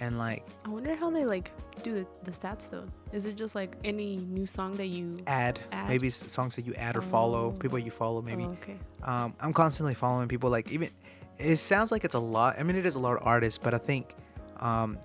and 0.00 0.18
like 0.18 0.46
I 0.64 0.68
wonder 0.68 0.94
how 0.94 1.10
they 1.10 1.24
like 1.24 1.52
do 1.82 1.94
the, 1.94 2.06
the 2.24 2.30
stats 2.30 2.68
though. 2.70 2.84
Is 3.12 3.26
it 3.26 3.36
just 3.36 3.54
like 3.54 3.76
any 3.84 4.16
new 4.16 4.46
song 4.46 4.76
that 4.76 4.86
you 4.86 5.16
add, 5.26 5.60
Add? 5.72 5.88
maybe 5.88 6.10
songs 6.10 6.56
that 6.56 6.66
you 6.66 6.74
add 6.74 6.96
or 6.96 7.02
follow, 7.02 7.46
Oh. 7.46 7.52
people 7.52 7.78
you 7.78 7.90
follow, 7.90 8.20
maybe. 8.22 8.44
Oh, 8.44 8.50
okay. 8.60 8.76
Um, 9.02 9.34
I'm 9.40 9.52
constantly 9.52 9.94
following 9.94 10.28
people. 10.28 10.50
Like 10.50 10.70
even, 10.72 10.90
it 11.38 11.56
sounds 11.56 11.90
like 11.92 12.04
it's 12.04 12.14
a 12.14 12.18
lot. 12.20 12.58
I 12.58 12.62
mean, 12.64 12.76
it 12.76 12.84
is 12.84 12.96
a 12.96 12.98
lot 12.98 13.16
of 13.16 13.26
artists, 13.26 13.58
but 13.62 13.72
I 13.74 13.78
think, 13.78 14.14
um, 14.60 14.98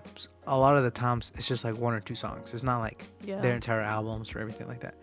a 0.47 0.57
lot 0.57 0.75
of 0.75 0.83
the 0.83 0.91
times 0.91 1.31
it's 1.35 1.47
just 1.47 1.63
like 1.63 1.77
one 1.77 1.93
or 1.93 1.99
two 1.99 2.15
songs. 2.15 2.53
It's 2.53 2.63
not 2.63 2.79
like 2.79 3.05
Yeah. 3.23 3.39
their 3.39 3.53
entire 3.53 3.81
albums 3.81 4.33
or 4.35 4.39
everything 4.39 4.67
like 4.67 4.79
that. 4.81 4.95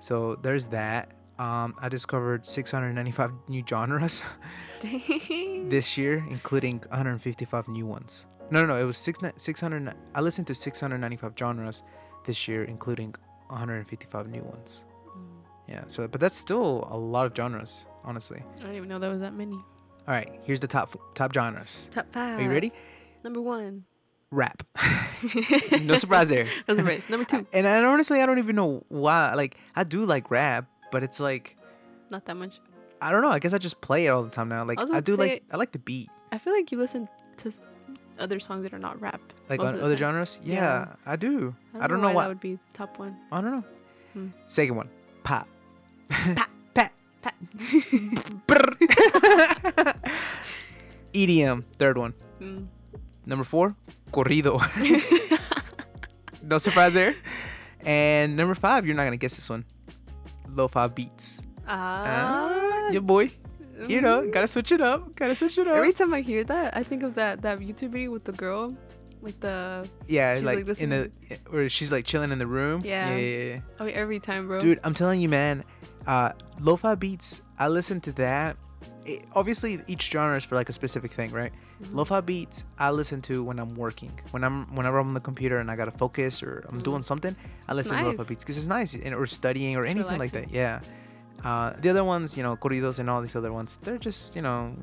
So 0.00 0.36
there's 0.36 0.66
that. 0.66 1.12
Um, 1.38 1.74
I 1.80 1.88
discovered 1.88 2.46
695 2.46 3.32
new 3.48 3.64
genres 3.66 4.22
this 4.80 5.96
year, 5.96 6.24
including 6.30 6.80
155 6.90 7.68
new 7.68 7.86
ones. 7.86 8.26
No, 8.50 8.60
no, 8.60 8.66
no. 8.66 8.76
It 8.76 8.84
was 8.84 8.96
six, 8.96 9.18
600. 9.36 9.94
I 10.14 10.20
listened 10.20 10.46
to 10.48 10.54
695 10.54 11.32
genres 11.38 11.82
this 12.26 12.48
year, 12.48 12.64
including 12.64 13.14
155 13.48 14.28
new 14.28 14.42
ones. 14.42 14.84
Mm. 15.08 15.24
Yeah. 15.68 15.84
So, 15.86 16.08
but 16.08 16.20
that's 16.20 16.36
still 16.36 16.88
a 16.90 16.96
lot 16.96 17.26
of 17.26 17.36
genres, 17.36 17.86
honestly. 18.04 18.42
I 18.56 18.60
didn't 18.60 18.76
even 18.76 18.88
know 18.88 18.98
there 18.98 19.10
was 19.10 19.20
that 19.20 19.34
many. 19.34 19.54
All 19.54 20.16
right, 20.16 20.40
here's 20.44 20.60
the 20.60 20.66
top 20.66 20.98
top 21.14 21.32
genres. 21.32 21.88
Top 21.92 22.10
five. 22.12 22.38
Are 22.38 22.42
you 22.42 22.50
ready? 22.50 22.72
Number 23.22 23.40
one. 23.40 23.84
Rap. 24.32 24.62
no 25.82 25.96
surprise 25.96 26.28
there. 26.28 26.46
That's 26.66 26.80
right. 26.80 27.08
Number 27.10 27.24
two. 27.24 27.46
And 27.52 27.66
I, 27.66 27.82
honestly, 27.84 28.20
I 28.20 28.26
don't 28.26 28.38
even 28.38 28.56
know 28.56 28.84
why. 28.88 29.34
Like, 29.34 29.56
I 29.74 29.84
do 29.84 30.04
like 30.04 30.30
rap, 30.30 30.66
but 30.90 31.02
it's 31.02 31.20
like 31.20 31.56
Not 32.10 32.26
that 32.26 32.36
much. 32.36 32.60
I 33.02 33.10
don't 33.10 33.22
know. 33.22 33.30
I 33.30 33.38
guess 33.38 33.52
I 33.52 33.58
just 33.58 33.80
play 33.80 34.06
it 34.06 34.08
all 34.08 34.22
the 34.22 34.30
time 34.30 34.48
now. 34.48 34.64
Like 34.64 34.78
I 34.78 34.96
I, 34.96 35.00
do 35.00 35.16
like 35.16 35.42
I 35.50 35.56
like 35.56 35.72
the 35.72 35.78
beat. 35.78 36.08
I 36.32 36.38
feel 36.38 36.52
like 36.52 36.70
you 36.70 36.78
listen 36.78 37.08
to 37.38 37.52
other 38.20 38.38
songs 38.40 38.62
that 38.64 38.72
are 38.74 38.78
not 38.78 39.00
rap. 39.00 39.20
Like 39.48 39.60
on 39.60 39.80
other 39.80 39.96
time. 39.96 39.96
genres. 39.96 40.38
Yeah, 40.44 40.54
Yeah. 40.54 40.86
I 41.06 41.16
do. 41.16 41.54
I 41.78 41.86
don't, 41.86 42.00
know, 42.00 42.12
why, 42.12 42.24
that 42.24 42.28
would 42.28 42.40
be 42.40 42.58
top 42.72 42.98
one. 42.98 43.16
I 43.32 43.40
don't 43.40 43.50
know. 43.50 43.64
Hmm. 44.12 44.28
Second 44.46 44.76
one, 44.76 44.88
pop. 45.22 45.48
Pop. 46.08 46.48
Pat. 46.74 46.92
Pat. 47.22 47.34
EDM. 51.12 51.64
Third 51.76 51.98
one. 51.98 52.14
Mm. 52.40 52.66
Number 53.26 53.44
four, 53.44 53.74
corrido. 54.12 54.58
no 56.42 56.58
surprise 56.58 56.94
there. 56.94 57.14
And 57.84 58.36
number 58.36 58.54
five, 58.54 58.86
you're 58.86 58.94
not 58.96 59.04
gonna 59.04 59.16
guess 59.16 59.36
this 59.36 59.48
one. 59.48 59.64
Lo-fi 60.48 60.88
beats. 60.88 61.42
Ah. 61.66 62.50
Ah, 62.52 62.88
your 62.90 63.02
boy. 63.02 63.30
You 63.88 64.00
know, 64.00 64.28
gotta 64.30 64.48
switch 64.48 64.72
it 64.72 64.80
up. 64.80 65.14
Gotta 65.16 65.34
switch 65.34 65.58
it 65.58 65.66
up. 65.68 65.76
Every 65.76 65.92
time 65.92 66.12
I 66.14 66.20
hear 66.20 66.44
that, 66.44 66.76
I 66.76 66.82
think 66.82 67.02
of 67.02 67.14
that 67.14 67.42
that 67.42 67.58
YouTube 67.60 67.90
video 67.90 68.10
with 68.10 68.24
the 68.24 68.32
girl, 68.32 68.76
like 69.22 69.38
the. 69.40 69.88
yeah, 70.08 70.38
like, 70.42 70.66
like, 70.66 70.80
in 70.80 70.90
the 70.90 71.10
where 71.48 71.68
she's 71.68 71.90
like 71.92 72.04
chilling 72.04 72.32
in 72.32 72.38
the 72.38 72.46
room. 72.46 72.82
Yeah. 72.84 73.10
Yeah, 73.10 73.16
yeah, 73.18 73.44
yeah. 73.54 73.60
I 73.78 73.84
mean, 73.84 73.94
every 73.94 74.20
time, 74.20 74.46
bro. 74.48 74.60
Dude, 74.60 74.80
I'm 74.84 74.94
telling 74.94 75.20
you, 75.20 75.28
man. 75.28 75.64
Uh, 76.06 76.32
lo-fi 76.60 76.94
beats. 76.94 77.42
I 77.58 77.68
listen 77.68 78.00
to 78.02 78.12
that. 78.12 78.56
It, 79.04 79.24
obviously, 79.34 79.80
each 79.86 80.10
genre 80.10 80.36
is 80.36 80.44
for 80.44 80.54
like 80.56 80.68
a 80.68 80.72
specific 80.72 81.12
thing, 81.12 81.30
right? 81.30 81.52
Mhm. 81.82 81.94
Lo-fi 81.94 82.20
beats 82.20 82.64
I 82.78 82.90
listen 82.90 83.20
to 83.22 83.42
when 83.44 83.58
I'm 83.58 83.74
working. 83.74 84.12
When 84.30 84.44
I'm 84.44 84.74
whenever 84.74 84.98
I'm 84.98 85.08
on 85.08 85.14
the 85.14 85.20
computer 85.20 85.58
and 85.58 85.70
I 85.70 85.76
gotta 85.76 85.90
focus 85.90 86.42
or 86.42 86.64
I'm 86.68 86.80
Mm. 86.80 86.84
doing 86.84 87.02
something, 87.02 87.34
I 87.68 87.74
listen 87.74 87.96
to 87.98 88.04
lo-fi 88.04 88.24
beats 88.24 88.44
because 88.44 88.58
it's 88.58 88.66
nice 88.66 88.94
and, 88.94 89.14
or 89.14 89.26
studying 89.26 89.76
or 89.76 89.82
It's 89.82 89.90
anything 89.90 90.18
like 90.18 90.32
that. 90.32 90.50
Yeah. 90.50 90.80
Uh, 91.44 91.72
the 91.80 91.88
other 91.90 92.04
ones, 92.04 92.36
you 92.36 92.42
know, 92.42 92.56
corridos 92.56 92.98
and 92.98 93.08
all 93.08 93.20
these 93.22 93.36
other 93.36 93.52
ones, 93.52 93.78
they're 93.82 93.98
just 93.98 94.36
you 94.36 94.42
know, 94.42 94.74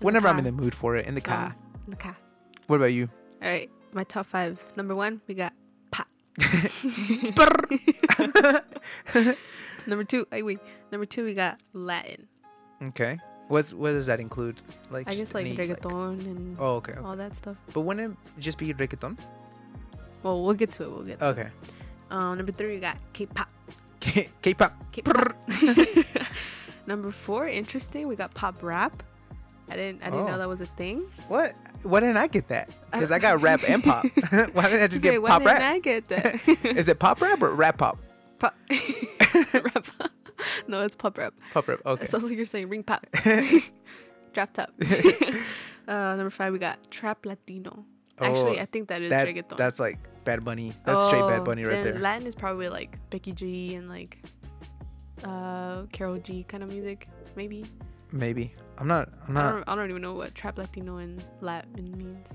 whenever 0.00 0.28
I'm 0.28 0.38
in 0.38 0.44
the 0.44 0.52
mood 0.52 0.74
for 0.74 0.96
it 0.96 1.06
in 1.06 1.14
the 1.14 1.20
car. 1.20 1.46
Um, 1.46 1.54
in 1.86 1.90
the 1.90 1.96
car. 1.96 2.16
What 2.66 2.76
about 2.76 2.86
you? 2.92 3.08
All 3.42 3.48
right, 3.48 3.70
my 3.92 4.04
top 4.04 4.26
five. 4.26 4.58
Number 4.76 4.94
one, 4.94 5.20
we 5.26 5.34
got 5.34 5.52
pop. 5.90 6.08
Number 9.86 10.04
two, 10.04 10.26
ay, 10.32 10.42
wait. 10.42 10.58
Number 10.90 11.06
two, 11.06 11.24
we 11.24 11.34
got 11.34 11.60
Latin. 11.72 12.26
okay. 12.88 13.18
What's 13.48 13.72
what 13.72 13.92
does 13.92 14.06
that 14.06 14.18
include? 14.18 14.60
Like 14.90 15.06
I 15.06 15.12
just 15.12 15.26
guess 15.26 15.34
like 15.34 15.46
any, 15.46 15.56
reggaeton 15.56 16.18
and 16.20 16.56
oh, 16.58 16.76
okay. 16.76 16.92
okay. 16.94 17.00
all 17.00 17.14
that 17.14 17.36
stuff. 17.36 17.56
But 17.72 17.82
wouldn't 17.82 18.12
it 18.12 18.18
just 18.40 18.58
be 18.58 18.74
reggaeton? 18.74 19.16
Well, 20.24 20.42
we'll 20.42 20.54
get 20.54 20.72
to 20.72 20.82
it. 20.82 20.90
We'll 20.90 21.04
get 21.04 21.20
to 21.20 21.26
Okay. 21.26 21.42
it. 21.42 21.52
Um, 22.10 22.38
number 22.38 22.50
three, 22.50 22.74
we 22.74 22.80
got 22.80 22.96
K-pop. 23.12 23.48
K- 24.06 24.28
K-pop. 24.42 24.72
K-pop. 24.92 25.34
number 26.86 27.10
four, 27.10 27.46
interesting. 27.48 28.08
We 28.08 28.16
got 28.16 28.32
pop 28.34 28.62
rap. 28.62 29.02
I 29.68 29.74
didn't. 29.76 30.02
I 30.02 30.06
didn't 30.06 30.20
Oh. 30.20 30.28
know 30.28 30.38
that 30.38 30.48
was 30.48 30.60
a 30.60 30.66
thing. 30.66 31.04
What? 31.28 31.52
Why 31.82 32.00
didn't 32.00 32.16
I 32.18 32.28
get 32.28 32.48
that? 32.48 32.70
Because 32.92 33.08
don't- 33.10 33.16
I 33.16 33.18
got 33.20 33.42
rap 33.42 33.60
and 33.68 33.82
pop. 33.82 34.04
Why 34.52 34.62
didn't 34.70 34.82
I 34.82 34.86
just 34.86 35.02
Okay, 35.02 35.10
get 35.12 35.22
why 35.22 35.28
pop 35.30 35.42
didn't 35.42 35.54
rap? 35.58 35.72
I 35.74 35.78
get 35.80 36.08
that? 36.08 36.48
Is 36.76 36.88
it 36.88 36.98
pop 36.98 37.20
rap 37.20 37.42
or 37.42 37.52
rap 37.54 37.78
pop? 37.78 37.98
pop 38.38 38.54
rap? 39.52 39.86
no, 40.68 40.82
it's 40.82 40.94
pop 40.94 41.18
rap. 41.18 41.34
Pop 41.52 41.66
rap. 41.68 41.80
Okay. 41.84 42.04
It 42.04 42.10
sounds 42.10 42.24
like 42.24 42.36
you're 42.36 42.46
saying 42.46 42.68
ring 42.68 42.82
pop. 42.84 43.06
Drop 44.32 44.52
top. 44.52 44.70
uh, 45.88 45.92
number 46.16 46.30
five, 46.30 46.52
we 46.52 46.58
got 46.58 46.90
trap 46.90 47.24
Latino. 47.26 47.84
Actually, 48.18 48.58
Oh, 48.58 48.62
I 48.62 48.64
think 48.66 48.88
that 48.88 49.02
is 49.02 49.10
that, 49.10 49.26
reggaeton. 49.28 49.56
That's 49.56 49.78
like 49.80 49.98
Bad 50.26 50.44
Bunny. 50.44 50.72
That's 50.84 51.02
straight 51.06 51.22
Bad 51.26 51.40
Oh, 51.40 51.44
Bunny 51.44 51.64
right 51.64 51.82
there. 51.82 51.98
Latin 51.98 52.26
is 52.26 52.34
probably 52.34 52.68
like 52.68 52.98
Becky 53.08 53.32
G 53.32 53.74
and 53.76 53.88
like 53.88 54.18
uh 55.24 55.84
Karol 55.92 56.18
G 56.18 56.44
kind 56.44 56.62
of 56.62 56.68
music, 56.68 57.08
maybe. 57.36 57.64
Maybe. 58.12 58.54
I'm 58.78 58.86
not. 58.88 59.08
I'm 59.26 59.36
I 59.36 59.42
not. 59.42 59.50
don't, 59.52 59.64
I 59.68 59.74
don't 59.74 59.90
even 59.90 60.02
know 60.02 60.14
what 60.14 60.34
trap 60.34 60.58
Latino 60.58 60.98
and 60.98 61.24
Latin 61.40 61.96
means. 61.96 62.34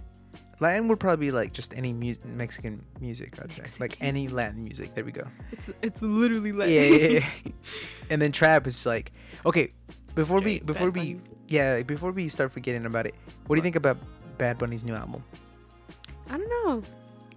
Latin 0.60 0.88
would 0.89 1.00
probably 1.00 1.28
be 1.28 1.32
like 1.32 1.54
just 1.54 1.74
any 1.76 1.92
mu- 1.94 2.14
Mexican 2.26 2.84
music. 3.00 3.39
I'd 3.42 3.52
say 3.54 3.64
like 3.80 3.98
any 4.02 4.28
Latin 4.28 4.64
music. 4.64 4.94
There 4.96 5.04
we 5.06 5.12
go. 5.12 5.28
It's 5.52 5.72
it's 5.82 6.02
literally 6.02 6.52
Latin. 6.52 6.74
Yeah, 6.74 6.82
yeah, 6.84 7.08
yeah. 7.20 7.52
and 8.10 8.22
then 8.22 8.32
trap 8.32 8.68
is 8.68 8.86
like 8.86 9.12
okay. 9.46 9.74
Before 10.14 10.42
we 10.42 10.60
before 10.60 10.92
Bad 10.92 11.02
we 11.06 11.14
Bunny. 11.14 11.26
yeah 11.48 11.82
before 11.84 12.12
we 12.12 12.28
start 12.28 12.52
forgetting 12.52 12.86
about 12.86 13.06
it, 13.06 13.16
what 13.48 13.56
do 13.56 13.60
you 13.60 13.64
think 13.64 13.76
about 13.78 13.98
Bad 14.38 14.58
Bunny's 14.58 14.84
new 14.84 14.94
album? 14.94 15.24
I 16.30 16.38
don't 16.38 16.50
know. 16.66 16.84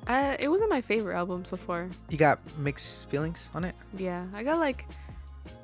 Uh, 0.07 0.37
it 0.39 0.49
wasn't 0.49 0.71
my 0.71 0.81
favorite 0.81 1.15
album 1.17 1.45
so 1.45 1.57
far. 1.57 1.89
You 2.11 2.19
got 2.19 2.39
mixed 2.59 3.09
feelings 3.09 3.51
on 3.55 3.65
it. 3.65 3.75
Yeah, 3.97 4.27
I 4.35 4.43
got 4.43 4.59
like, 4.59 4.85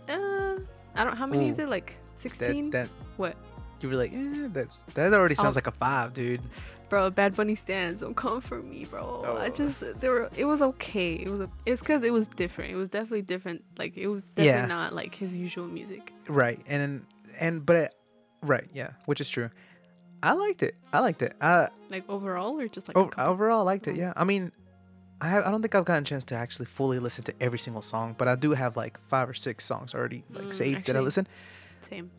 uh, 0.08 0.56
I 0.94 1.04
don't. 1.04 1.16
How 1.16 1.26
many 1.26 1.48
is 1.48 1.58
it? 1.58 1.68
Like 1.68 1.94
sixteen. 2.16 2.70
that 2.70 2.88
What? 3.16 3.36
you 3.80 3.88
were 3.88 3.96
like, 3.96 4.12
eh, 4.12 4.48
that 4.52 4.68
that 4.94 5.12
already 5.14 5.34
sounds 5.34 5.56
Oh. 5.56 5.58
like 5.58 5.66
a 5.66 5.72
five, 5.72 6.12
dude. 6.14 6.40
Bro, 6.88 7.10
Bad 7.10 7.36
Bunny 7.36 7.54
stands 7.54 8.00
don't 8.00 8.16
come 8.16 8.40
for 8.40 8.60
me, 8.60 8.84
bro. 8.84 9.22
I 9.38 9.46
Oh. 9.46 9.50
just 9.50 10.00
there 10.00 10.10
were. 10.10 10.30
It 10.36 10.44
was 10.46 10.60
okay. 10.62 11.14
It 11.14 11.28
was. 11.30 11.40
A, 11.42 11.50
it's 11.66 11.80
because 11.80 12.02
it 12.02 12.12
was 12.12 12.26
different. 12.26 12.72
It 12.72 12.76
was 12.76 12.88
definitely 12.88 13.22
different. 13.22 13.62
Like 13.78 13.96
it 13.96 14.08
was 14.08 14.24
definitely 14.28 14.60
Yeah. 14.60 14.66
not 14.66 14.94
like 14.94 15.14
his 15.14 15.36
usual 15.36 15.66
music. 15.66 16.12
Right, 16.28 16.60
and 16.66 17.06
and 17.38 17.64
but 17.64 17.76
it, 17.76 17.94
right, 18.42 18.66
yeah, 18.74 18.90
which 19.06 19.20
is 19.20 19.28
true. 19.28 19.50
I 20.22 20.32
liked 20.32 20.62
it. 20.62 20.74
I 20.92 21.00
liked 21.00 21.22
it. 21.22 21.34
Uh, 21.40 21.68
Like 21.88 22.04
overall, 22.08 22.58
or 22.60 22.68
just 22.68 22.88
like. 22.88 22.96
a 22.96 23.00
o- 23.00 23.06
couple? 23.08 23.32
overall, 23.32 23.60
I 23.60 23.72
liked 23.72 23.86
it. 23.88 23.96
Yeah, 23.96 24.12
I 24.16 24.24
mean, 24.24 24.52
I 25.20 25.38
I 25.40 25.50
don't 25.50 25.62
think 25.62 25.74
I've 25.74 25.84
gotten 25.84 26.02
a 26.02 26.06
chance 26.06 26.24
to 26.26 26.34
actually 26.34 26.66
fully 26.66 26.98
listen 26.98 27.24
to 27.24 27.34
every 27.40 27.58
single 27.58 27.82
song, 27.82 28.14
but 28.18 28.28
I 28.28 28.34
do 28.34 28.52
have 28.52 28.76
like 28.76 28.98
five 29.08 29.28
or 29.28 29.34
six 29.34 29.64
songs 29.64 29.94
already 29.94 30.24
like 30.30 30.44
Mm, 30.46 30.54
saved 30.54 30.86
that 30.86 30.96
I 30.96 31.00
listen. 31.00 31.26
Same. 31.80 32.10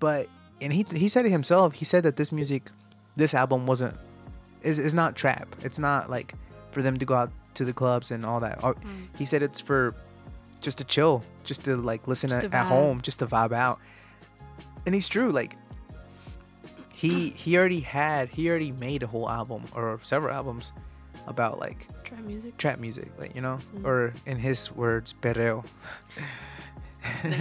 But 0.00 0.28
and 0.60 0.72
he 0.72 0.84
he 0.94 1.08
said 1.08 1.26
it 1.26 1.30
himself. 1.30 1.74
He 1.74 1.84
said 1.84 2.02
that 2.04 2.16
this 2.16 2.32
music, 2.32 2.70
this 3.16 3.34
album 3.34 3.66
wasn't 3.66 3.96
is 4.62 4.78
is 4.78 4.94
not 4.94 5.14
trap. 5.16 5.54
It's 5.62 5.78
not 5.78 6.08
like 6.10 6.34
for 6.70 6.82
them 6.82 6.96
to 6.98 7.04
go 7.04 7.14
out 7.14 7.30
to 7.54 7.64
the 7.66 7.72
clubs 7.74 8.10
and 8.10 8.24
all 8.24 8.40
that. 8.40 8.60
Mm. 8.60 9.08
He 9.18 9.24
said 9.26 9.42
it's 9.42 9.60
for 9.60 9.94
just 10.62 10.78
to 10.78 10.84
chill, 10.84 11.22
just 11.44 11.64
to 11.64 11.76
like 11.76 12.08
listen 12.08 12.30
Just 12.30 12.44
at, 12.44 12.50
to 12.50 12.56
at 12.56 12.66
home, 12.66 13.00
just 13.02 13.18
to 13.18 13.26
vibe 13.26 13.52
out. 13.52 13.78
And 14.86 14.94
he's 14.94 15.08
true. 15.08 15.30
Like 15.30 15.56
he 17.02 17.30
he 17.30 17.56
already 17.58 17.80
had 17.80 18.28
he 18.28 18.48
already 18.48 18.70
made 18.72 19.02
a 19.02 19.06
whole 19.06 19.28
album 19.28 19.64
or 19.74 19.98
several 20.02 20.32
albums 20.34 20.72
about 21.26 21.58
like 21.58 21.88
trap 22.04 22.20
music. 22.24 22.56
trap 22.58 22.78
music, 22.78 23.10
like 23.18 23.34
you 23.34 23.40
know, 23.42 23.58
Mhm. 23.74 23.84
or 23.84 24.14
in 24.26 24.36
his 24.38 24.70
words, 24.72 25.14
perreo. 25.22 25.64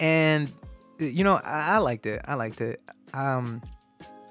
And 0.00 0.52
you 0.98 1.24
know 1.24 1.36
I, 1.36 1.74
I 1.74 1.78
liked 1.78 2.06
it 2.06 2.20
i 2.26 2.34
liked 2.34 2.60
it 2.60 2.80
um 3.14 3.62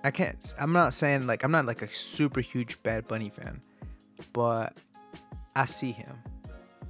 i 0.03 0.12
can't 0.12 0.53
i'm 0.60 0.74
not 0.74 0.93
saying 0.93 1.26
like 1.26 1.43
i'm 1.45 1.51
not 1.51 1.66
like 1.66 1.82
a 1.82 1.88
super 1.93 2.41
huge 2.41 2.82
bad 2.84 3.08
bunny 3.08 3.30
fan 3.30 3.62
but 4.34 4.74
i 5.55 5.66
see 5.66 5.91
him 5.93 6.16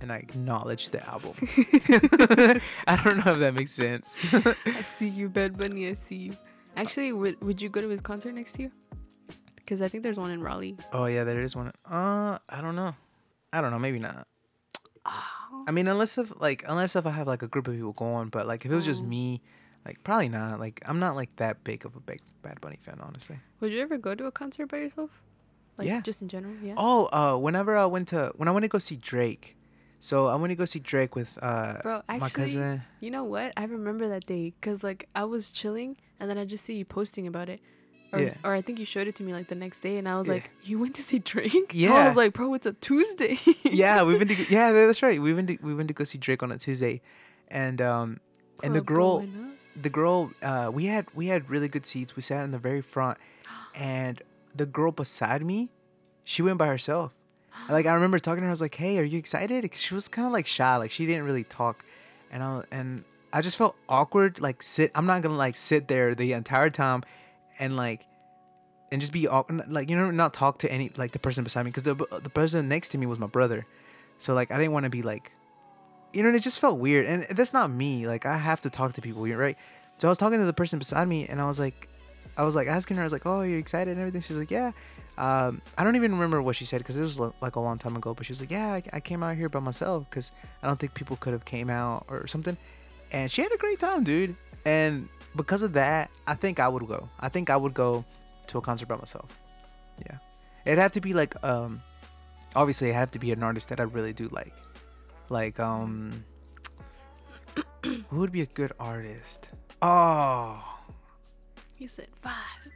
and 0.02 0.12
i 0.12 0.16
acknowledge 0.18 0.90
the 0.90 1.02
album 1.08 1.34
i 2.88 2.96
don't 3.04 3.24
know 3.24 3.34
if 3.34 3.40
that 3.40 3.54
makes 3.54 3.72
sense 3.72 4.18
I 4.66 4.82
see 4.84 5.10
you, 5.10 5.30
Bad 5.30 5.58
Bunny. 5.58 5.88
I 5.90 5.94
see 5.94 6.16
you. 6.16 6.34
Actually, 6.78 7.12
would 7.14 7.42
would 7.42 7.62
you 7.62 7.70
go 7.70 7.82
to 7.82 7.90
his 7.90 8.02
concert 8.02 8.34
next 8.34 8.60
year? 8.60 8.72
Because 9.56 9.82
I 9.82 9.88
think 9.90 10.04
there's 10.04 10.18
one 10.18 10.32
in 10.32 10.42
Raleigh. 10.42 10.78
oh 10.94 11.06
yeah 11.06 11.24
there 11.26 11.42
is 11.42 11.54
one 11.56 11.72
uh 11.92 12.38
i 12.48 12.62
don't 12.62 12.76
know 12.78 12.96
i 13.52 13.60
don't 13.60 13.72
know 13.72 13.80
maybe 13.80 14.00
not 14.00 14.26
Oh. 15.06 15.64
i 15.68 15.72
mean 15.72 15.88
unless 15.88 16.18
if 16.18 16.32
like 16.40 16.64
unless 16.68 16.96
if 16.96 17.06
i 17.06 17.12
have 17.12 17.28
like 17.28 17.42
a 17.42 17.48
group 17.48 17.68
of 17.68 17.74
people 17.76 17.92
going 17.94 18.30
but 18.30 18.46
like 18.48 18.64
if 18.66 18.72
it 18.72 18.76
was 18.76 18.86
just 18.86 19.04
Oh. 19.04 19.08
me 19.08 19.42
like 19.86 20.02
probably 20.06 20.30
not 20.30 20.60
like 20.60 20.82
i'm 20.86 21.00
not 21.00 21.16
like 21.16 21.36
that 21.38 21.64
big 21.66 21.86
of 21.86 21.96
a 21.96 22.00
big 22.00 22.20
bad 22.42 22.62
bunny 22.62 22.80
fan 22.82 23.00
honestly 23.02 23.40
Would 23.60 23.72
you 23.74 23.82
ever 23.82 23.98
go 23.98 24.16
to 24.16 24.26
a 24.26 24.32
concert 24.32 24.68
by 24.72 24.78
yourself? 24.78 25.10
Like 25.78 25.88
Yeah. 25.88 26.00
just 26.02 26.22
in 26.22 26.28
general, 26.30 26.56
yeah. 26.64 26.74
Oh, 26.78 27.06
uh, 27.14 27.38
whenever 27.38 27.76
I 27.78 27.86
went 27.86 28.08
to 28.10 28.32
when 28.36 28.48
I 28.48 28.52
went 28.52 28.64
to 28.64 28.68
go 28.70 28.80
see 28.80 28.96
Drake, 28.96 29.57
so 30.00 30.28
I 30.28 30.36
went 30.36 30.52
to 30.52 30.56
go 30.56 30.66
see 30.66 30.80
Drake 30.80 31.16
with 31.16 31.38
uh 31.42 31.76
Bro, 31.82 32.02
my 32.08 32.30
cousin. 32.30 32.84
you 33.00 33.12
know 33.12 33.24
what? 33.24 33.54
I 33.58 33.64
remember 33.66 34.08
that 34.10 34.26
day 34.26 34.54
because 34.60 34.84
like 34.84 35.08
I 35.16 35.24
was 35.26 35.50
chilling 35.52 35.98
and 36.20 36.30
then 36.30 36.38
I 36.38 36.46
just 36.46 36.66
see 36.66 36.76
you 36.76 36.86
posting 36.86 37.28
about 37.28 37.50
it. 37.50 37.60
Or, 38.14 38.22
Yeah. 38.22 38.34
or 38.46 38.54
I 38.54 38.62
think 38.62 38.80
you 38.80 38.86
showed 38.86 39.08
it 39.08 39.16
to 39.16 39.24
me 39.24 39.34
like 39.34 39.48
the 39.48 39.56
next 39.56 39.82
day 39.82 39.98
and 39.98 40.08
I 40.08 40.18
was 40.18 40.28
Yeah. 40.28 40.36
like, 40.36 40.52
you 40.64 40.80
went 40.80 40.96
to 40.96 41.02
see 41.04 41.20
Drake? 41.20 41.52
Yeah, 41.74 41.94
I 41.94 42.08
was 42.08 42.16
like, 42.16 42.32
bro, 42.34 42.54
it's 42.54 42.66
a 42.66 42.74
Tuesday. 42.74 43.38
yeah, 43.64 44.04
we've 44.04 44.18
been 44.20 44.30
to 44.30 44.36
yeah, 44.50 44.72
that's 44.72 45.02
right. 45.04 45.22
We 45.22 45.34
went 45.34 45.48
to 45.50 45.58
we 45.62 45.74
went 45.76 45.90
to 45.90 45.94
go 45.94 46.04
see 46.06 46.18
Drake 46.18 46.42
on 46.44 46.52
a 46.52 46.58
Tuesday, 46.58 47.02
and 47.50 47.82
um 47.82 48.20
and 48.64 48.74
the 48.76 48.82
girl 48.82 49.26
the 49.76 49.90
girl 49.90 50.32
uh 50.42 50.72
we 50.74 50.86
had 50.86 51.06
we 51.14 51.28
had 51.28 51.50
really 51.50 51.68
good 51.68 51.86
seats. 51.86 52.16
We 52.16 52.22
sat 52.22 52.44
in 52.44 52.52
the 52.52 52.58
very 52.60 52.82
front, 52.82 53.18
and 53.76 54.22
the 54.56 54.66
girl 54.66 54.92
beside 54.92 55.46
me, 55.46 55.70
she 56.24 56.42
went 56.42 56.58
by 56.58 56.68
herself. 56.68 57.14
Like 57.70 57.86
I 57.86 57.94
remember 57.94 58.20
talking 58.20 58.42
to 58.42 58.44
her, 58.46 58.50
I 58.50 58.52
was 58.52 58.62
like, 58.62 58.76
"Hey, 58.76 58.98
are 59.00 59.04
you 59.04 59.18
excited?" 59.20 59.70
'Cause 59.70 59.82
she 59.82 59.94
was 59.94 60.08
kind 60.08 60.26
of 60.26 60.32
like 60.34 60.48
shy, 60.48 60.76
like 60.78 60.92
she 60.92 61.06
didn't 61.06 61.26
really 61.26 61.44
talk, 61.44 61.84
and 62.32 62.42
I 62.44 62.64
and 62.72 63.04
I 63.34 63.42
just 63.42 63.58
felt 63.58 63.76
awkward. 63.90 64.40
Like 64.40 64.64
sit, 64.64 64.92
I'm 64.96 65.06
not 65.06 65.22
gonna 65.22 65.36
like 65.36 65.56
sit 65.58 65.88
there 65.88 66.16
the 66.16 66.34
entire 66.34 66.70
time, 66.70 67.04
and 67.60 67.76
like, 67.76 68.06
and 68.92 69.02
just 69.02 69.12
be 69.12 69.28
like 69.28 69.90
you 69.90 69.98
know, 69.98 70.12
not 70.12 70.34
talk 70.34 70.60
to 70.60 70.72
any 70.72 70.92
like 70.96 71.12
the 71.12 71.20
person 71.20 71.44
beside 71.44 71.64
me, 71.64 71.72
because 71.72 71.84
the 71.84 71.96
the 72.24 72.30
person 72.30 72.70
next 72.70 72.90
to 72.90 72.98
me 72.98 73.06
was 73.06 73.20
my 73.20 73.28
brother, 73.28 73.66
so 74.18 74.34
like 74.34 74.50
I 74.52 74.58
didn't 74.58 74.72
want 74.72 74.86
to 74.86 74.90
be 74.90 75.02
like, 75.02 75.32
you 76.14 76.22
know, 76.24 76.30
and 76.30 76.38
it 76.38 76.42
just 76.42 76.60
felt 76.60 76.80
weird, 76.80 77.06
and 77.06 77.24
that's 77.32 77.54
not 77.54 77.70
me. 77.70 78.08
Like 78.08 78.26
I 78.26 78.38
have 78.38 78.62
to 78.62 78.70
talk 78.70 78.94
to 78.94 79.02
people, 79.02 79.24
right? 79.28 79.58
So 79.98 80.08
I 80.08 80.10
was 80.10 80.18
talking 80.18 80.40
to 80.40 80.46
the 80.46 80.54
person 80.54 80.80
beside 80.80 81.08
me, 81.10 81.28
and 81.28 81.42
I 81.42 81.46
was 81.48 81.60
like, 81.60 81.90
I 82.38 82.44
was 82.44 82.56
like 82.56 82.68
asking 82.68 82.96
her, 82.98 83.04
I 83.04 83.06
was 83.06 83.14
like, 83.14 83.26
"Oh, 83.26 83.42
you're 83.42 83.60
excited 83.60 83.92
and 83.92 84.00
everything?" 84.00 84.22
She's 84.22 84.38
like, 84.38 84.52
"Yeah." 84.52 84.72
Um, 85.18 85.62
I 85.78 85.84
don't 85.84 85.96
even 85.96 86.12
remember 86.14 86.42
what 86.42 86.56
she 86.56 86.66
said 86.66 86.78
because 86.80 86.96
it 86.98 87.02
was 87.02 87.20
like 87.20 87.56
a 87.56 87.60
long 87.60 87.78
time 87.80 87.96
ago. 87.96 88.14
But 88.14 88.26
she 88.26 88.32
was 88.32 88.40
like, 88.40 88.52
"Yeah, 88.52 88.68
I, 88.74 88.84
I 88.94 89.00
came 89.00 89.24
out 89.24 89.36
here 89.36 89.50
by 89.50 89.60
myself 89.60 90.06
because 90.10 90.32
I 90.62 90.68
don't 90.68 90.80
think 90.80 90.94
people 90.94 91.18
could 91.18 91.34
have 91.34 91.46
came 91.46 91.70
out 91.70 92.06
or 92.08 92.28
something." 92.28 92.58
And 93.12 93.32
she 93.32 93.42
had 93.42 93.52
a 93.52 93.58
great 93.58 93.80
time, 93.80 94.04
dude. 94.04 94.36
And 94.66 95.10
because 95.36 95.64
of 95.64 95.74
that, 95.74 96.12
I 96.28 96.36
think 96.36 96.60
I 96.60 96.68
would 96.68 96.88
go. 96.88 97.10
I 97.20 97.30
think 97.30 97.50
I 97.50 97.58
would 97.58 97.74
go 97.74 98.06
to 98.48 98.58
a 98.58 98.62
concert 98.62 98.88
by 98.88 98.96
myself. 98.98 99.30
Yeah, 100.06 100.18
it'd 100.66 100.78
have 100.80 100.92
to 100.94 101.02
be 101.02 101.14
like 101.14 101.42
um, 101.44 101.82
obviously, 102.56 102.90
it 102.90 102.94
have 102.94 103.12
to 103.12 103.20
be 103.20 103.32
an 103.32 103.42
artist 103.42 103.70
that 103.70 103.80
I 103.80 103.84
really 103.84 104.14
do 104.14 104.30
like. 104.30 104.54
Like 105.30 105.60
um, 105.60 106.24
who 107.84 108.20
would 108.20 108.32
be 108.32 108.42
a 108.42 108.46
good 108.46 108.72
artist? 108.80 109.50
Oh, 109.82 110.64
He 111.76 111.88
said 111.88 112.08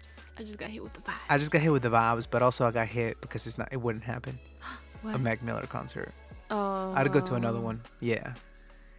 vibes. 0.03 0.21
I 0.37 0.43
just 0.43 0.57
got 0.57 0.69
hit 0.69 0.83
with 0.83 0.93
the 0.93 1.01
vibes. 1.01 1.13
I 1.29 1.37
just 1.37 1.51
got 1.51 1.61
hit 1.61 1.71
with 1.71 1.83
the 1.83 1.89
vibes, 1.89 2.27
but 2.29 2.41
also 2.41 2.65
I 2.65 2.71
got 2.71 2.87
hit 2.87 3.19
because 3.21 3.47
it's 3.47 3.57
not. 3.57 3.69
It 3.71 3.77
wouldn't 3.81 4.03
happen. 4.03 4.39
A 5.05 5.17
Mac 5.17 5.41
Miller 5.41 5.65
concert. 5.67 6.13
oh. 6.51 6.93
I'd 6.95 7.11
go 7.11 7.19
to 7.21 7.35
another 7.35 7.59
one. 7.59 7.81
Yeah, 7.99 8.33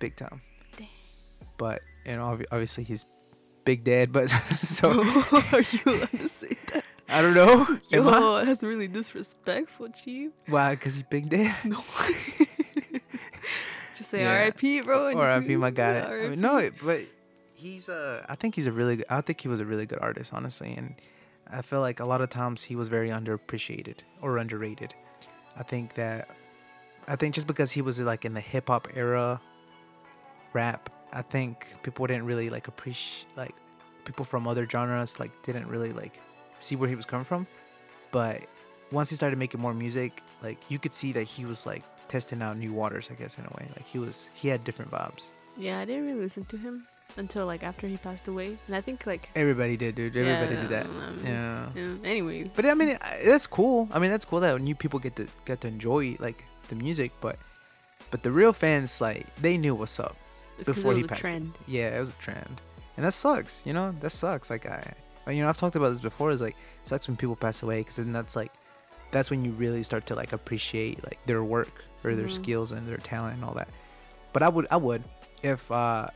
big 0.01 0.17
time. 0.17 0.41
Dang. 0.77 0.89
But 1.59 1.81
you 2.05 2.17
know, 2.17 2.25
obviously 2.51 2.85
he's 2.85 3.05
big 3.65 3.85
dead. 3.85 4.13
But 4.13 4.31
so 4.59 5.01
Are 5.01 5.61
you 5.61 5.81
allowed 5.87 6.19
to 6.19 6.29
say 6.29 6.57
that? 6.73 6.85
I 7.09 7.21
don't 7.23 7.35
know. 7.35 7.79
Am 7.93 8.09
I? 8.09 8.45
That's 8.45 8.63
really 8.63 8.89
disrespectful, 8.89 9.91
Chief. 9.91 10.31
Why? 10.47 10.71
Because 10.71 10.95
he's 10.97 11.05
big 11.11 11.29
dead. 11.29 11.55
No. 11.65 11.85
just 13.95 14.11
say 14.11 14.23
Yeah. 14.23 14.33
R.I.P., 14.33 14.81
bro. 14.81 15.09
and 15.09 15.19
or 15.19 15.29
I 15.29 15.39
just- 15.41 15.51
my 15.51 15.71
guy. 15.71 15.93
yeah, 15.95 16.07
I 16.09 16.29
mean, 16.31 16.41
no, 16.41 16.71
but 16.83 17.03
he's 17.63 17.89
uh 17.89 18.25
I 18.29 18.35
think 18.35 18.57
he's 18.57 18.67
a 18.67 18.73
really 18.73 19.03
I 19.09 19.21
think 19.21 19.41
he 19.41 19.49
was 19.49 19.61
a 19.61 19.65
really 19.65 19.87
good 19.87 20.01
artist, 20.01 20.33
honestly, 20.35 20.75
and 20.77 20.95
I 21.51 21.63
feel 21.63 21.81
like 21.81 22.01
a 22.01 22.05
lot 22.05 22.21
of 22.21 22.31
times 22.31 22.65
he 22.65 22.77
was 22.77 22.89
very 22.89 23.11
underappreciated 23.11 23.99
or 24.21 24.39
underrated. 24.39 24.95
I 25.57 25.63
think 25.63 25.95
that 25.95 26.29
I 27.07 27.17
think 27.17 27.35
just 27.35 27.47
because 27.47 27.71
he 27.71 27.83
was 27.83 28.01
like 28.01 28.25
in 28.25 28.35
the 28.35 28.41
hip 28.41 28.69
hop 28.69 28.89
era 28.95 29.41
rap, 30.53 30.91
I 31.13 31.23
think 31.23 31.67
people 31.83 32.07
didn't 32.07 32.27
really 32.27 32.51
like 32.51 32.69
appreciate 32.69 33.27
like 33.37 33.55
people 34.05 34.25
from 34.25 34.49
other 34.49 34.69
genres 34.69 35.21
like 35.21 35.31
didn't 35.45 35.69
really 35.69 35.93
like 35.93 36.21
see 36.59 36.77
where 36.77 36.89
he 36.89 36.97
was 36.97 37.07
coming 37.07 37.25
from. 37.25 37.47
But 38.11 38.43
once 38.91 39.09
he 39.09 39.17
started 39.17 39.39
making 39.39 39.61
more 39.61 39.73
music, 39.73 40.23
like 40.43 40.59
you 40.69 40.79
could 40.79 40.93
see 40.93 41.13
that 41.13 41.25
he 41.25 41.45
was 41.45 41.65
like 41.65 41.85
testing 42.09 42.43
out 42.43 42.59
new 42.59 42.73
waters, 42.73 43.09
I 43.11 43.15
guess 43.15 43.39
in 43.39 43.45
a 43.45 43.55
way. 43.57 43.69
Like 43.77 43.87
he 43.87 43.99
was 43.99 44.29
he 44.35 44.49
had 44.49 44.65
different 44.65 44.91
vibes. 44.91 45.31
Yeah, 45.57 45.81
I 45.81 45.85
didn't 45.85 46.07
really 46.07 46.21
listen 46.21 46.45
to 46.47 46.57
him 46.57 46.87
until 47.17 47.47
like 47.47 47.63
after 47.63 47.87
he 47.87 47.97
passed 47.97 48.27
away, 48.29 48.57
and 48.67 48.77
I 48.77 48.81
think 48.81 49.07
like 49.07 49.31
Everybody 49.35 49.77
did, 49.77 49.95
dude. 49.95 50.17
Everybody 50.17 50.57
did 50.61 50.71
that. 50.71 50.87
um, 50.87 51.21
Yeah. 51.25 51.69
yeah. 51.75 51.95
Anyways, 52.11 52.53
But 52.53 52.67
I 52.67 52.75
mean, 52.75 52.97
that's 53.25 53.47
cool. 53.47 53.89
I 53.93 53.99
mean, 53.99 54.11
that's 54.11 54.25
cool 54.25 54.41
that 54.41 54.61
new 54.61 54.75
people 54.75 54.99
get 54.99 55.17
to 55.17 55.27
get 55.45 55.61
to 55.63 55.69
enjoy 55.69 56.17
like 56.21 56.45
the 56.69 56.75
music, 56.75 57.13
but 57.21 57.37
but 58.11 58.23
the 58.23 58.31
real 58.33 58.53
fans 58.53 59.01
like 59.01 59.27
they 59.41 59.57
knew 59.57 59.75
what's 59.75 59.99
up. 60.01 60.17
it's 60.59 60.67
before 60.69 60.95
he 60.95 61.03
passed. 61.03 61.25
Yeah, 61.67 61.97
it 61.97 62.01
was 62.01 62.11
a 62.11 62.19
trend, 62.23 62.61
and 62.97 63.05
that 63.07 63.13
sucks. 63.13 63.63
You 63.67 63.73
know, 63.73 63.95
that 64.01 64.11
sucks. 64.11 64.49
Like 64.51 64.67
I, 64.67 64.95
you 65.31 65.43
know, 65.43 65.49
I've 65.49 65.57
talked 65.59 65.77
about 65.77 65.91
this 65.91 66.01
before. 66.01 66.31
Is 66.31 66.41
like 66.41 66.57
it 66.83 66.89
sucks 66.89 67.09
when 67.09 67.17
people 67.17 67.37
pass 67.37 67.63
away 67.63 67.81
because 67.81 67.97
then 67.97 68.13
that's 68.13 68.37
like 68.37 68.53
that's 69.11 69.31
when 69.31 69.45
you 69.45 69.53
really 69.53 69.83
start 69.83 70.07
to 70.07 70.15
like 70.15 70.33
appreciate 70.33 71.03
like 71.05 71.19
their 71.27 71.45
work 71.45 71.85
or 72.05 72.15
their 72.17 72.27
Mhm. 72.27 72.33
skills 72.33 72.73
and 72.73 72.89
their 72.89 72.97
talent 72.99 73.37
and 73.37 73.45
all 73.45 73.55
that. 73.55 73.69
But 74.33 74.43
I 74.43 74.49
would, 74.49 74.67
I 74.71 74.77
would, 74.77 75.05
if 75.43 75.71
uh 75.71 76.07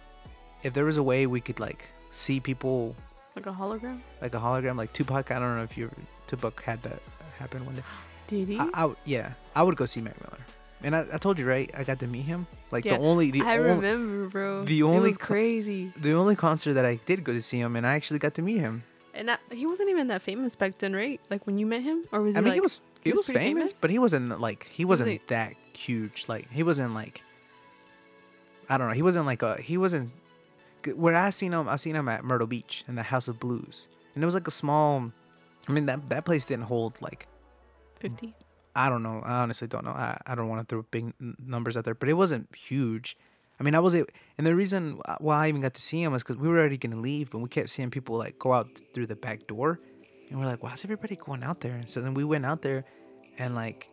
if 0.62 0.72
there 0.74 0.84
was 0.84 0.96
a 0.96 1.02
way 1.02 1.26
we 1.26 1.40
could 1.40 1.60
like 1.60 1.88
see 2.10 2.40
people 2.40 2.94
Like 3.34 3.46
a 3.46 3.52
hologram. 3.52 4.00
like 4.20 4.34
a 4.34 4.38
hologram, 4.40 4.76
like 4.76 4.92
Tupac. 4.92 5.30
I 5.30 5.38
don't 5.38 5.56
know 5.56 5.62
if 5.62 5.76
you 5.76 5.90
Tupac 6.26 6.62
had 6.62 6.82
that 6.82 7.00
happen 7.38 7.64
one 7.66 7.76
day. 7.76 7.82
Did 8.28 8.48
he? 8.48 8.58
I, 8.58 8.68
I 8.74 8.94
yeah, 9.04 9.32
I 9.54 9.62
would 9.62 9.76
go 9.76 9.86
see 9.86 10.00
Mac 10.00 10.18
Miller, 10.20 10.40
and 10.82 10.96
I, 10.96 11.06
I 11.12 11.18
told 11.18 11.38
you 11.38 11.46
right. 11.46 11.70
I 11.76 11.84
got 11.84 11.98
to 12.00 12.06
meet 12.06 12.22
him. 12.24 12.46
Like 12.72 12.84
Yeah, 12.84 12.96
the 12.98 13.04
only 13.04 13.30
the 13.30 13.42
I 13.42 13.58
only, 13.58 13.70
remember, 13.74 14.28
bro. 14.28 14.64
the 14.64 14.82
only 14.82 15.10
was 15.10 15.18
crazy, 15.18 15.92
the 15.96 16.12
only 16.12 16.34
concert 16.34 16.74
that 16.74 16.84
I 16.84 16.96
did 17.06 17.22
go 17.22 17.32
to 17.32 17.40
see 17.40 17.58
him, 17.60 17.76
and 17.76 17.86
I 17.86 17.94
actually 17.94 18.18
got 18.18 18.34
to 18.34 18.42
meet 18.42 18.58
him. 18.58 18.82
and 19.14 19.30
I, 19.30 19.36
he 19.52 19.64
wasn't 19.66 19.90
even 19.90 20.08
that 20.08 20.22
famous 20.22 20.56
back 20.56 20.78
then, 20.78 20.92
right? 20.96 21.20
Like 21.30 21.46
when 21.46 21.56
you 21.58 21.66
met 21.66 21.82
him, 21.82 22.04
or 22.12 22.20
was 22.22 22.34
he 22.34 22.38
I 22.38 22.40
mean, 22.40 22.48
like? 22.50 22.54
he 22.56 22.60
was 22.60 22.80
he, 23.04 23.10
was 23.12 23.18
was, 23.18 23.26
famous, 23.28 23.42
famous? 23.70 23.72
but 23.74 23.90
he 23.90 23.98
wasn't 24.00 24.40
like 24.40 24.66
he 24.66 24.84
Was 24.84 24.98
wasn't 25.00 25.20
he- 25.20 25.26
that 25.28 25.54
huge. 25.72 26.24
Like 26.26 26.50
he 26.50 26.62
wasn't 26.64 26.94
like 26.94 27.22
I 28.68 28.78
don't 28.78 28.88
know. 28.88 28.94
He 28.94 29.02
wasn't 29.02 29.26
like 29.26 29.42
a 29.42 29.60
he 29.60 29.76
wasn't 29.78 30.10
where 30.94 31.14
I 31.16 31.30
seen 31.30 31.52
him. 31.52 31.68
I 31.68 31.76
seen 31.76 31.94
him 31.96 32.08
at 32.08 32.24
Myrtle 32.24 32.46
Beach 32.46 32.84
in 32.88 32.94
the 32.94 33.02
House 33.04 33.28
of 33.28 33.38
Blues, 33.40 33.88
and 34.14 34.22
it 34.22 34.26
was 34.26 34.34
like 34.34 34.46
a 34.46 34.50
small. 34.52 35.12
I 35.68 35.72
mean 35.72 35.86
that 35.86 36.08
that 36.10 36.24
place 36.24 36.46
didn't 36.46 36.64
hold 36.64 37.00
like 37.02 37.26
50. 38.00 38.34
I 38.74 38.88
don't 38.90 39.02
know. 39.02 39.22
I 39.24 39.36
honestly 39.40 39.66
don't 39.66 39.84
know. 39.84 39.90
I, 39.92 40.18
I 40.26 40.34
don't 40.34 40.48
want 40.48 40.60
to 40.60 40.66
throw 40.66 40.82
big 40.90 41.14
numbers 41.44 41.76
out 41.76 41.84
there, 41.84 41.94
but 41.94 42.08
it 42.10 42.12
wasn't 42.14 42.54
huge. 42.54 43.16
I 43.58 43.62
mean, 43.62 43.74
I 43.74 43.80
was, 43.80 43.94
a- 43.94 44.04
and 44.36 44.46
the 44.46 44.54
reason 44.54 45.00
why 45.18 45.46
I 45.46 45.48
even 45.48 45.62
got 45.62 45.72
to 45.74 45.80
see 45.80 46.02
him 46.02 46.12
was 46.12 46.22
because 46.22 46.36
we 46.36 46.46
were 46.46 46.58
already 46.58 46.76
gonna 46.76 47.00
leave, 47.00 47.30
but 47.30 47.38
we 47.38 47.48
kept 47.48 47.70
seeing 47.70 47.90
people 47.90 48.16
like 48.18 48.38
go 48.38 48.52
out 48.52 48.68
through 48.92 49.06
the 49.06 49.16
back 49.16 49.46
door, 49.46 49.80
and 50.28 50.38
we're 50.38 50.44
like, 50.44 50.62
why 50.62 50.74
is 50.74 50.84
everybody 50.84 51.16
going 51.16 51.42
out 51.42 51.60
there? 51.60 51.72
And 51.72 51.88
so 51.88 52.02
then 52.02 52.12
we 52.12 52.22
went 52.22 52.44
out 52.44 52.60
there, 52.60 52.84
and 53.38 53.54
like, 53.54 53.88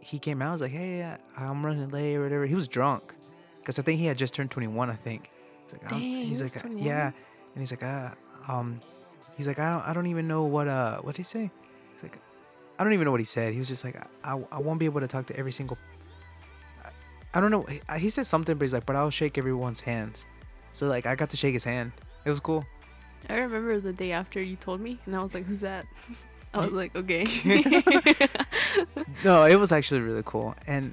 he 0.00 0.18
came 0.18 0.42
out, 0.42 0.50
I 0.50 0.52
was 0.52 0.60
like, 0.60 0.72
hey, 0.72 1.16
I'm 1.38 1.64
running 1.64 1.88
late 1.88 2.16
or 2.16 2.24
whatever. 2.24 2.44
He 2.44 2.54
was 2.54 2.68
drunk, 2.68 3.14
because 3.60 3.78
I 3.78 3.82
think 3.82 4.00
he 4.00 4.06
had 4.06 4.18
just 4.18 4.34
turned 4.34 4.50
21. 4.50 4.90
I 4.90 4.96
think. 4.96 5.30
He's 5.66 5.72
like, 5.72 5.88
Dang, 5.88 6.00
he 6.00 6.24
he's 6.26 6.42
like, 6.42 6.60
21? 6.62 6.82
yeah, 6.84 7.06
and 7.06 7.60
he's 7.62 7.70
like, 7.70 7.82
uh, 7.82 8.10
um, 8.48 8.80
he's 9.36 9.46
like, 9.46 9.58
I 9.58 9.70
don't, 9.70 9.88
I 9.88 9.92
don't 9.92 10.06
even 10.06 10.28
know 10.28 10.44
what, 10.44 10.68
uh, 10.68 10.98
what 10.98 11.14
did 11.14 11.18
he 11.18 11.24
say? 11.24 11.50
He's 11.94 12.02
like, 12.02 12.18
I 12.78 12.84
don't 12.84 12.92
even 12.92 13.04
know 13.04 13.10
what 13.10 13.20
he 13.20 13.26
said. 13.26 13.52
He 13.52 13.58
was 13.58 13.68
just 13.68 13.84
like, 13.84 13.96
I, 13.96 14.32
I, 14.32 14.40
I 14.52 14.58
won't 14.58 14.78
be 14.78 14.84
able 14.84 15.00
to 15.00 15.08
talk 15.08 15.26
to 15.26 15.36
every 15.36 15.52
single. 15.52 15.78
I, 16.84 16.88
I 17.34 17.40
don't 17.40 17.50
know. 17.50 17.62
He, 17.62 17.80
he 17.98 18.10
said 18.10 18.26
something, 18.26 18.56
but 18.56 18.64
he's 18.64 18.74
like, 18.74 18.86
but 18.86 18.96
I'll 18.96 19.10
shake 19.10 19.38
everyone's 19.38 19.80
hands. 19.80 20.26
So 20.72 20.86
like, 20.86 21.06
I 21.06 21.14
got 21.14 21.30
to 21.30 21.36
shake 21.36 21.54
his 21.54 21.64
hand. 21.64 21.92
It 22.24 22.30
was 22.30 22.40
cool. 22.40 22.64
I 23.28 23.34
remember 23.38 23.80
the 23.80 23.92
day 23.92 24.12
after 24.12 24.40
you 24.40 24.56
told 24.56 24.80
me, 24.80 24.98
and 25.06 25.16
I 25.16 25.22
was 25.22 25.34
like, 25.34 25.46
"Who's 25.46 25.60
that?" 25.62 25.84
I 26.54 26.58
was 26.58 26.72
like, 26.72 26.94
"Okay." 26.94 27.24
No, 29.24 29.44
it 29.44 29.56
was 29.56 29.72
actually 29.72 30.00
really 30.00 30.22
cool, 30.24 30.54
and 30.66 30.92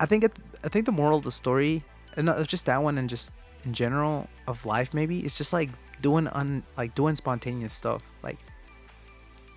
I 0.00 0.06
think 0.06 0.24
it, 0.24 0.32
I 0.64 0.68
think 0.68 0.86
the 0.86 0.92
moral 0.92 1.18
of 1.18 1.24
the 1.24 1.30
story, 1.30 1.84
and 2.16 2.26
not 2.26 2.46
just 2.48 2.66
that 2.66 2.82
one, 2.82 2.98
and 2.98 3.08
just 3.08 3.30
in 3.64 3.72
general 3.72 4.28
of 4.46 4.64
life, 4.66 4.92
maybe 4.92 5.20
it's 5.20 5.36
just 5.36 5.52
like 5.52 5.70
doing 6.00 6.26
un 6.28 6.62
like 6.76 6.94
doing 6.94 7.16
spontaneous 7.16 7.72
stuff, 7.72 8.02
like 8.22 8.38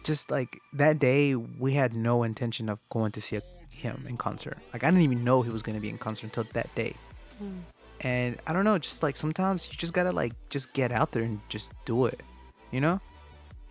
just 0.04 0.30
like 0.32 0.62
that 0.74 1.00
day 1.00 1.36
we 1.36 1.74
had 1.74 1.94
no 1.94 2.24
intention 2.24 2.70
of 2.70 2.80
going 2.90 3.12
to 3.12 3.22
see 3.22 3.36
a, 3.38 3.42
him 3.70 4.06
in 4.08 4.18
concert. 4.18 4.58
Like 4.72 4.84
I 4.84 4.90
didn't 4.90 5.04
even 5.04 5.24
know 5.24 5.42
he 5.42 5.50
was 5.50 5.64
gonna 5.64 5.80
be 5.80 5.90
in 5.90 5.98
concert 5.98 6.26
until 6.26 6.46
that 6.54 6.74
day. 6.76 6.96
Mm. 7.44 7.64
and 8.00 8.38
I 8.48 8.54
don't 8.54 8.64
know, 8.64 8.78
just 8.78 9.04
like 9.04 9.18
sometimes 9.18 9.68
you 9.70 9.76
just 9.78 9.94
gotta 9.94 10.12
like 10.12 10.34
just 10.50 10.72
get 10.72 10.92
out 10.92 11.12
there 11.12 11.24
and 11.24 11.42
just 11.50 11.72
do 11.84 12.06
it, 12.06 12.22
you 12.72 12.80
know. 12.80 13.02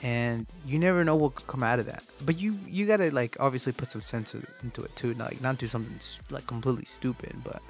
And 0.03 0.47
you 0.66 0.78
never 0.78 1.03
know 1.03 1.16
what 1.16 1.37
could 1.37 1.47
come 1.47 1.62
out 1.62 1.78
of 1.78 1.87
that. 1.87 2.03
But 2.20 2.39
you 2.39 2.59
you 2.66 2.87
gotta 2.87 3.11
like 3.11 3.37
obviously 3.41 3.72
put 3.72 3.91
some 3.91 4.03
sense 4.03 4.35
into 4.62 4.82
it 4.82 4.95
too, 4.97 5.14
like 5.14 5.41
not 5.41 5.57
do 5.57 5.66
something 5.66 5.99
like 6.30 6.47
completely 6.47 6.85
stupid, 6.85 7.37
but 7.43 7.62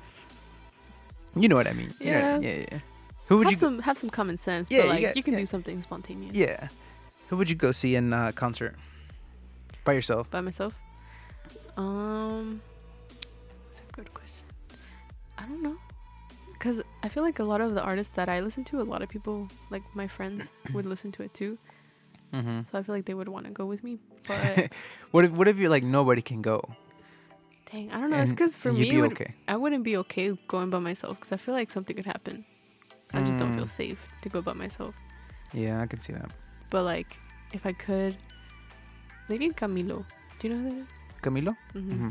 you 1.36 1.48
know 1.48 1.56
what 1.56 1.66
I 1.66 1.72
mean. 1.72 1.92
You 2.00 2.12
know- 2.12 2.18
Yeah. 2.18 2.38
yeah, 2.40 2.64
yeah. 2.72 2.78
Who 3.28 3.38
would 3.38 3.46
have 3.46 3.52
you? 3.54 3.58
some 3.58 3.78
have 3.80 3.96
some 3.98 4.10
common 4.10 4.36
sense, 4.36 4.68
Yeah, 4.70 4.80
but 4.80 4.84
you 4.84 4.90
like 4.90 5.00
you, 5.00 5.06
got- 5.22 5.24
can 5.24 5.34
yeah. 5.34 5.40
do 5.40 5.46
something 5.46 5.82
spontaneous. 5.82 6.34
yeah. 6.36 6.68
Who 7.28 7.36
would 7.38 7.48
you 7.48 7.56
go 7.56 7.72
see 7.72 7.94
in 7.96 8.12
uh, 8.12 8.32
concert? 8.34 8.74
By 9.84 9.92
yourself? 9.94 10.30
By 10.30 10.40
myself. 10.42 10.74
Um, 11.76 12.60
it's 13.70 13.80
a 13.80 13.92
good 13.96 14.12
question. 14.14 14.44
I 15.38 15.42
don't 15.46 15.62
know, 15.62 15.76
cause 16.60 16.80
I 17.02 17.08
feel 17.08 17.22
like 17.22 17.38
a 17.40 17.44
lot 17.44 17.60
of 17.60 17.74
the 17.74 17.82
artists 17.82 18.14
that 18.16 18.28
I 18.28 18.40
listen 18.40 18.62
to, 18.64 18.80
a 18.80 18.84
lot 18.84 19.02
of 19.02 19.08
people 19.08 19.48
like 19.70 19.82
my 19.94 20.06
friends 20.06 20.52
would 20.74 20.86
listen 20.86 21.10
to 21.12 21.22
it 21.22 21.34
too. 21.34 21.58
Mm-hmm. 22.32 22.60
So 22.70 22.78
I 22.78 22.82
feel 22.82 22.94
like 22.94 23.04
they 23.06 23.14
would 23.14 23.28
want 23.28 23.46
to 23.46 23.52
go 23.52 23.64
with 23.66 23.82
me. 23.82 23.98
But 24.28 24.70
what 25.10 25.24
if 25.26 25.30
what 25.32 25.48
if 25.48 25.58
you 25.58 25.68
like 25.68 25.82
nobody 25.84 26.22
can 26.22 26.40
go? 26.42 26.62
Dang, 27.70 27.90
I 27.92 28.00
don't 28.00 28.10
know. 28.10 28.20
It's 28.22 28.30
because 28.32 28.56
for 28.56 28.72
me, 28.72 29.00
would, 29.00 29.12
okay. 29.12 29.34
I 29.48 29.56
wouldn't 29.56 29.84
be 29.84 29.96
okay 29.98 30.36
going 30.48 30.70
by 30.70 30.78
myself 30.78 31.18
because 31.18 31.32
I 31.32 31.36
feel 31.36 31.54
like 31.54 31.70
something 31.70 31.96
could 31.96 32.06
happen. 32.06 32.44
I 33.12 33.22
just 33.22 33.38
don't 33.38 33.54
feel 33.54 33.66
Mm. 33.66 33.68
safe 33.82 34.00
to 34.22 34.28
go 34.28 34.42
by 34.42 34.52
myself. 34.54 34.94
Yeah, 35.52 35.80
I 35.80 35.86
can 35.86 36.00
see 36.00 36.12
that. 36.12 36.30
But 36.70 36.82
like, 36.82 37.06
if 37.52 37.64
I 37.66 37.72
could, 37.72 38.16
maybe 39.28 39.50
Camilo. 39.50 40.04
Do 40.38 40.48
you 40.48 40.54
know 40.54 40.60
who 40.62 40.70
that 40.70 40.80
is? 40.82 40.86
Camilo? 41.22 41.56
hmm 41.72 41.78
Mm-hmm. 41.92 42.08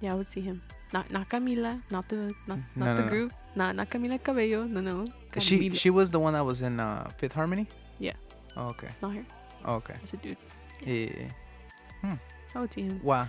Yeah, 0.00 0.12
I 0.12 0.14
would 0.14 0.28
see 0.28 0.40
him. 0.40 0.62
Not 0.92 1.10
not 1.10 1.28
Camila, 1.28 1.80
not 1.90 2.08
the 2.08 2.32
not, 2.46 2.58
Mm, 2.58 2.76
not 2.76 2.86
no, 2.86 2.94
the 2.94 3.00
no, 3.02 3.04
no. 3.04 3.10
group, 3.10 3.32
not 3.56 3.74
not 3.74 3.90
Camila 3.90 4.22
Cabello. 4.22 4.62
No, 4.64 4.80
no. 4.80 5.04
She 5.38 5.58
Camila. 5.70 5.74
she 5.76 5.90
was 5.90 6.10
the 6.10 6.20
one 6.20 6.34
that 6.34 6.44
was 6.44 6.62
in 6.62 6.78
uh, 6.78 7.10
Fifth 7.18 7.32
Harmony. 7.34 7.66
Yeah. 7.98 8.14
Oh, 8.56 8.68
okay. 8.68 8.88
not 9.02 9.14
her. 9.14 9.24
Oh, 9.64 9.74
okay. 9.82 9.94
It's 10.02 10.14
a 10.14 10.18
dude. 10.18 10.36
Yeah. 10.86 10.92
yeah, 10.94 11.28
yeah. 12.04 12.16
I 12.54 12.60
would 12.60 12.72
see 12.72 12.82
him. 12.82 13.00
Why? 13.02 13.26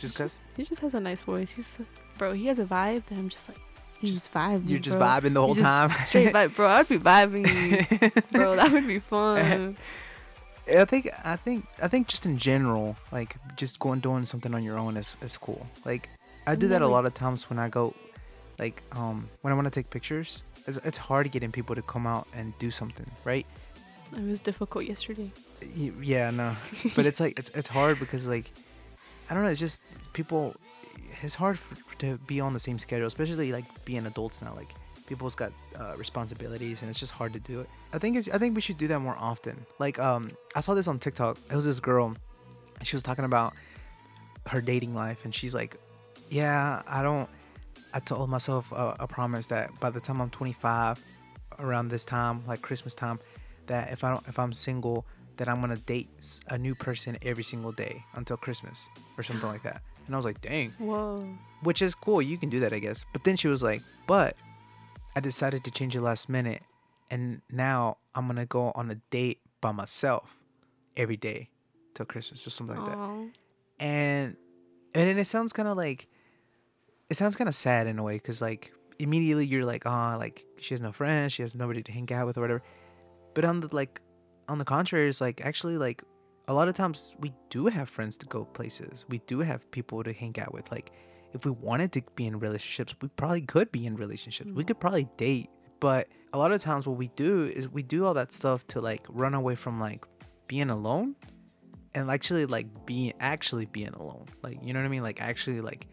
Just 0.00 0.18
cause 0.18 0.38
he 0.56 0.64
just 0.64 0.80
has 0.80 0.94
a 0.94 1.00
nice 1.00 1.22
voice. 1.22 1.52
He's 1.52 1.78
bro. 2.16 2.32
He 2.32 2.46
has 2.46 2.58
a 2.58 2.64
vibe 2.64 3.04
that 3.06 3.18
I'm 3.18 3.28
just 3.28 3.48
like 3.48 3.58
you 4.00 4.08
just 4.08 4.32
vibe. 4.32 4.68
you're 4.68 4.78
just 4.78 4.96
bro. 4.96 5.06
vibing 5.06 5.34
the 5.34 5.40
whole 5.42 5.54
just 5.54 5.64
time. 5.64 5.90
Straight 6.02 6.32
vibe, 6.34 6.56
bro. 6.56 6.68
I'd 6.68 6.88
be 6.88 6.98
vibing 6.98 7.44
bro. 8.32 8.56
That 8.56 8.72
would 8.72 8.86
be 8.86 8.98
fun. 8.98 9.76
I 10.68 10.84
think 10.84 11.10
I 11.24 11.36
think 11.36 11.66
I 11.82 11.88
think 11.88 12.08
just 12.08 12.24
in 12.24 12.38
general, 12.38 12.96
like 13.12 13.36
just 13.56 13.78
going 13.78 14.00
doing 14.00 14.24
something 14.24 14.54
on 14.54 14.62
your 14.62 14.78
own 14.78 14.96
is 14.96 15.16
is 15.22 15.36
cool. 15.36 15.66
Like 15.84 16.08
I 16.46 16.54
do 16.54 16.68
that 16.68 16.82
a 16.82 16.88
lot 16.88 17.04
of 17.04 17.12
times 17.12 17.50
when 17.50 17.58
I 17.58 17.68
go, 17.68 17.94
like 18.58 18.82
um 18.92 19.28
when 19.42 19.52
I 19.52 19.56
want 19.56 19.66
to 19.66 19.70
take 19.70 19.90
pictures. 19.90 20.42
It's, 20.66 20.78
it's 20.84 20.98
hard 20.98 21.30
getting 21.32 21.50
people 21.50 21.74
to 21.74 21.82
come 21.82 22.06
out 22.06 22.28
and 22.34 22.56
do 22.58 22.70
something, 22.70 23.10
right? 23.24 23.46
It 24.16 24.22
was 24.22 24.40
difficult 24.40 24.84
yesterday. 24.84 25.32
Yeah, 25.74 26.30
no, 26.30 26.56
but 26.96 27.06
it's 27.06 27.20
like 27.20 27.38
it's 27.38 27.50
it's 27.50 27.68
hard 27.68 27.98
because 27.98 28.28
like 28.28 28.50
I 29.30 29.34
don't 29.34 29.44
know. 29.44 29.50
It's 29.50 29.60
just 29.60 29.82
people. 30.12 30.54
It's 31.22 31.34
hard 31.34 31.58
for, 31.58 31.76
to 31.98 32.18
be 32.26 32.40
on 32.40 32.52
the 32.52 32.60
same 32.60 32.78
schedule, 32.78 33.06
especially 33.06 33.52
like 33.52 33.64
being 33.84 34.06
adults 34.06 34.42
now. 34.42 34.52
Like 34.54 34.74
people's 35.06 35.34
got 35.34 35.52
uh, 35.78 35.94
responsibilities, 35.96 36.82
and 36.82 36.90
it's 36.90 36.98
just 36.98 37.12
hard 37.12 37.32
to 37.32 37.40
do 37.40 37.60
it. 37.60 37.68
I 37.92 37.98
think 37.98 38.16
it's. 38.16 38.28
I 38.28 38.38
think 38.38 38.54
we 38.54 38.60
should 38.60 38.78
do 38.78 38.88
that 38.88 38.98
more 39.00 39.16
often. 39.18 39.64
Like 39.78 39.98
um, 39.98 40.32
I 40.56 40.60
saw 40.60 40.74
this 40.74 40.88
on 40.88 40.98
TikTok. 40.98 41.38
It 41.50 41.54
was 41.54 41.64
this 41.64 41.80
girl. 41.80 42.16
She 42.82 42.96
was 42.96 43.02
talking 43.02 43.24
about 43.24 43.54
her 44.48 44.60
dating 44.60 44.94
life, 44.94 45.24
and 45.24 45.34
she's 45.34 45.54
like, 45.54 45.76
"Yeah, 46.28 46.82
I 46.86 47.02
don't." 47.02 47.28
I 47.92 48.00
told 48.00 48.30
myself 48.30 48.72
uh, 48.72 48.94
a 49.00 49.08
promise 49.08 49.46
that 49.46 49.78
by 49.80 49.90
the 49.90 49.98
time 49.98 50.20
I'm 50.20 50.30
25, 50.30 51.02
around 51.58 51.88
this 51.88 52.04
time, 52.04 52.42
like 52.46 52.62
Christmas 52.62 52.94
time, 52.94 53.18
that 53.66 53.92
if 53.92 54.04
I 54.04 54.10
don't, 54.10 54.26
if 54.28 54.38
I'm 54.38 54.52
single, 54.52 55.06
that 55.40 55.48
I'm 55.48 55.62
gonna 55.62 55.76
date 55.76 56.10
a 56.48 56.58
new 56.58 56.74
person 56.74 57.16
every 57.22 57.42
single 57.42 57.72
day 57.72 58.04
until 58.14 58.36
Christmas 58.36 58.90
or 59.16 59.22
something 59.22 59.48
like 59.48 59.62
that. 59.62 59.80
And 60.04 60.14
I 60.14 60.18
was 60.18 60.26
like, 60.26 60.42
dang, 60.42 60.72
Whoa. 60.72 61.26
which 61.62 61.80
is 61.80 61.94
cool. 61.94 62.20
You 62.20 62.36
can 62.36 62.50
do 62.50 62.60
that, 62.60 62.74
I 62.74 62.78
guess. 62.78 63.06
But 63.14 63.24
then 63.24 63.36
she 63.36 63.48
was 63.48 63.62
like, 63.62 63.80
but 64.06 64.36
I 65.16 65.20
decided 65.20 65.64
to 65.64 65.70
change 65.70 65.96
it 65.96 66.02
last 66.02 66.28
minute, 66.28 66.62
and 67.10 67.40
now 67.50 67.96
I'm 68.14 68.26
gonna 68.26 68.44
go 68.44 68.70
on 68.74 68.90
a 68.90 68.96
date 69.08 69.40
by 69.62 69.72
myself 69.72 70.36
every 70.94 71.16
day 71.16 71.48
till 71.94 72.04
Christmas 72.04 72.46
or 72.46 72.50
something 72.50 72.76
like 72.76 72.90
that. 72.90 72.98
And 73.78 74.36
and 74.94 75.08
then 75.08 75.18
it 75.18 75.26
sounds 75.26 75.54
kind 75.54 75.68
of 75.68 75.76
like 75.78 76.06
it 77.08 77.16
sounds 77.16 77.34
kind 77.34 77.48
of 77.48 77.54
sad 77.54 77.86
in 77.86 77.98
a 77.98 78.02
way 78.02 78.16
because 78.16 78.42
like 78.42 78.74
immediately 78.98 79.46
you're 79.46 79.64
like, 79.64 79.86
oh, 79.86 80.16
like 80.18 80.44
she 80.58 80.74
has 80.74 80.82
no 80.82 80.92
friends, 80.92 81.32
she 81.32 81.40
has 81.40 81.54
nobody 81.54 81.82
to 81.82 81.92
hang 81.92 82.12
out 82.12 82.26
with 82.26 82.36
or 82.36 82.42
whatever. 82.42 82.62
But 83.32 83.46
on 83.46 83.60
the 83.60 83.74
like 83.74 84.02
on 84.50 84.58
the 84.58 84.64
contrary, 84.64 85.08
it's 85.08 85.20
like 85.20 85.40
actually 85.50 85.78
like 85.78 86.02
a 86.48 86.52
lot 86.54 86.66
of 86.68 86.74
times 86.74 87.14
we 87.20 87.32
do 87.50 87.66
have 87.66 87.88
friends 87.88 88.16
to 88.18 88.26
go 88.26 88.44
places. 88.44 89.04
We 89.08 89.18
do 89.26 89.40
have 89.40 89.70
people 89.70 90.02
to 90.02 90.12
hang 90.12 90.34
out 90.40 90.52
with. 90.52 90.70
Like 90.72 90.90
if 91.32 91.44
we 91.44 91.52
wanted 91.52 91.92
to 91.92 92.02
be 92.16 92.26
in 92.26 92.38
relationships, 92.40 92.94
we 93.00 93.08
probably 93.08 93.42
could 93.42 93.70
be 93.70 93.86
in 93.86 93.94
relationships. 93.96 94.50
We 94.52 94.64
Mhm. 94.64 94.66
could 94.68 94.80
probably 94.80 95.08
date. 95.16 95.48
But 95.78 96.08
a 96.32 96.38
lot 96.38 96.50
of 96.52 96.60
times 96.60 96.86
what 96.86 96.96
we 96.98 97.08
do 97.26 97.44
is 97.44 97.68
we 97.68 97.82
do 97.82 98.04
all 98.04 98.14
that 98.14 98.32
stuff 98.32 98.66
to 98.68 98.80
like 98.80 99.06
run 99.08 99.34
away 99.34 99.54
from 99.54 99.78
like 99.80 100.04
being 100.48 100.70
alone 100.70 101.14
and 101.94 102.10
actually 102.10 102.46
like 102.46 102.66
being 102.86 103.12
actually 103.20 103.66
being 103.66 103.94
alone. 103.94 104.26
Like 104.42 104.58
you 104.62 104.72
know 104.72 104.80
what 104.80 104.86
I 104.86 104.90
mean? 104.90 105.02
Like 105.04 105.22
actually 105.22 105.60
like 105.60 105.86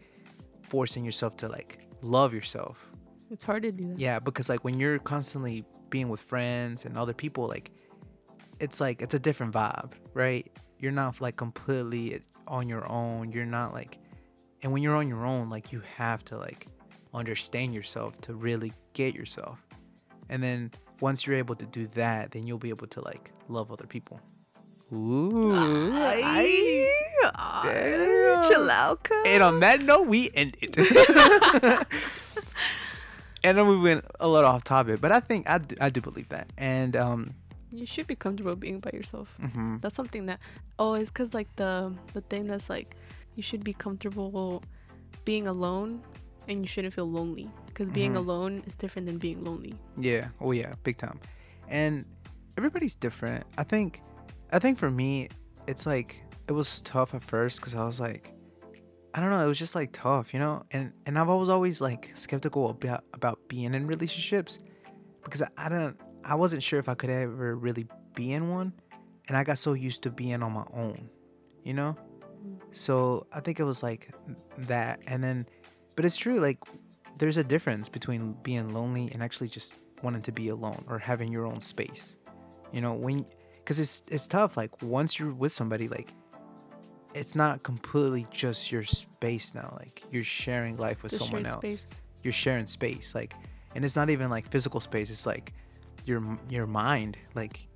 forcing 0.64 1.04
yourself 1.04 1.36
to 1.38 1.48
like 1.48 1.86
love 2.02 2.34
yourself. 2.34 2.90
It's 3.30 3.44
hard 3.44 3.62
to 3.62 3.72
do 3.72 3.88
that. 3.90 3.98
Yeah, 3.98 4.18
because 4.18 4.48
like 4.48 4.64
when 4.64 4.78
you're 4.80 4.98
constantly 4.98 5.64
being 5.90 6.08
with 6.08 6.20
friends 6.20 6.84
and 6.84 6.96
other 6.98 7.14
people, 7.14 7.46
like 7.46 7.70
it's 8.60 8.80
like 8.80 9.02
it's 9.02 9.14
a 9.14 9.18
different 9.18 9.52
vibe, 9.52 9.92
right? 10.14 10.46
You're 10.78 10.92
not 10.92 11.20
like 11.20 11.36
completely 11.36 12.20
on 12.46 12.68
your 12.68 12.90
own. 12.90 13.32
You're 13.32 13.46
not 13.46 13.72
like, 13.72 13.98
and 14.62 14.72
when 14.72 14.82
you're 14.82 14.96
on 14.96 15.08
your 15.08 15.24
own, 15.24 15.50
like 15.50 15.72
you 15.72 15.82
have 15.96 16.24
to 16.26 16.38
like 16.38 16.66
understand 17.14 17.74
yourself 17.74 18.20
to 18.22 18.34
really 18.34 18.72
get 18.92 19.14
yourself. 19.14 19.58
And 20.28 20.42
then 20.42 20.70
once 21.00 21.26
you're 21.26 21.36
able 21.36 21.54
to 21.56 21.66
do 21.66 21.86
that, 21.94 22.32
then 22.32 22.46
you'll 22.46 22.58
be 22.58 22.68
able 22.70 22.86
to 22.88 23.00
like 23.00 23.30
love 23.48 23.72
other 23.72 23.86
people. 23.86 24.20
Ooh. 24.92 25.52
Ay, 25.94 26.88
Damn. 27.62 28.42
chill 28.42 28.70
out, 28.70 29.04
cuz. 29.04 29.16
And 29.26 29.42
on 29.42 29.60
that 29.60 29.82
note, 29.82 30.06
we 30.06 30.30
end 30.34 30.56
it. 30.60 30.76
and 33.44 33.58
then 33.58 33.66
we 33.68 33.76
went 33.78 34.04
a 34.18 34.26
little 34.26 34.48
off 34.48 34.64
topic, 34.64 35.00
but 35.00 35.12
I 35.12 35.20
think 35.20 35.48
I 35.48 35.58
do, 35.58 35.76
I 35.80 35.90
do 35.90 36.00
believe 36.00 36.30
that. 36.30 36.50
And 36.56 36.96
um, 36.96 37.34
You 37.70 37.86
should 37.86 38.06
be 38.06 38.14
comfortable 38.16 38.56
being 38.56 38.80
by 38.80 38.90
yourself. 38.92 39.36
mhm. 39.40 39.80
That's 39.80 39.94
something 39.96 40.26
that 40.26 40.40
oh, 40.78 40.94
it's 40.94 41.10
cause 41.10 41.34
like 41.34 41.48
the 41.56 41.94
the 42.14 42.20
thing 42.22 42.46
that's 42.46 42.68
like 42.70 42.96
you 43.36 43.42
should 43.42 43.62
be 43.64 43.72
comfortable 43.72 44.62
being 45.24 45.46
alone 45.46 46.02
and 46.48 46.60
you 46.62 46.66
shouldn't 46.68 46.94
feel 46.94 47.10
lonely 47.10 47.50
because 47.66 47.88
being 47.90 48.12
Mhm. 48.14 48.16
alone 48.24 48.62
is 48.66 48.74
different 48.74 49.06
than 49.06 49.18
being 49.18 49.44
lonely. 49.44 49.74
Yeah. 49.96 50.28
Oh 50.40 50.52
yeah, 50.52 50.74
big 50.82 50.96
time. 50.96 51.20
And 51.68 52.04
everybody's 52.56 52.94
different. 52.94 53.44
I 53.58 53.64
think 53.64 54.00
I 54.50 54.58
think 54.58 54.78
for 54.78 54.90
me 54.90 55.28
it's 55.66 55.84
like 55.84 56.22
it 56.48 56.52
was 56.52 56.80
tough 56.80 57.14
at 57.14 57.22
first 57.22 57.60
cuz 57.60 57.74
I 57.74 57.84
was 57.84 58.00
like 58.00 58.34
I 59.14 59.20
don't 59.20 59.30
know, 59.30 59.42
it 59.44 59.46
was 59.48 59.58
just 59.58 59.74
like 59.74 59.90
tough, 59.92 60.32
you 60.32 60.40
know? 60.40 60.62
And 60.70 60.92
and 61.06 61.18
I've 61.18 61.28
always 61.28 61.48
always 61.50 61.80
like 61.80 62.10
skeptical 62.14 62.70
about 62.70 63.04
about 63.12 63.38
being 63.48 63.74
in 63.74 63.86
relationships 63.86 64.58
because 65.24 65.42
I, 65.42 65.48
I 65.58 65.68
don't 65.68 65.96
I 66.24 66.34
wasn't 66.34 66.62
sure 66.62 66.78
if 66.78 66.88
I 66.88 66.94
could 66.94 67.10
ever 67.10 67.56
really 67.56 67.86
be 68.14 68.32
in 68.32 68.50
one 68.50 68.72
and 69.28 69.36
I 69.36 69.44
got 69.44 69.58
so 69.58 69.72
used 69.72 70.02
to 70.02 70.10
being 70.10 70.42
on 70.42 70.52
my 70.52 70.64
own, 70.74 71.08
you 71.62 71.74
know? 71.74 71.96
Mm. 72.46 72.58
So 72.72 73.26
I 73.32 73.40
think 73.40 73.60
it 73.60 73.64
was 73.64 73.82
like 73.82 74.10
that 74.58 75.00
and 75.06 75.22
then 75.22 75.46
but 75.96 76.04
it's 76.04 76.16
true 76.16 76.38
like 76.38 76.58
there's 77.18 77.36
a 77.36 77.44
difference 77.44 77.88
between 77.88 78.34
being 78.42 78.72
lonely 78.72 79.10
and 79.12 79.22
actually 79.22 79.48
just 79.48 79.74
wanting 80.02 80.22
to 80.22 80.32
be 80.32 80.48
alone 80.48 80.84
or 80.88 80.98
having 80.98 81.32
your 81.32 81.46
own 81.46 81.60
space. 81.60 82.16
You 82.72 82.80
know, 82.80 82.92
when 82.92 83.26
cuz 83.64 83.78
it's 83.78 84.02
it's 84.08 84.26
tough 84.26 84.56
like 84.56 84.70
once 84.82 85.18
you're 85.18 85.32
with 85.32 85.52
somebody 85.52 85.88
like 85.88 86.12
it's 87.14 87.34
not 87.34 87.62
completely 87.62 88.26
just 88.30 88.70
your 88.70 88.84
space 88.84 89.54
now. 89.54 89.74
Like 89.78 90.04
you're 90.10 90.22
sharing 90.24 90.76
life 90.76 91.02
with 91.02 91.12
The 91.12 91.18
someone 91.18 91.46
else. 91.46 91.58
space. 91.58 91.88
You're 92.22 92.32
sharing 92.32 92.66
space 92.66 93.14
like 93.14 93.34
and 93.74 93.84
it's 93.84 93.96
not 93.96 94.10
even 94.10 94.30
like 94.30 94.48
physical 94.50 94.80
space. 94.80 95.10
It's 95.10 95.26
like 95.26 95.52
your 96.08 96.38
your 96.48 96.66
mind 96.66 97.16
like 97.34 97.66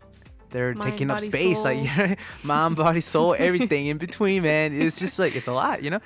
they're 0.51 0.74
Mind, 0.74 0.91
taking 0.91 1.11
up 1.11 1.16
body, 1.18 1.26
space 1.30 1.64
like 1.64 1.87
soul. 1.89 2.16
mind, 2.43 2.76
body, 2.76 3.01
soul, 3.01 3.35
everything 3.39 3.87
in 3.87 3.99
between, 3.99 4.43
man. 4.43 4.72
It's 4.78 4.99
just 4.99 5.18
like 5.18 5.35
it's 5.37 5.49
a 5.49 5.53
lot, 5.53 5.83
you 5.83 5.91
know. 5.91 6.01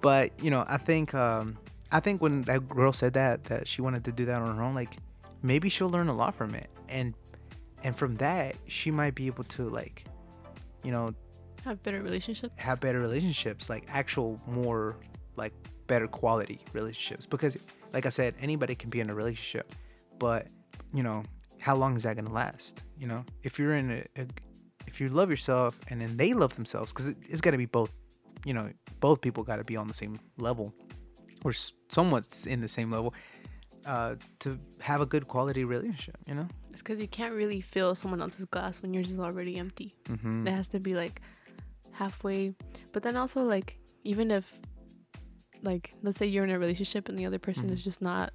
But 0.00 0.32
you 0.42 0.50
know, 0.50 0.64
I 0.68 0.76
think 0.78 1.14
um, 1.14 1.56
I 1.92 2.00
think 2.00 2.20
when 2.20 2.42
that 2.42 2.68
girl 2.68 2.92
said 2.92 3.14
that 3.14 3.44
that 3.44 3.68
she 3.68 3.80
wanted 3.82 4.04
to 4.04 4.12
do 4.12 4.24
that 4.26 4.42
on 4.42 4.56
her 4.56 4.62
own, 4.62 4.74
like 4.74 4.96
maybe 5.42 5.68
she'll 5.68 5.88
learn 5.88 6.08
a 6.08 6.14
lot 6.16 6.34
from 6.34 6.54
it, 6.54 6.68
and 6.88 7.14
and 7.84 7.96
from 7.96 8.16
that 8.16 8.56
she 8.66 8.90
might 8.90 9.14
be 9.14 9.26
able 9.26 9.44
to 9.44 9.68
like, 9.68 10.04
you 10.82 10.90
know, 10.90 11.14
Have 11.64 11.82
better 11.82 12.02
relationships. 12.02 12.52
have 12.56 12.80
better 12.80 12.98
relationships, 12.98 13.70
like 13.70 13.84
actual 13.88 14.40
more 14.46 14.96
like 15.36 15.52
better 15.86 16.08
quality 16.08 16.58
relationships. 16.72 17.24
Because 17.26 17.56
like 17.92 18.04
I 18.04 18.08
said, 18.10 18.34
anybody 18.40 18.74
can 18.74 18.90
be 18.90 19.00
in 19.00 19.10
a 19.10 19.14
relationship, 19.14 19.72
but 20.18 20.48
you 20.94 21.02
know, 21.02 21.22
how 21.58 21.74
long 21.76 21.96
is 21.96 22.02
that 22.04 22.16
gonna 22.16 22.32
last? 22.32 22.82
You 22.98 23.06
know, 23.08 23.24
if 23.42 23.58
you're 23.58 23.74
in 23.74 23.90
a, 23.90 24.04
a 24.20 24.26
if 24.86 25.00
you 25.00 25.08
love 25.08 25.28
yourself 25.30 25.78
and 25.88 26.00
then 26.00 26.16
they 26.16 26.32
love 26.34 26.54
themselves, 26.54 26.92
because 26.92 27.08
it, 27.08 27.16
it's 27.28 27.40
gotta 27.40 27.58
be 27.58 27.66
both. 27.66 27.90
You 28.46 28.52
know, 28.54 28.70
both 29.00 29.20
people 29.20 29.42
gotta 29.42 29.64
be 29.64 29.76
on 29.76 29.88
the 29.88 29.94
same 29.94 30.18
level, 30.38 30.72
or 31.44 31.52
somewhat 31.88 32.46
in 32.46 32.60
the 32.60 32.68
same 32.68 32.90
level, 32.90 33.14
uh, 33.86 34.16
to 34.40 34.58
have 34.80 35.00
a 35.00 35.06
good 35.06 35.26
quality 35.28 35.64
relationship. 35.64 36.16
You 36.26 36.34
know. 36.34 36.48
It's 36.70 36.82
because 36.82 37.00
you 37.00 37.08
can't 37.08 37.34
really 37.34 37.60
fill 37.60 37.94
someone 37.94 38.20
else's 38.20 38.44
glass 38.46 38.82
when 38.82 38.92
yours 38.92 39.10
is 39.10 39.18
already 39.18 39.56
empty. 39.58 39.94
Mm-hmm. 40.04 40.46
It 40.46 40.50
has 40.52 40.68
to 40.68 40.80
be 40.80 40.94
like 40.94 41.20
halfway. 41.92 42.54
But 42.92 43.02
then 43.02 43.16
also 43.16 43.42
like 43.42 43.78
even 44.04 44.30
if 44.30 44.44
like 45.62 45.94
let's 46.02 46.18
say 46.18 46.26
you're 46.26 46.44
in 46.44 46.50
a 46.50 46.58
relationship 46.58 47.08
and 47.08 47.18
the 47.18 47.24
other 47.26 47.38
person 47.38 47.68
Mhm. 47.70 47.72
is 47.72 47.82
just 47.82 48.02
not 48.02 48.32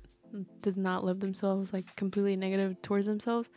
does 0.61 0.77
not 0.77 1.03
love 1.05 1.19
themselves 1.19 1.71
like 1.73 1.95
completely 1.95 2.35
negative 2.35 2.81
towards 2.81 3.05
themselves, 3.07 3.49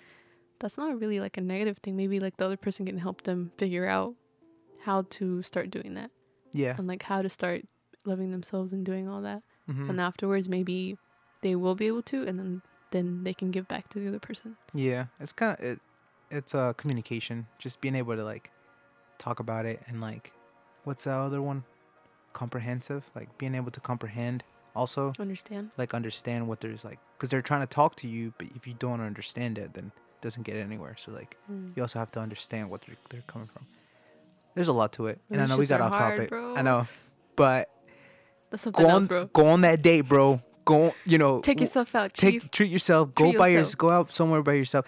that's 0.58 0.76
not 0.78 0.98
really 1.00 1.20
like 1.20 1.36
a 1.36 1.40
negative 1.40 1.78
thing. 1.78 1.96
Maybe 1.96 2.20
like 2.20 2.36
the 2.36 2.44
other 2.46 2.56
person 2.56 2.86
can 2.86 2.98
help 2.98 3.22
them 3.22 3.52
figure 3.56 3.86
out 3.86 4.14
how 4.84 5.02
to 5.10 5.42
start 5.42 5.70
doing 5.70 5.94
that 5.94 6.10
Yeah. 6.52 6.74
and 6.76 6.86
like 6.86 7.02
how 7.04 7.22
to 7.22 7.28
start 7.28 7.62
loving 8.04 8.30
themselves 8.32 8.72
and 8.72 8.84
doing 8.84 9.08
all 9.08 9.22
that. 9.22 9.42
Mhm. 9.68 9.88
And 9.90 10.00
afterwards 10.00 10.48
maybe 10.48 10.98
they 11.40 11.54
will 11.56 11.74
be 11.74 11.86
able 11.86 12.02
to 12.02 12.26
and 12.26 12.38
then 12.38 12.62
then 12.90 13.24
they 13.24 13.32
can 13.32 13.50
give 13.50 13.66
back 13.66 13.88
to 13.88 13.98
the 13.98 14.08
other 14.08 14.18
person. 14.18 14.56
Yeah, 14.74 15.06
it's 15.18 15.32
kind 15.32 15.58
of 15.58 15.64
it. 15.64 15.80
It's 16.30 16.54
uh 16.54 16.72
communication, 16.74 17.46
just 17.58 17.80
being 17.80 17.94
able 17.94 18.16
to 18.16 18.24
like 18.24 18.50
talk 19.18 19.40
about 19.40 19.64
it 19.66 19.82
and 19.86 20.00
like, 20.00 20.32
what's 20.84 21.04
the 21.04 21.12
other 21.12 21.40
one? 21.40 21.64
Comprehensive, 22.32 23.10
like 23.14 23.36
being 23.38 23.54
able 23.54 23.70
to 23.70 23.80
comprehend, 23.80 24.42
also 24.74 25.12
Understand? 25.18 25.70
like 25.76 25.94
understand 25.94 26.48
what 26.48 26.60
there's 26.60 26.84
like, 26.84 26.98
because 27.16 27.28
they're 27.30 27.42
trying 27.42 27.60
to 27.60 27.66
talk 27.66 27.96
to 27.96 28.08
you, 28.08 28.32
but 28.38 28.48
if 28.54 28.66
you 28.66 28.74
don't 28.74 29.00
understand 29.00 29.58
it, 29.58 29.74
then 29.74 29.86
it 29.96 30.22
doesn't 30.22 30.42
get 30.44 30.56
anywhere. 30.56 30.96
So 30.96 31.12
like, 31.12 31.36
Mm. 31.50 31.72
you 31.76 31.82
also 31.82 31.98
have 31.98 32.10
to 32.12 32.20
understand 32.20 32.70
what 32.70 32.82
they're 32.86 32.96
they're 33.10 33.22
coming 33.26 33.48
from. 33.48 33.66
There's 34.54 34.68
a 34.68 34.72
lot 34.72 34.92
to 34.94 35.06
it, 35.06 35.18
and 35.30 35.40
I 35.40 35.46
know 35.46 35.56
we 35.56 35.66
got 35.66 35.80
off 35.80 35.94
hard, 35.94 36.16
topic. 36.16 36.28
bro. 36.28 36.56
I 36.56 36.62
know, 36.62 36.86
but 37.36 37.70
That's 38.50 38.62
something 38.64 38.84
go 38.84 38.90
else, 38.90 39.02
on, 39.02 39.06
bro. 39.06 39.26
go 39.26 39.46
on 39.46 39.60
that 39.62 39.80
date, 39.82 40.02
bro. 40.02 40.42
Go, 40.64 40.94
you 41.04 41.18
know, 41.18 41.40
Take 41.40 41.60
yourself 41.60 41.94
out, 41.94 42.12
chief. 42.12 42.42
take 42.42 42.50
treat 42.52 42.70
yourself 42.70 43.14
go 43.14 43.24
Treat 43.30 43.38
by 43.38 43.48
your 43.48 43.60
yourself. 43.60 43.78
go 43.78 43.90
out 43.90 44.12
somewhere 44.12 44.42
by 44.42 44.52
yourself 44.52 44.84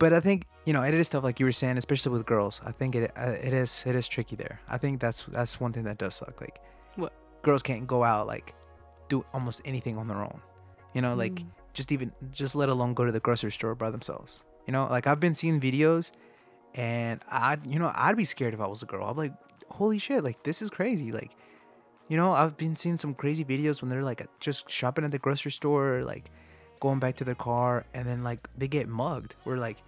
but 0.00 0.12
i 0.12 0.18
think 0.20 0.44
you 0.64 0.72
know 0.72 0.82
it 0.82 0.92
is 0.92 1.06
stuff 1.06 1.22
like 1.22 1.38
you 1.40 1.46
were 1.46 1.52
saying 1.52 1.78
especially 1.78 2.10
with 2.12 2.26
girls 2.26 2.60
i 2.66 2.72
think 2.72 2.94
it 2.96 3.12
uh, 3.16 3.30
it 3.42 3.52
is 3.54 3.82
it 3.86 3.94
is 3.96 4.06
tricky 4.08 4.34
there 4.36 4.60
i 4.68 4.76
think 4.76 5.00
that's 5.00 5.22
that's 5.30 5.58
one 5.60 5.72
thing 5.72 5.84
that 5.84 5.96
does 5.96 6.16
suck 6.16 6.38
like 6.40 6.58
What? 6.96 7.12
girls 7.42 7.62
can't 7.62 7.86
go 7.86 8.02
out 8.02 8.26
like 8.26 8.52
do 9.08 9.24
almost 9.32 9.60
anything 9.64 9.96
on 9.98 10.08
their 10.08 10.18
own. 10.18 10.40
You 10.94 11.02
know 11.02 11.14
like 11.14 11.32
Mm. 11.34 11.46
just 11.74 11.92
even 11.92 12.12
just 12.32 12.54
let 12.54 12.68
alone 12.68 12.94
go 12.94 13.04
to 13.04 13.12
the 13.12 13.20
grocery 13.20 13.50
store 13.52 13.74
by 13.74 13.90
themselves. 13.90 14.42
You 14.66 14.72
know 14.72 14.86
like 14.90 15.06
i've 15.06 15.20
been 15.20 15.34
seeing 15.34 15.60
videos 15.60 16.12
and 16.74 17.20
i 17.30 17.56
you 17.66 17.78
know 17.78 17.90
i'd 17.94 18.16
be 18.16 18.24
scared 18.24 18.54
if 18.54 18.60
i 18.60 18.66
was 18.66 18.82
a 18.82 18.86
girl. 18.86 19.06
I'm 19.08 19.16
like 19.16 19.32
holy 19.70 19.98
shit 19.98 20.24
like 20.24 20.42
this 20.42 20.62
is 20.62 20.70
crazy. 20.70 21.12
Like 21.12 21.32
you 22.08 22.16
know 22.16 22.32
i've 22.32 22.56
been 22.56 22.76
seeing 22.76 22.98
some 22.98 23.14
crazy 23.14 23.44
videos 23.44 23.82
when 23.82 23.90
they're 23.90 24.04
like 24.04 24.26
just 24.40 24.70
shopping 24.70 25.04
at 25.04 25.10
the 25.10 25.18
grocery 25.18 25.50
store 25.50 26.02
like 26.04 26.30
going 26.80 26.98
back 26.98 27.14
to 27.16 27.24
their 27.24 27.34
car 27.34 27.84
and 27.94 28.06
then 28.06 28.22
like 28.22 28.48
they 28.56 28.68
get 28.68 28.86
mugged 28.88 29.34
where 29.44 29.56
like 29.56 29.78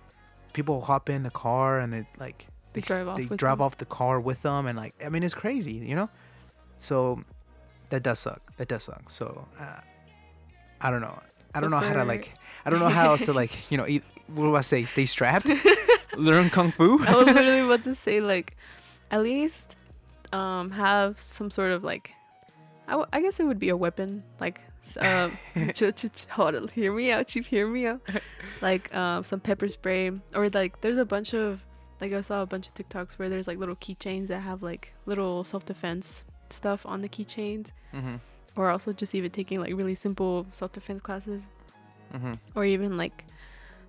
people 0.53 0.81
hop 0.81 1.09
in 1.11 1.23
the 1.23 1.31
car 1.31 1.79
and 1.79 1.93
they 1.93 2.07
like 2.19 2.47
they, 2.73 2.81
They 2.81 2.87
drive 2.87 3.09
off 3.09 3.17
they 3.19 3.25
drive 3.37 3.61
off 3.61 3.77
the 3.77 3.85
car 3.85 4.19
with 4.21 4.43
them 4.43 4.67
and 4.67 4.77
like 4.77 4.95
i 5.05 5.09
mean 5.09 5.23
it's 5.23 5.35
crazy 5.35 5.75
you 5.75 5.95
know? 5.95 6.09
So 6.79 7.23
that 7.91 8.03
does 8.03 8.19
suck 8.19 8.57
that 8.57 8.69
does 8.69 8.85
suck 8.85 9.11
so 9.11 9.47
uh, 9.59 9.81
i 10.81 10.91
don't 10.91 11.01
know 11.01 11.19
i 11.55 11.61
don't 11.61 11.71
know 11.71 11.79
how 11.79 11.93
to 11.95 12.05
like 12.05 12.35
i 12.65 12.71
don't 12.71 12.81
know 12.81 12.89
how 12.89 13.11
else 13.11 13.25
to 13.25 13.33
like 13.33 13.71
you 13.71 13.77
know 13.79 13.87
eat, 13.87 14.03
what 14.29 14.45
do 14.45 14.55
i 14.57 14.61
say 14.61 14.85
stay 14.85 15.07
strapped 15.07 15.51
learn 16.19 16.51
kung 16.51 16.73
fu 16.73 16.99
I 17.07 17.15
was 17.15 17.27
literally 17.35 17.61
about 17.61 17.85
to 17.85 17.95
say 17.95 18.21
like, 18.21 18.57
at 19.11 19.23
least, 19.23 19.77
um, 20.33 20.71
have 20.73 21.21
some 21.21 21.51
sort 21.51 21.73
of 21.73 21.85
like, 21.85 22.13
I, 22.87 22.93
w- 22.93 23.09
I 23.13 23.21
guess 23.21 23.41
it 23.41 23.45
would 23.47 23.59
be 23.59 23.69
a 23.69 23.77
weapon. 23.77 24.25
Like, 24.41 24.61
um, 24.99 25.39
ch- 25.73 25.95
ch- 25.95 26.13
ch- 26.13 26.27
hold 26.29 26.55
on, 26.55 26.69
hear 26.69 26.93
me 26.93 27.13
out, 27.13 27.29
chief, 27.29 27.47
hear 27.47 27.67
me 27.69 27.87
out. 27.87 28.01
Like, 28.61 28.95
um, 28.95 29.25
some 29.25 29.41
pepper 29.41 29.69
spray 29.69 30.11
or 30.35 30.49
like, 30.51 30.81
there's 30.81 30.99
a 30.99 31.05
bunch 31.05 31.35
of 31.35 31.61
like 32.01 32.13
I 32.13 32.21
saw 32.21 32.43
a 32.43 32.47
bunch 32.47 32.69
of 32.69 32.75
TikToks 32.75 33.15
where 33.19 33.29
there's 33.29 33.49
like 33.49 33.59
little 33.59 33.75
keychains 33.77 34.29
that 34.29 34.41
have 34.41 34.63
like 34.63 34.93
little 35.07 35.43
self 35.45 35.65
defense 35.65 36.25
stuff 36.53 36.85
on 36.87 37.03
the 37.03 37.09
keychains, 37.09 37.73
mm-hmm. 37.95 38.17
or 38.57 38.71
also 38.71 38.93
just 38.93 39.15
even 39.15 39.31
taking 39.31 39.61
like 39.61 39.75
really 39.75 39.95
simple 39.95 40.47
self 40.51 40.73
defense 40.73 41.01
classes. 41.03 41.43
Mm-hmm. 42.15 42.35
or 42.55 42.65
even 42.65 42.97
like 42.97 43.27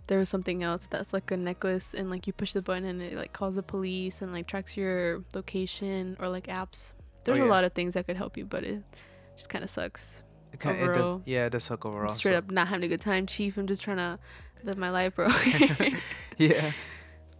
there 0.07 0.19
was 0.19 0.27
something 0.27 0.61
else 0.61 0.85
that's 0.89 1.13
like 1.13 1.31
a 1.31 1.37
necklace 1.37 1.93
and 1.93 2.09
like 2.09 2.27
you 2.27 2.33
push 2.33 2.51
the 2.51 2.61
button 2.61 2.83
and 2.83 3.01
it 3.01 3.13
like 3.15 3.31
calls 3.31 3.55
the 3.55 3.63
police 3.63 4.21
and 4.21 4.33
like 4.33 4.45
tracks 4.45 4.75
your 4.75 5.23
location 5.33 6.17
or 6.19 6.27
like 6.27 6.47
apps 6.47 6.91
there's 7.23 7.39
Oh, 7.39 7.43
yeah. 7.43 7.49
a 7.49 7.49
lot 7.49 7.63
of 7.63 7.71
things 7.71 7.93
that 7.93 8.07
could 8.07 8.17
help 8.17 8.35
you 8.35 8.45
but 8.45 8.65
it 8.65 8.83
just 9.37 9.47
kind 9.47 9.63
of 9.63 9.69
sucks 9.69 10.23
it, 10.51 10.59
kinda, 10.59 10.79
it 10.79 10.89
Overall, 10.89 11.17
does 11.19 11.27
yeah 11.27 11.45
it 11.45 11.51
does 11.51 11.63
suck 11.63 11.85
overall 11.85 12.09
straight 12.09 12.33
so- 12.33 12.37
up 12.39 12.51
not 12.51 12.67
having 12.67 12.83
a 12.83 12.87
good 12.89 12.99
time 12.99 13.25
chief 13.25 13.55
i'm 13.55 13.67
just 13.67 13.81
trying 13.81 13.95
to 13.95 14.19
live 14.65 14.77
my 14.77 14.89
life 14.89 15.15
bro 15.15 15.29
yeah 16.37 16.73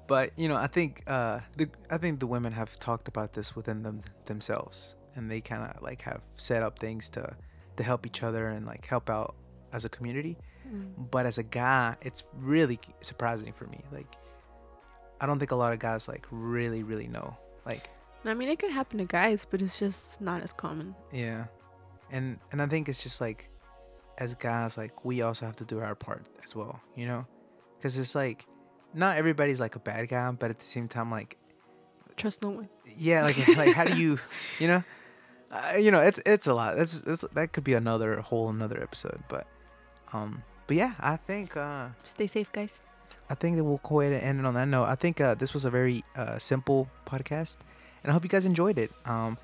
but 0.08 0.32
you 0.38 0.48
know 0.48 0.56
i 0.56 0.68
think 0.68 1.04
uh 1.08 1.40
the 1.58 1.68
i 1.92 1.98
think 1.98 2.22
the 2.22 2.28
women 2.28 2.54
have 2.54 2.74
talked 2.80 3.10
about 3.10 3.34
this 3.34 3.54
within 3.54 3.84
them 3.84 4.02
themselves 4.28 4.96
and 5.20 5.30
they 5.30 5.42
kind 5.42 5.62
of 5.70 5.82
like 5.82 6.02
have 6.02 6.22
set 6.36 6.64
up 6.64 6.80
things 6.80 7.10
to 7.10 7.36
to 7.76 7.84
help 7.84 8.06
each 8.06 8.24
other 8.24 8.48
and 8.48 8.66
like 8.66 8.86
help 8.88 9.10
out 9.10 9.36
as 9.72 9.86
a 9.86 9.90
community. 9.90 10.38
Mm. 10.68 11.10
but 11.10 11.26
as 11.26 11.40
a 11.40 11.44
guy 11.44 11.96
it's 12.02 12.26
really 12.36 12.80
surprising 13.02 13.54
for 13.54 13.66
me 13.68 13.80
like 13.92 14.18
i 15.20 15.26
don't 15.26 15.40
think 15.40 15.50
a 15.50 15.56
lot 15.56 15.74
of 15.74 15.80
guys 15.80 16.08
like 16.08 16.28
really 16.30 16.84
really 16.84 17.08
know 17.08 17.36
like 17.66 17.90
i 18.24 18.34
mean 18.36 18.50
it 18.50 18.60
could 18.60 18.70
happen 18.70 19.00
to 19.00 19.06
guys 19.06 19.48
but 19.50 19.62
it's 19.64 19.80
just 19.80 20.22
not 20.22 20.44
as 20.44 20.54
common. 20.54 20.94
Yeah. 21.12 21.46
And 22.12 22.38
and 22.52 22.62
i 22.62 22.68
think 22.68 22.88
it's 22.88 23.02
just 23.02 23.20
like 23.20 23.50
as 24.20 24.36
guys 24.36 24.78
like 24.78 25.04
we 25.06 25.22
also 25.24 25.46
have 25.48 25.56
to 25.56 25.66
do 25.66 25.80
our 25.80 25.96
part 25.96 26.28
as 26.44 26.56
well 26.56 26.80
you 26.96 27.08
know? 27.08 27.26
Because 27.78 27.98
it's 27.98 28.14
like 28.14 28.46
not 28.94 29.18
everybody's 29.18 29.60
like 29.60 29.76
a 29.76 29.80
bad 29.80 30.08
guy 30.08 30.30
but 30.32 30.52
at 30.52 30.60
the 30.60 30.66
same 30.66 30.88
time 30.88 31.10
like 31.10 31.38
trust 32.16 32.44
no 32.44 32.50
one. 32.50 32.70
Yeah 32.98 33.24
like 33.24 33.38
like 33.58 33.74
how 33.74 33.86
do 33.86 33.98
you 33.98 34.20
you 34.60 34.68
know 34.68 34.84
uh, 35.52 35.76
you 35.78 35.92
know 35.92 36.00
it's 36.02 36.20
it's 36.26 36.48
a 36.48 36.54
lot 36.54 36.76
that's, 36.76 37.00
that 37.34 37.52
could 37.54 37.64
be 37.64 37.74
another 37.74 38.22
whole 38.22 38.50
another 38.50 38.82
episode 38.82 39.20
but 39.28 39.46
um 40.14 40.44
but 40.68 40.76
yeah 40.78 40.94
i 41.00 41.16
think 41.16 41.56
uh 41.58 41.88
stay 42.04 42.28
safe 42.28 42.52
guys 42.52 42.82
i 43.30 43.36
think 43.36 43.58
that 43.58 43.64
we'll 43.64 43.80
go 43.84 44.02
ahead 44.02 44.14
and 44.14 44.24
end 44.24 44.40
it 44.40 44.46
on 44.46 44.54
that 44.54 44.68
note 44.68 44.86
i 44.86 44.96
think 44.96 45.20
uh 45.22 45.34
this 45.36 45.54
was 45.54 45.66
a 45.66 45.70
very 45.70 46.04
uh 46.16 46.38
simple 46.38 46.88
podcast 47.06 47.58
and 48.04 48.12
i 48.12 48.14
hope 48.14 48.24
you 48.24 48.30
guys 48.30 48.46
enjoyed 48.46 48.78
it 48.78 48.92
um 49.06 49.38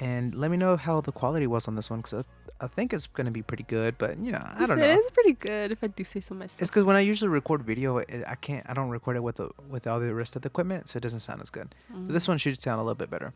and 0.00 0.34
let 0.34 0.50
me 0.50 0.56
know 0.56 0.76
how 0.76 1.00
the 1.00 1.10
quality 1.12 1.46
was 1.46 1.66
on 1.66 1.74
this 1.74 1.90
one 1.90 1.98
because 2.00 2.14
I, 2.14 2.24
I 2.64 2.68
think 2.68 2.92
it's 2.92 3.06
gonna 3.06 3.32
be 3.32 3.42
pretty 3.42 3.64
good. 3.64 3.98
But 3.98 4.16
you 4.18 4.30
know, 4.30 4.40
I 4.56 4.64
don't 4.66 4.78
It 4.78 4.82
know. 4.86 4.98
is 5.00 5.10
pretty 5.10 5.32
good 5.32 5.72
if 5.72 5.82
I 5.82 5.88
do 5.88 6.04
say 6.04 6.20
so 6.20 6.36
myself. 6.36 6.62
It's 6.62 6.70
because 6.70 6.84
when 6.84 6.94
I 6.94 7.00
usually 7.00 7.28
record 7.30 7.62
video, 7.64 7.98
it, 7.98 8.22
I 8.26 8.36
can't. 8.36 8.64
I 8.70 8.74
don't 8.74 8.90
record 8.90 9.16
it 9.16 9.24
with 9.24 9.36
the 9.36 9.50
with 9.68 9.88
all 9.88 9.98
the 9.98 10.14
rest 10.14 10.36
of 10.36 10.42
the 10.42 10.46
equipment, 10.48 10.86
so 10.88 10.98
it 10.98 11.00
doesn't 11.02 11.18
sound 11.20 11.40
as 11.42 11.50
good. 11.50 11.74
But 11.90 12.12
this 12.12 12.26
Mm. 12.26 12.28
one 12.28 12.38
should 12.38 12.60
sound 12.62 12.78
a 12.80 12.84
little 12.84 12.94
bit 12.94 13.10
better. 13.10 13.32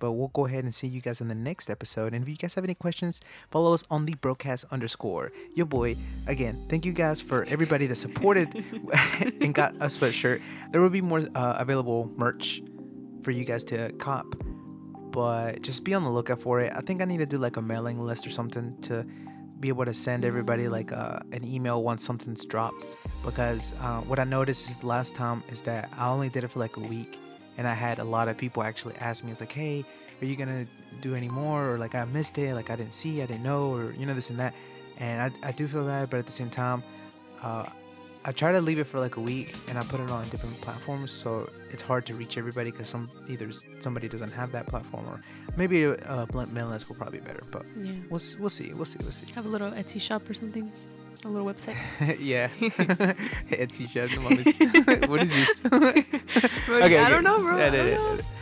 But 0.00 0.12
we'll 0.12 0.28
go 0.28 0.46
ahead 0.46 0.64
and 0.64 0.74
see 0.74 0.88
you 0.88 1.00
guys 1.00 1.20
in 1.20 1.28
the 1.28 1.34
next 1.34 1.70
episode. 1.70 2.14
And 2.14 2.22
if 2.22 2.28
you 2.28 2.34
guys 2.34 2.54
have 2.54 2.64
any 2.64 2.74
questions, 2.74 3.20
follow 3.50 3.72
us 3.72 3.84
on 3.90 4.06
the 4.06 4.14
broadcast 4.14 4.64
underscore. 4.72 5.30
Your 5.54 5.66
boy, 5.66 5.94
again, 6.26 6.58
thank 6.68 6.84
you 6.84 6.92
guys 6.92 7.20
for 7.20 7.44
everybody 7.44 7.86
that 7.86 7.96
supported 7.96 8.48
and 9.40 9.54
got 9.54 9.74
a 9.76 9.86
sweatshirt. 9.86 10.40
There 10.72 10.80
will 10.80 10.90
be 10.90 11.02
more 11.02 11.28
uh, 11.34 11.56
available 11.58 12.10
merch 12.16 12.62
for 13.22 13.30
you 13.30 13.44
guys 13.44 13.62
to 13.64 13.92
cop. 13.92 14.26
But 15.12 15.62
just 15.62 15.84
be 15.84 15.92
on 15.92 16.02
the 16.04 16.10
lookout 16.10 16.40
for 16.40 16.60
it. 16.60 16.72
I 16.74 16.80
think 16.80 17.02
I 17.02 17.04
need 17.04 17.18
to 17.18 17.26
do 17.26 17.36
like 17.36 17.56
a 17.56 17.62
mailing 17.62 18.00
list 18.00 18.26
or 18.26 18.30
something 18.30 18.80
to 18.82 19.04
be 19.58 19.68
able 19.68 19.84
to 19.84 19.92
send 19.92 20.24
everybody 20.24 20.68
like 20.68 20.92
uh, 20.92 21.18
an 21.32 21.44
email 21.44 21.82
once 21.82 22.02
something's 22.02 22.46
dropped. 22.46 22.86
Because 23.22 23.72
uh, 23.80 24.00
what 24.00 24.18
I 24.18 24.24
noticed 24.24 24.82
last 24.82 25.14
time 25.14 25.42
is 25.48 25.60
that 25.62 25.90
I 25.98 26.08
only 26.08 26.30
did 26.30 26.44
it 26.44 26.48
for 26.48 26.60
like 26.60 26.78
a 26.78 26.80
week 26.80 27.18
and 27.56 27.66
I 27.66 27.74
had 27.74 27.98
a 27.98 28.04
lot 28.04 28.28
of 28.28 28.36
people 28.36 28.62
actually 28.62 28.96
ask 28.96 29.24
me, 29.24 29.32
it's 29.32 29.40
like, 29.40 29.52
hey, 29.52 29.84
are 30.20 30.26
you 30.26 30.36
gonna 30.36 30.66
do 31.00 31.14
any 31.14 31.28
more? 31.28 31.74
Or 31.74 31.78
like 31.78 31.94
I 31.94 32.04
missed 32.04 32.38
it, 32.38 32.54
like 32.54 32.70
I 32.70 32.76
didn't 32.76 32.94
see, 32.94 33.22
I 33.22 33.26
didn't 33.26 33.42
know, 33.42 33.74
or 33.74 33.92
you 33.92 34.06
know 34.06 34.14
this 34.14 34.30
and 34.30 34.38
that. 34.38 34.54
And 34.98 35.22
I, 35.22 35.48
I 35.48 35.52
do 35.52 35.66
feel 35.66 35.86
bad, 35.86 36.10
but 36.10 36.18
at 36.18 36.26
the 36.26 36.32
same 36.32 36.50
time, 36.50 36.82
uh, 37.42 37.64
I 38.22 38.32
try 38.32 38.52
to 38.52 38.60
leave 38.60 38.78
it 38.78 38.84
for 38.84 39.00
like 39.00 39.16
a 39.16 39.20
week, 39.20 39.54
and 39.68 39.78
I 39.78 39.82
put 39.82 39.98
it 39.98 40.10
on 40.10 40.28
different 40.28 40.60
platforms, 40.60 41.10
so 41.10 41.48
it's 41.70 41.80
hard 41.80 42.04
to 42.06 42.14
reach 42.14 42.36
everybody 42.36 42.70
because 42.70 42.88
some 42.88 43.08
either 43.30 43.50
somebody 43.80 44.08
doesn't 44.08 44.32
have 44.32 44.52
that 44.52 44.66
platform, 44.66 45.06
or 45.08 45.22
maybe 45.56 45.84
a 45.84 45.94
uh, 45.94 46.26
blunt 46.26 46.52
mail 46.52 46.68
list 46.68 46.90
will 46.90 46.96
probably 46.96 47.20
be 47.20 47.24
better. 47.24 47.42
But 47.50 47.64
yeah. 47.76 47.92
we'll 48.10 48.20
we'll 48.38 48.50
see, 48.50 48.74
we'll 48.74 48.84
see, 48.84 48.98
we'll 49.00 49.12
see. 49.12 49.32
Have 49.32 49.46
a 49.46 49.48
little 49.48 49.70
Etsy 49.70 50.00
shop 50.00 50.28
or 50.28 50.34
something. 50.34 50.70
A 51.24 51.28
little 51.28 51.46
website. 51.46 51.76
yeah, 52.20 52.48
Etsy 53.50 53.88
shop. 53.88 54.10
What 55.10 55.22
is 55.22 55.32
this? 55.34 55.60
Okay, 55.66 56.04
I 56.68 56.86
okay. 56.86 57.08
don't 57.10 57.24
know, 57.24 57.40
bro. 57.40 57.58
Yeah, 57.58 57.66
I 57.66 57.70
don't 57.70 57.86
yeah, 57.86 57.94
know. 57.94 58.14
yeah. 58.14 58.39